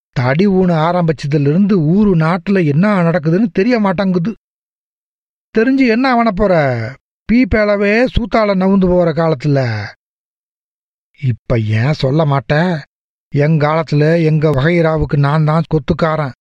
தடி 0.09 0.47
ஊன 0.47 0.74
ஆரம்பிச்சதுலேருந்து 0.88 1.72
ஊரு 1.72 2.16
நாட்டுல 2.16 2.66
என்ன 2.66 3.01
நடக்குதுன்னு 3.03 3.45
தெரிய 3.51 3.80
மாட்டேங்குது. 3.80 4.34
தெரிஞ்சு 5.56 5.88
என்ன 5.88 6.16
அவன 6.16 6.32
போற? 6.32 6.54
பீப்பேளவே 7.30 8.06
சூத்தால 8.06 8.56
நவுந்து 8.56 8.88
போற 8.88 9.12
காலத்துல. 9.12 9.60
இப்ப 11.22 11.60
ஏன் 11.60 11.93
சொல்ல 11.93 12.26
மாட்டேன்? 12.26 12.80
எங்காலத்துல 13.34 14.24
எங்க 14.24 14.52
வகைராவுக்கு 14.52 15.18
நான் 15.18 15.43
தான் 15.43 15.64
கொத்துக்காரன் 15.74 16.32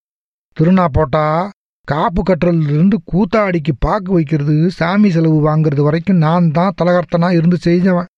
திருநா 0.57 0.85
போட்டா 0.93 1.51
காப்பு 1.85 2.23
கட்டுறதுலேருந்து 2.23 2.97
கூத்தாடிக்கு 3.13 3.73
பாக்கு 3.79 4.13
வைக்கிறது 4.13 4.71
சாமி 4.71 5.11
செலவு 5.11 5.49
வாங்கிறது 5.49 5.83
வரைக்கும் 5.83 6.17
நான் 6.17 6.51
தான் 6.51 6.75
தலகர்த்தனா 6.83 7.33
இருந்து 7.33 7.57
செஞ்சவன். 7.57 8.11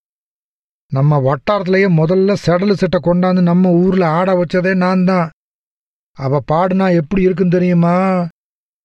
நம்ம 0.93 1.19
வட்டாரத்திலேயே 1.19 1.89
முதல்ல 2.01 2.37
செடலு 2.47 2.73
செட்டை 2.73 3.01
கொண்டாந்து 3.03 3.41
நம்ம 3.41 3.71
ஊர்ல 3.71 4.07
ஆட 4.09 4.35
வச்சதே 4.35 4.75
நான் 4.75 5.05
தான். 5.05 5.31
அவ 6.19 6.43
பாடுனா 6.53 6.95
எப்படி 6.95 7.23
இருக்குன்னு 7.23 7.51
தெரியுமா? 7.51 7.97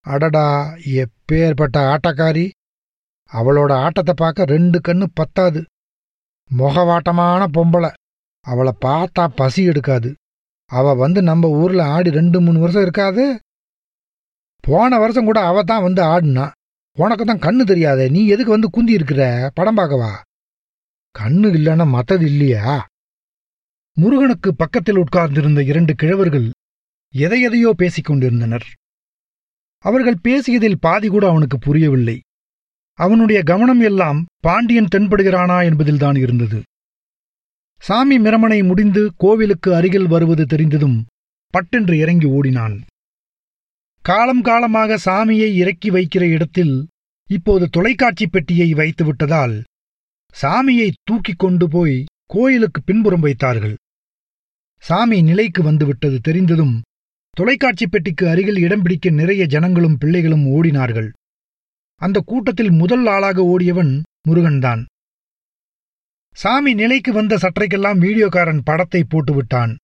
அடடா 0.06 0.48
எப்பேற்பட்ட 1.30 1.78
ஆட்டக்காரி. 1.94 2.50
அவளோட 3.32 3.72
ஆட்டத்தை 3.86 4.14
பார்க்க 4.18 4.46
ரெண்டு 4.46 4.78
கண்ணு 4.88 5.06
பத்தாது. 5.14 5.62
முகவாட்டமான 6.50 7.42
பொம்பளை. 7.58 7.90
அவளை 8.46 8.74
பார்த்தா 8.86 9.24
பசி 9.36 9.64
எடுக்காது. 9.64 10.10
அவ 10.72 10.94
வந்து 10.94 11.22
நம்ம 11.22 11.50
ஊர்ல 11.50 11.82
ஆடி 11.86 12.10
ரெண்டு 12.10 12.42
மூணு 12.42 12.60
வருஷம் 12.60 12.82
இருக்காது. 12.82 13.40
போன 14.64 15.00
வருஷம் 15.00 15.26
கூட 15.26 15.40
அவ 15.40 15.64
தான் 15.64 15.82
வந்து 15.82 16.02
ஆடுனா. 16.04 16.46
உனக்கு 16.98 17.26
தான் 17.26 17.44
கண்ணு 17.48 17.64
தெரியாதே. 17.64 18.10
நீ 18.10 18.28
எதுக்கு 18.28 18.52
வந்து 18.52 18.70
குந்தி 18.70 18.94
இருக்கிற? 18.94 19.52
படம் 19.54 19.78
பார்க்கவா 19.78 20.12
கண்ணு 21.16 21.48
இல்லைன்னா 21.60 21.86
மத்தது 21.88 22.22
இல்லையா? 22.22 22.88
முருகனுக்கு 23.98 24.56
பக்கத்தில் 24.56 24.98
உட்கார்ந்திருந்த 24.98 25.64
இரண்டு 25.64 25.94
கிழவர்கள் 25.94 26.50
எதையெதையோ 27.14 27.70
பேசிக் 27.72 28.06
கொண்டிருந்தனர். 28.06 28.68
அவர்கள் 29.88 30.24
பேசியதில் 30.24 30.82
பாதி 30.86 31.08
கூட 31.08 31.24
அவனுக்கு 31.28 31.58
புரியவில்லை. 31.58 32.18
அவனுடைய 33.00 33.40
கவனம் 33.44 33.82
எல்லாம் 33.82 34.20
பாண்டியன் 34.40 34.92
தென்படுகிறானா 34.94 35.58
என்பதில்தான் 35.64 36.18
இருந்தது. 36.24 36.60
சாமி 37.82 38.18
மிரமனை 38.20 38.60
முடிந்து 38.64 39.02
கோவிலுக்கு 39.16 39.70
அருகில் 39.76 40.08
வருவது 40.08 40.46
தெரிந்ததும் 40.46 40.98
பட்டென்று 41.54 41.96
இறங்கி 41.98 42.28
ஓடினான். 42.38 42.78
காலம் 44.06 44.42
காலமாக 44.42 44.98
சாமியை 45.06 45.50
இறக்கி 45.62 45.90
வைக்கிற 45.90 46.24
இடத்தில் 46.36 46.76
இப்போது 47.30 47.66
தொலைக்காட்சி 47.70 48.26
பெட்டியை 48.28 48.70
வைத்துவிட்டதால் 48.74 49.56
சாமியை 50.36 50.90
தூக்கிக் 51.04 51.42
கொண்டு 51.44 51.66
போய் 51.70 51.98
கோயிலுக்கு 52.34 52.80
பின்புறம் 52.82 53.24
வைத்தார்கள். 53.26 53.76
சாமி 54.84 55.18
நிலைக்கு 55.22 55.62
வந்துவிட்டது 55.64 56.18
தெரிந்ததும் 56.20 56.76
தொலைக்காட்சி 57.38 57.88
பெட்டிக்கு 57.88 58.30
அருகில் 58.30 58.58
இடம் 58.58 58.82
பிடிக்க 58.82 59.10
நிறைய 59.10 59.46
ஜனங்களும் 59.46 59.98
பிள்ளைகளும் 59.98 60.46
ஓடினார்கள். 60.46 61.10
அந்த 62.02 62.22
கூட்டத்தில் 62.26 62.72
முதல் 62.72 63.06
ஆளாக 63.06 63.44
ஓடியவன் 63.44 64.04
முருகன்தான். 64.30 64.82
சாமி 66.36 66.74
நிலைக்கு 66.74 67.14
வந்த 67.14 67.36
சற்றைக்கெல்லாம் 67.36 68.00
வீடியோக்காரன் 68.00 68.62
படத்தை 68.64 69.04
போட்டுவிட்டான். 69.04 69.76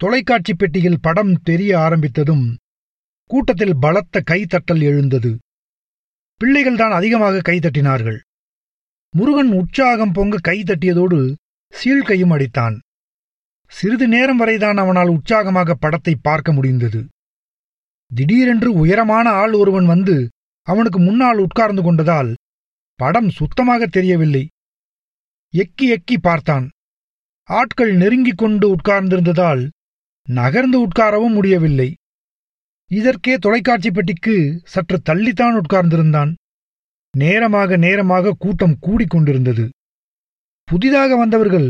தொலைக்காட்சி 0.00 0.54
பெட்டியில் 0.54 1.00
படம் 1.00 1.34
தெரிய 1.42 1.78
ஆரம்பித்ததும் 1.78 2.54
கூட்டத்தில் 3.30 3.76
பலத்த 3.80 4.22
கைத்தட்டல் 4.30 4.82
எழுந்தது. 4.82 5.38
பிள்ளைகள்தான் 6.40 6.96
அதிகமாக 7.00 7.52
கைதட்டினார்கள். 7.52 8.20
முருகன் 9.10 9.52
உற்சாகம் 9.52 10.12
பொங்க 10.12 10.52
கைதட்டியதோடு 10.52 11.34
சீழ்கையும் 11.72 12.34
அடித்தான். 12.36 12.78
சிறிது 13.70 14.08
நேரம் 14.08 14.36
வரைதான் 14.36 14.76
அவனால் 14.76 15.08
உற்சாகமாக 15.08 15.74
படத்தை 15.74 16.14
பார்க்க 16.22 16.52
முடிந்தது. 16.52 17.00
திடீரென்று 18.10 18.72
உயரமான 18.72 19.26
ஆள் 19.30 19.52
ஒருவன் 19.52 19.86
வந்து 19.86 20.16
அவனுக்கு 20.62 20.98
முன்னால் 20.98 21.38
உட்கார்ந்து 21.38 21.82
கொண்டதால் 21.82 22.30
படம் 23.00 23.30
சுத்தமாக 23.30 23.86
தெரியவில்லை. 23.86 24.44
எக்கி 25.54 25.86
எக்கி 25.96 26.16
பார்த்தான். 26.20 26.66
ஆட்கள் 27.48 27.92
நெருங்கிக் 27.94 28.38
கொண்டு 28.38 28.66
உட்கார்ந்திருந்ததால் 28.74 29.62
நகர்ந்து 30.28 30.78
உட்காரவும் 30.86 31.34
முடியவில்லை. 31.34 31.88
இதற்கே 32.90 33.34
தொலைக்காட்சி 33.36 33.90
பெட்டிக்கு 33.90 34.36
சற்று 34.64 34.98
தள்ளித்தான் 35.08 35.56
உட்கார்ந்திருந்தான். 35.62 36.32
நேரமாக 37.14 37.76
நேரமாக 37.76 38.36
கூட்டம் 38.38 38.76
கூடிக்கொண்டிருந்தது. 38.82 39.64
புதிதாக 40.68 41.16
வந்தவர்கள் 41.16 41.68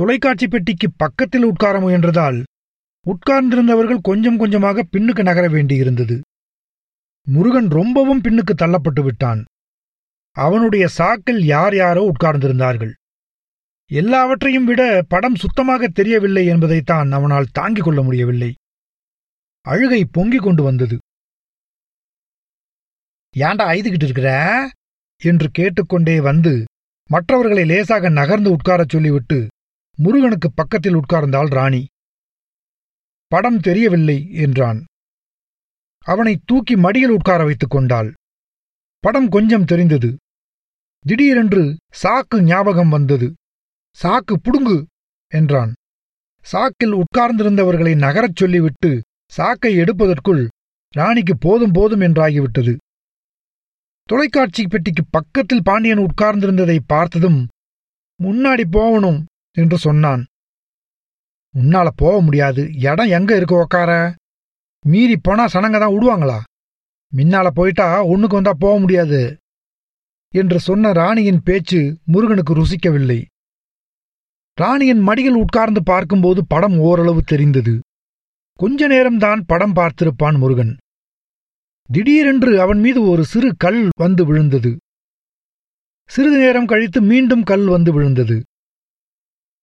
தொலைக்காட்சி 0.00 0.48
பெட்டிக்கு 0.48 0.92
பக்கத்தில் 0.96 1.42
உட்கார 1.42 1.78
முயன்றதால் 1.78 2.42
உட்கார்ந்திருந்தவர்கள் 3.06 4.00
கொஞ்சம் 4.00 4.36
கொஞ்சமாக 4.36 4.84
பின்னுக்கு 4.92 5.22
நகர 5.22 5.48
வேண்டியிருந்தது. 5.48 6.20
முருகன் 7.26 7.68
ரொம்பவும் 7.68 8.20
பின்னுக்கு 8.20 8.54
தள்ளப்பட்டு 8.62 9.02
விட்டான். 9.02 9.44
அவனுடைய 10.30 10.88
சாக்கில் 10.98 11.38
யார் 11.38 11.74
யாரோ 11.76 12.12
உட்கார்ந்திருந்தார்கள். 12.12 12.92
எல்லாவற்றையும் 13.86 14.64
விட 14.64 15.04
படம் 15.08 15.34
சுத்தமாக 15.34 15.88
தெரியவில்லை 15.88 16.46
என்பதைத்தான் 16.46 17.12
அவனால் 17.12 17.52
தாங்கிக் 17.52 17.84
கொள்ள 17.84 18.02
முடியவில்லை. 18.02 18.54
அழுகை 19.60 20.04
பொங்கிக் 20.04 20.42
கொண்டு 20.42 20.62
வந்தது. 20.62 20.98
ஏண்டா 23.30 23.68
ஐதுகிட்டு 23.68 24.02
இருக்கிற? 24.02 24.70
என்று 25.22 25.50
கேட்டுக்கொண்டே 25.50 26.20
வந்து 26.20 26.64
மற்றவர்களை 27.08 27.64
லேசாக 27.64 28.08
நகர்ந்து 28.08 28.50
உட்காரச் 28.50 28.88
சொல்லிவிட்டு 28.88 29.48
முருகனுக்கு 30.02 30.52
பக்கத்தில் 30.52 30.96
உட்கார்ந்தாள் 30.96 31.48
ராணி. 31.48 31.86
படம் 33.26 33.60
தெரியவில்லை 33.60 34.32
என்றான். 34.34 34.84
அவனை 36.04 36.40
தூக்கி 36.44 36.76
மடியில் 36.76 37.10
உட்கார 37.10 37.44
வைத்துக் 37.44 37.70
கொண்டாள். 37.70 38.14
படம் 38.98 39.28
கொஞ்சம் 39.28 39.64
தெரிந்தது. 39.64 40.18
திடீரென்று 41.04 41.76
சாக்கு 42.02 42.42
ஞாபகம் 42.42 42.88
வந்தது. 42.88 43.34
சாக்கு 44.02 44.34
புடுங்கு 44.42 44.84
என்றான். 45.32 45.72
சாக்கில் 46.52 47.02
உட்கார்ந்திருந்தவர்களை 47.02 47.96
நகரச் 47.96 48.36
சொல்லிவிட்டு 48.36 49.02
சாக்கை 49.30 49.76
எடுப்பதற்குள் 49.76 50.48
ராணிக்கு 50.94 51.38
போதும் 51.38 51.72
போதும் 51.72 52.00
என்றாகிவிட்டது. 52.00 52.76
தொலைக்காட்சி 54.02 54.62
பெட்டிக்கு 54.66 55.04
பக்கத்தில் 55.10 55.62
பாண்டியன் 55.62 56.06
உட்கார்ந்திருந்ததை 56.06 56.78
பார்த்ததும் 56.86 57.48
முன்னாடி 58.22 58.64
போகணும் 58.70 59.26
என்று 59.56 59.78
சொன்னான். 59.78 60.26
உன்னால 61.54 61.88
போக 61.96 62.20
முடியாது. 62.20 62.62
இடம் 62.72 63.08
எங்க 63.08 63.36
இருக்கு 63.36 63.66
உக்கார? 63.66 64.14
மீறி 64.84 65.16
போனா 65.16 65.44
சனங்க 65.44 65.78
தான் 65.78 65.94
விடுவாங்களா? 65.94 66.38
மின்னால 67.16 67.48
போயிட்டா 67.48 68.06
ஒண்ணுக்கு 68.06 68.36
வந்தா 68.38 68.52
போக 68.52 68.78
முடியாது. 68.78 69.36
என்று 70.34 70.60
சொன்ன 70.60 70.92
ராணியின் 70.92 71.42
பேச்சு 71.42 71.98
முருகனுக்கு 72.04 72.54
ருசிக்கவில்லை. 72.56 73.24
ராணியின் 74.54 74.98
மடியில் 74.98 75.34
உட்கார்ந்து 75.34 75.82
பார்க்கும்போது 75.82 76.46
படம் 76.46 76.78
ஓரளவு 76.78 77.22
தெரிந்தது. 77.22 77.80
கொஞ்ச 78.52 78.88
நேரம்தான் 78.88 79.42
படம் 79.46 79.74
பார்த்திருப்பான் 79.74 80.38
முருகன். 80.38 80.76
திடீரென்று 81.88 82.60
அவன் 82.60 82.80
மீது 82.80 83.02
ஒரு 83.08 83.24
சிறு 83.24 83.56
கல் 83.56 83.88
வந்து 83.96 84.26
விழுந்தது. 84.26 84.76
சிறிது 86.04 86.38
நேரம் 86.38 86.66
கழித்து 86.66 87.02
மீண்டும் 87.02 87.42
கல் 87.42 87.66
வந்து 87.66 87.92
விழுந்தது. 87.92 88.44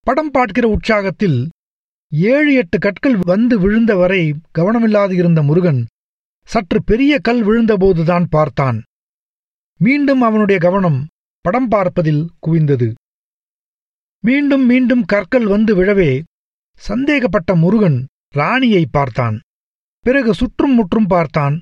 படம் 0.08 0.32
பார்க்கிற 0.32 0.66
உற்சாகத்தில் 0.68 1.40
ஏழு 2.12 2.52
எட்டு 2.54 2.78
கற்கள் 2.78 3.16
வந்து 3.24 3.56
விழுந்த 3.60 3.96
வரை 3.96 4.22
கவனமில்லாது 4.58 5.12
இருந்த 5.12 5.40
முருகன் 5.42 5.82
சற்று 6.50 6.80
பெரிய 6.84 7.14
கல் 7.20 7.42
விழுந்தபோதுதான் 7.44 8.26
பார்த்தான். 8.30 8.78
மீண்டும் 9.80 10.22
அவனுடைய 10.22 10.58
கவனம் 10.60 11.00
படம் 11.46 11.68
பார்ப்பதில் 11.68 12.24
குவிந்தது. 12.48 12.88
மீண்டும் 14.24 14.66
மீண்டும் 14.66 15.04
கற்கள் 15.06 15.48
வந்து 15.48 15.74
விழவே 15.76 16.12
சந்தேகப்பட்ட 16.82 17.56
முருகன் 17.56 18.00
ராணியை 18.30 18.84
பார்த்தான். 18.92 19.38
பிறகு 20.06 20.34
சுற்றும் 20.34 20.76
முற்றும் 20.76 21.08
பார்த்தான். 21.08 21.58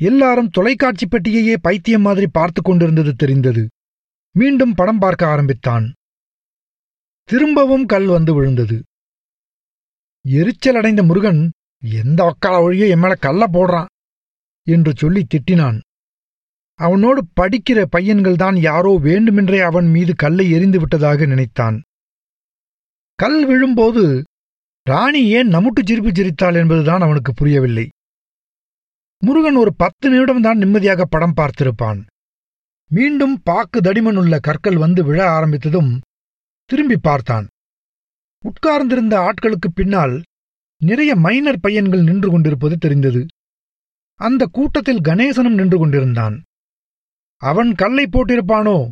எல்லாரும் 0.00 0.50
தொலைக்காட்சி 0.50 1.06
பெட்டியையே 1.06 1.56
பைத்தியம் 1.60 2.02
மாதிரி 2.02 2.26
பார்த்து 2.32 2.62
கொண்டிருந்தது 2.62 3.12
தெரிந்தது. 3.14 3.64
மீண்டும் 4.34 4.74
படம் 4.74 4.98
பார்க்க 4.98 5.26
ஆரம்பித்தான். 5.26 5.86
திரும்பவும் 7.24 7.86
கல் 7.86 8.06
வந்து 8.06 8.34
விழுந்தது. 8.34 8.82
எரிச்சலடைந்த 10.28 11.06
முருகன் 11.06 11.50
எந்த 12.04 12.24
ஒக்கால 12.24 12.62
ஒழிய 12.62 12.86
என் 12.86 12.98
மேல 12.98 13.14
கல்ல 13.14 13.46
போடுறான்? 13.46 13.86
என்று 14.62 14.92
சொல்லி 14.96 15.26
திட்டினான். 15.26 15.80
அவனோடு 16.74 17.24
படிக்கிற 17.40 17.84
பையன்கள்தான் 17.96 18.60
யாரோ 18.60 18.98
வேண்டுமென்றே 18.98 19.60
அவன் 19.60 19.86
மீது 19.86 20.14
கல்லை 20.14 20.50
எரிந்து 20.50 20.78
விட்டதாக 20.78 21.26
நினைத்தான். 21.26 21.82
கல் 23.14 23.46
விழும்போது 23.46 24.24
ராணி 24.82 25.28
ஏன் 25.28 25.48
நமுட்டு 25.48 25.82
சிரிப்பு 25.84 26.10
சிரித்தாள் 26.14 26.54
என்பதுதான் 26.54 27.00
அவனுக்கு 27.00 27.32
புரியவில்லை. 27.34 27.88
முருகன் 29.18 29.54
ஒரு 29.54 29.74
பத்து 29.76 30.10
நிமிடம்தான் 30.12 30.54
நிம்மதியாக 30.54 31.04
படம் 31.04 31.34
பார்த்திருப்பான். 31.36 32.06
மீண்டும் 32.90 33.42
பாக்கு 33.42 33.80
தடிமனுள்ள 33.80 34.38
கற்கள் 34.40 34.76
வந்து 34.76 35.04
விழ 35.04 35.40
ஆரம்பித்ததும் 35.40 36.00
திரும்பி 36.64 36.96
பார்த்தான். 36.96 37.46
உட்கார்ந்திருந்த 38.44 39.18
ஆட்களுக்குப் 39.18 39.74
பின்னால் 39.74 40.22
நிறைய 40.82 41.16
மைனர் 41.16 41.60
பையன்கள் 41.60 42.02
நின்று 42.02 42.30
கொண்டிருப்பது 42.30 42.76
தெரிந்தது. 42.76 43.26
அந்த 44.14 44.46
கூட்டத்தில் 44.52 45.00
கணேசனும் 45.00 45.54
நின்று 45.54 45.78
கொண்டிருந்தான். 45.78 46.42
அவன் 47.36 47.74
கல்லை 47.74 48.06
போட்டிருப்பானோ? 48.06 48.90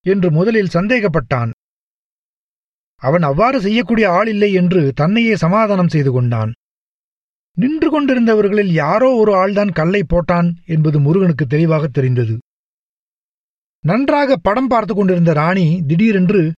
என்று 0.00 0.30
முதலில் 0.30 0.68
சந்தேகப்பட்டான். 0.72 1.50
அவன் 2.94 3.22
அவ்வாறு 3.22 3.60
செய்யக்கூடிய 3.60 4.10
ஆள் 4.10 4.28
இல்லை 4.28 4.52
என்று 4.52 4.92
தன்னையே 4.92 5.36
சமாதானம் 5.36 5.88
செய்து 5.88 6.12
கொண்டான். 6.12 6.52
நின்று 7.56 7.88
கொண்டிருந்தவர்களில் 7.90 8.66
யாரோ 8.66 9.14
ஒரு 9.14 9.34
ஆள்தான் 9.34 9.72
கல்லை 9.72 10.02
போட்டான் 10.02 10.52
என்பது 10.64 11.00
முருகனுக்கு 11.00 11.46
தெளிவாக 11.46 11.86
தெரிந்தது. 11.86 12.38
நன்றாக 13.80 14.36
படம் 14.36 14.66
பார்த்து 14.66 14.94
கொண்டிருந்த 14.94 15.32
ராணி 15.32 15.82
திடீரென்று 15.86 16.52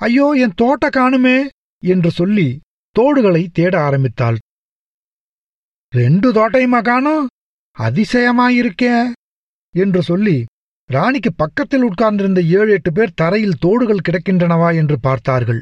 ஐயோ 0.00 0.26
என் 0.44 0.58
தோட்ட 0.60 0.88
காணுமே 0.96 1.38
என்று 1.82 2.10
சொல்லி 2.10 2.48
தோடுகளை 2.96 3.42
தேட 3.52 3.74
ஆரம்பித்தாள். 3.86 4.38
ரெண்டு 5.92 6.28
தோட்டையுமா 6.32 6.80
காணும் 6.82 7.24
அதிசயமாயிருக்கே 7.76 8.94
என்று 9.74 10.00
சொல்லி 10.02 10.36
ராணிக்கு 10.90 11.30
பக்கத்தில் 11.32 11.86
உட்கார்ந்திருந்த 11.88 12.40
ஏழு 12.58 12.70
எட்டு 12.76 12.90
பேர் 12.92 13.16
தரையில் 13.20 13.60
தோடுகள் 13.64 14.04
கிடக்கின்றனவா 14.06 14.68
என்று 14.74 14.96
பார்த்தார்கள். 15.00 15.60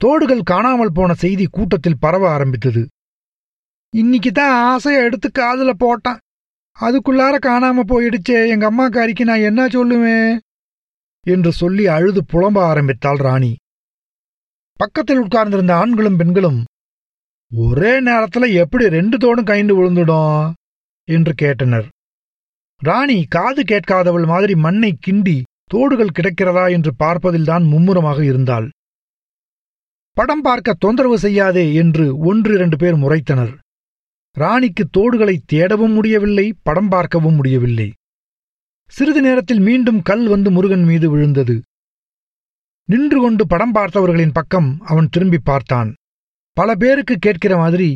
தோடுகள் 0.00 0.42
காணாமல் 0.52 0.96
போன 0.96 1.10
செய்தி 1.24 1.44
கூட்டத்தில் 1.56 2.00
பரவ 2.00 2.24
ஆரம்பித்தது. 2.30 2.82
இன்னைக்கு 3.94 4.30
தான் 4.32 4.56
ஆசையை 4.72 4.98
எடுத்து 5.04 5.28
காதுல 5.30 5.70
போட்டான். 5.84 6.20
அதுக்குள்ளார 6.78 7.36
காணாம 7.46 7.84
போயிடுச்சே 7.92 8.40
எங்க 8.54 8.64
அம்மாக்காரிக்கு 8.70 9.24
நான் 9.30 9.46
என்ன 9.50 9.62
சொல்லுவேன்? 9.66 10.32
என்று 11.20 11.52
சொல்லி 11.52 11.86
அழுது 11.86 12.24
புலம்ப 12.32 12.58
ஆரம்பித்தாள் 12.58 13.16
ராணி. 13.16 13.56
பக்கத்தில் 14.72 15.18
உட்கார்ந்திருந்த 15.18 15.76
ஆண்களும் 15.76 16.16
பெண்களும் 16.16 16.64
ஒரே 17.56 18.02
நேரத்துல 18.02 18.52
எப்படி 18.52 18.88
ரெண்டு 18.88 19.16
தோடும் 19.16 19.44
கைந்து 19.44 19.74
விழுந்துடும்? 19.74 20.52
என்று 21.04 21.34
கேட்டனர். 21.42 21.86
ராணி 22.80 23.24
காது 23.28 23.62
கேட்காதவள் 23.62 24.26
மாதிரி 24.26 24.54
மண்ணை 24.54 24.98
கிண்டி 25.06 25.42
தோடுகள் 25.74 26.16
கிடக்கிறதா? 26.18 26.70
என்று 26.70 26.94
பார்ப்பதில்தான் 26.98 27.64
மும்முரமாக 27.64 28.24
இருந்தாள். 28.24 28.68
படம் 30.12 30.40
பார்க்க 30.40 30.74
தொந்தரவு 30.78 31.18
செய்யாதே 31.18 31.74
என்று 31.74 32.18
ஒன்று 32.18 32.54
இரண்டு 32.54 32.76
பேர் 32.76 32.96
முறைத்தனர். 32.96 33.58
ராணிக்கு 34.36 34.88
தோடுகளை 34.98 35.36
தேடவும் 35.52 35.94
முடியவில்லை 35.94 36.54
படம் 36.62 36.88
பார்க்கவும் 36.88 37.34
முடியவில்லை. 37.34 37.92
சிறிது 38.92 39.20
நேரத்தில் 39.20 39.60
மீண்டும் 39.60 40.00
கல் 40.02 40.26
வந்து 40.28 40.50
முருகன் 40.50 40.84
மீது 40.84 41.06
விழுந்தது. 41.10 41.56
நின்று 42.88 43.18
கொண்டு 43.20 43.46
படம் 43.46 43.74
பார்த்தவர்களின் 43.74 44.36
பக்கம் 44.38 44.68
அவன் 44.84 45.08
திரும்பி 45.08 45.38
பார்த்தான். 45.38 45.90
பல 46.56 46.74
பேருக்கு 46.74 47.14
கேட்கிற 47.18 47.56
மாதிரி 47.56 47.90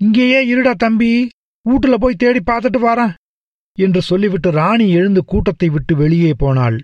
இங்கேயே 0.00 0.40
இருடா 0.52 0.72
தம்பி 0.74 1.10
வீட்டுல 1.66 1.94
போய் 1.94 2.20
தேடி 2.22 2.40
பார்த்துட்டு 2.50 2.80
வாரான் 2.84 3.14
என்று 3.78 4.00
சொல்லிவிட்டு 4.02 4.50
ராணி 4.50 4.86
எழுந்து 4.90 5.20
கூட்டத்தை 5.24 5.68
விட்டு 5.68 5.94
வெளியே 5.96 6.32
போனாள். 6.34 6.78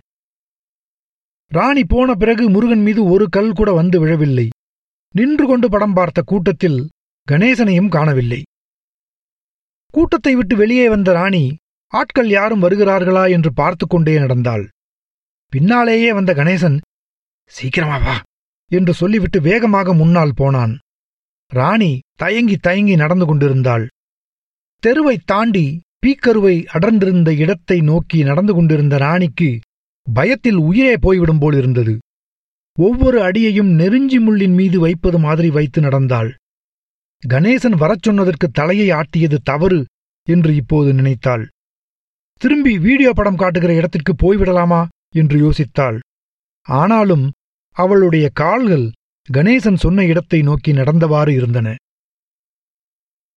ராணி 1.52 1.82
போன 1.84 2.08
பிறகு 2.14 2.44
முருகன் 2.50 2.82
மீது 2.82 3.00
ஒரு 3.04 3.26
கல் 3.28 3.52
கூட 3.52 3.70
வந்து 3.72 3.96
விழவில்லை. 4.00 4.46
நின்று 5.14 5.44
கொண்டு 5.46 5.68
படம் 5.68 5.92
பார்த்த 5.92 6.20
கூட்டத்தில் 6.22 6.78
கணேசனையும் 7.28 7.88
காணவில்லை. 7.88 8.40
கூட்டத்தை 9.94 10.32
விட்டு 10.34 10.54
வெளியே 10.56 10.88
வந்த 10.88 11.10
ராணி 11.12 11.44
ஆட்கள் 11.86 12.28
யாரும் 12.28 12.62
வருகிறார்களா 12.62 13.30
என்று 13.30 13.52
பார்த்து 13.52 13.86
கொண்டே 13.86 14.18
நடந்தாள். 14.18 14.68
பின்னாலேயே 15.48 16.12
வந்த 16.12 16.34
கணேசன் 16.34 16.80
சீக்கிரமா 17.46 17.96
வா 17.96 18.22
என்று 18.70 18.94
சொல்லிவிட்டு 18.94 19.40
வேகமாக 19.40 19.94
முன்னால் 19.94 20.32
போனான். 20.34 20.78
ராணி 21.46 22.00
தயங்கி 22.16 22.56
தயங்கி 22.56 22.96
நடந்து 22.96 23.26
கொண்டிருந்தாள். 23.26 23.88
தெருவைத் 24.82 25.26
தாண்டி 25.26 25.80
பீக்கருவை 26.06 26.64
அடர்ந்திருந்த 26.64 27.34
இடத்தை 27.34 27.80
நோக்கி 27.80 28.22
நடந்து 28.22 28.54
கொண்டிருந்த 28.54 28.96
ராணிக்கு 28.96 29.60
பயத்தில் 30.14 30.54
உயிரே 30.54 30.96
போய்விடும் 30.96 31.38
போல் 31.38 31.56
இருந்தது. 31.56 31.98
ஒவ்வொரு 32.78 33.22
அடியையும் 33.22 33.70
நெருஞ்சி 33.70 34.18
முள்ளின் 34.18 34.54
மீது 34.54 34.80
வைப்பது 34.80 35.18
மாதிரி 35.18 35.50
வைத்து 35.50 35.80
நடந்தாள். 35.80 36.36
கணேசன் 37.28 37.76
வரச் 37.76 38.02
சொன்னதற்கு 38.02 38.48
தலையை 38.48 38.88
ஆட்டியது 38.90 39.36
தவறு 39.42 39.86
என்று 40.28 40.54
இப்போது 40.54 40.94
நினைத்தாள். 40.94 41.48
திரும்பி 42.40 42.78
வீடியோ 42.78 43.12
படம் 43.12 43.36
காட்டுகிற 43.36 43.74
இடத்திற்கு 43.74 44.12
போய்விடலாமா? 44.12 44.86
என்று 45.10 45.36
யோசித்தாள். 45.36 45.98
ஆனாலும் 46.62 47.32
அவளுடைய 47.72 48.28
கால்கள் 48.32 48.90
கணேசன் 49.32 49.74
சொன்ன 49.74 50.04
இடத்தை 50.04 50.42
நோக்கி 50.42 50.72
நடந்தவாறு 50.72 51.28
இருந்தன. 51.28 51.74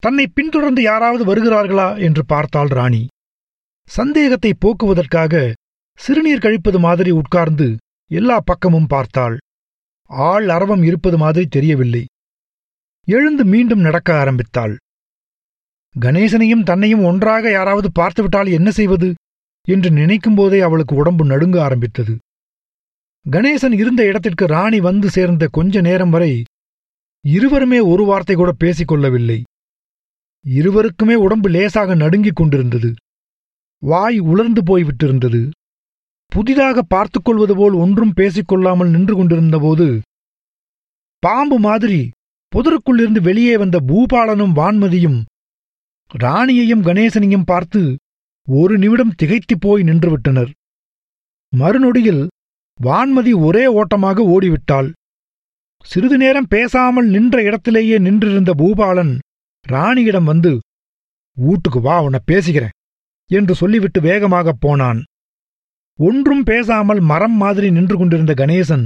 தன்னை 0.03 0.27
பின்தொடர்ந்து 0.27 0.81
யாராவது 0.81 1.23
வருகிறார்களா? 1.25 1.99
என்று 1.99 2.25
பார்த்தாள் 2.25 2.67
ராணி. 2.67 3.07
சந்தேகத்தை 3.89 4.53
போக்குவதற்காக 4.53 5.53
சிறுநீர் 5.99 6.39
கழிப்பது 6.39 6.79
மாதிரி 6.79 7.11
உட்கார்ந்து 7.11 7.77
எல்லா 8.11 8.39
பக்கமும் 8.39 8.87
பார்த்தாள். 8.87 9.37
ஆள் 10.09 10.49
அரவம் 10.49 10.83
இருப்பது 10.83 11.17
மாதிரி 11.17 11.45
தெரியவில்லை. 11.45 12.05
எழுந்து 13.07 13.45
மீண்டும் 13.45 13.79
நடக்க 13.79 14.19
ஆரம்பித்தாள். 14.19 14.75
கணேசனையும் 15.95 16.63
தன்னையும் 16.63 17.03
ஒன்றாக 17.03 17.51
யாராவது 17.51 17.91
பார்த்துவிட்டால் 17.91 18.47
என்ன 18.47 18.69
செய்வது? 18.71 19.09
என்று 19.67 19.89
நினைக்கும்போதே 19.89 20.59
அவளுக்கு 20.59 20.95
உடம்பு 20.95 21.25
நடுங்க 21.25 21.61
ஆரம்பித்தது. 21.63 22.13
கணேசன் 23.25 23.71
இருந்த 23.71 24.01
இடத்திற்கு 24.05 24.45
ராணி 24.45 24.79
வந்து 24.79 25.09
சேர்ந்த 25.09 25.47
கொஞ்ச 25.47 25.81
நேரம் 25.81 26.09
வரை 26.09 26.31
இருவருமே 27.25 27.79
ஒரு 27.79 28.03
வார்த்தை 28.05 28.35
கூட 28.35 28.51
பேசிக் 28.51 28.87
கொள்ளவில்லை 28.87 29.39
இருவருக்குமே 30.45 31.15
உடம்பு 31.15 31.49
லேசாக 31.49 31.95
நடுங்கிக் 31.95 32.35
கொண்டிருந்தது. 32.35 32.89
வாய் 33.83 34.19
உலர்ந்து 34.31 34.61
போய்விட்டிருந்தது. 34.61 35.41
புதிதாக 36.31 36.81
பார்த்துக்கொள்வது 36.81 37.53
போல் 37.55 37.73
ஒன்றும் 37.73 38.13
பேசிக்கொள்ளாமல் 38.17 38.89
நின்று 38.89 39.13
கொண்டிருந்தபோது 39.15 39.87
பாம்பு 41.23 41.57
மாதிரி 41.59 42.01
புதருக்குள்ளிருந்து 42.53 43.21
வெளியே 43.21 43.57
வந்த 43.57 43.77
பூபாலனும் 43.87 44.53
வான்மதியும் 44.55 45.19
ராணியையும் 46.13 46.81
கணேசனையும் 46.81 47.45
பார்த்து 47.45 47.97
ஒரு 48.47 48.77
நிமிடம் 48.77 49.13
திகைத்துப் 49.15 49.61
போய் 49.61 49.83
நின்றுவிட்டனர். 49.83 50.51
மறுநொடியில் 51.53 52.27
வான்மதி 52.83 53.33
ஒரே 53.35 53.67
ஓட்டமாக 53.67 54.23
ஓடிவிட்டாள். 54.23 54.91
சிறிது 55.83 56.17
நேரம் 56.17 56.49
பேசாமல் 56.49 57.07
நின்ற 57.07 57.41
இடத்திலேயே 57.41 57.97
நின்றிருந்த 57.97 58.53
பூபாலன் 58.57 59.13
ராணியிடம் 59.69 60.23
வந்து 60.23 60.59
வீட்டுக்கு 61.37 61.81
வா 61.81 62.01
உன்னை 62.01 62.19
பேசுகிறேன் 62.25 62.75
என்று 63.29 63.55
சொல்லிவிட்டு 63.55 64.01
வேகமாகப் 64.01 64.59
போனான். 64.59 65.03
ஒன்றும் 65.99 66.43
பேசாமல் 66.43 66.99
மரம் 66.99 67.33
மாதிரி 67.33 67.71
நின்று 67.71 67.97
கொண்டிருந்த 67.97 68.33
கணேசன் 68.33 68.85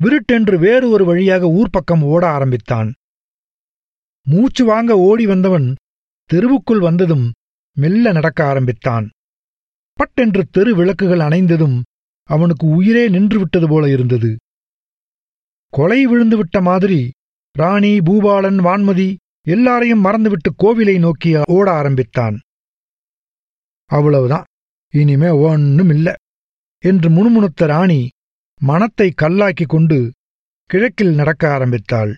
விருட்டென்று 0.00 0.58
வேறு 0.58 0.90
ஒரு 0.90 1.04
வழியாக 1.04 1.46
ஊர்ப்பக்கம் 1.46 2.02
ஓட 2.02 2.28
ஆரம்பித்தான். 2.28 2.92
மூச்சு 4.26 4.64
வாங்க 4.64 4.98
ஓடி 4.98 5.26
வந்தவன் 5.26 5.74
தெருவுக்குள் 6.30 6.80
வந்ததும் 6.80 7.32
மெல்ல 7.76 8.12
நடக்க 8.12 8.44
ஆரம்பித்தான். 8.44 9.06
பட்டென்று 9.98 10.42
தெரு 10.50 10.76
விளக்குகள் 10.76 11.18
அணைந்ததும் 11.18 11.82
அவனுக்கு 12.28 12.66
உயிரே 12.66 13.08
நின்றுவிட்டது 13.08 13.68
போல 13.68 13.90
இருந்தது. 13.90 14.30
கொலை 15.72 16.06
விழுந்துவிட்ட 16.06 16.62
மாதிரி 16.62 17.10
ராணி 17.56 17.98
பூபாலன் 17.98 18.60
வான்மதி 18.66 19.16
எல்லாரையும் 19.46 20.00
மறந்துவிட்டு 20.00 20.50
கோவிலை 20.62 20.98
நோக்கி 20.98 21.30
ஓட 21.46 21.70
ஆரம்பித்தான். 21.70 22.36
அவ்வளவுதான். 23.90 24.44
இனிமே 24.94 25.28
ஒன்னும் 25.28 25.90
இல்ல 25.90 26.14
என்று 26.84 27.10
முணுமுணுத்த 27.10 27.66
ராணி 27.66 28.08
மனத்தை 28.60 29.12
கல்லாக்கிக் 29.22 29.72
கொண்டு 29.74 29.98
கிழக்கில் 30.70 31.14
நடக்க 31.14 31.52
ஆரம்பித்தாள். 31.52 32.12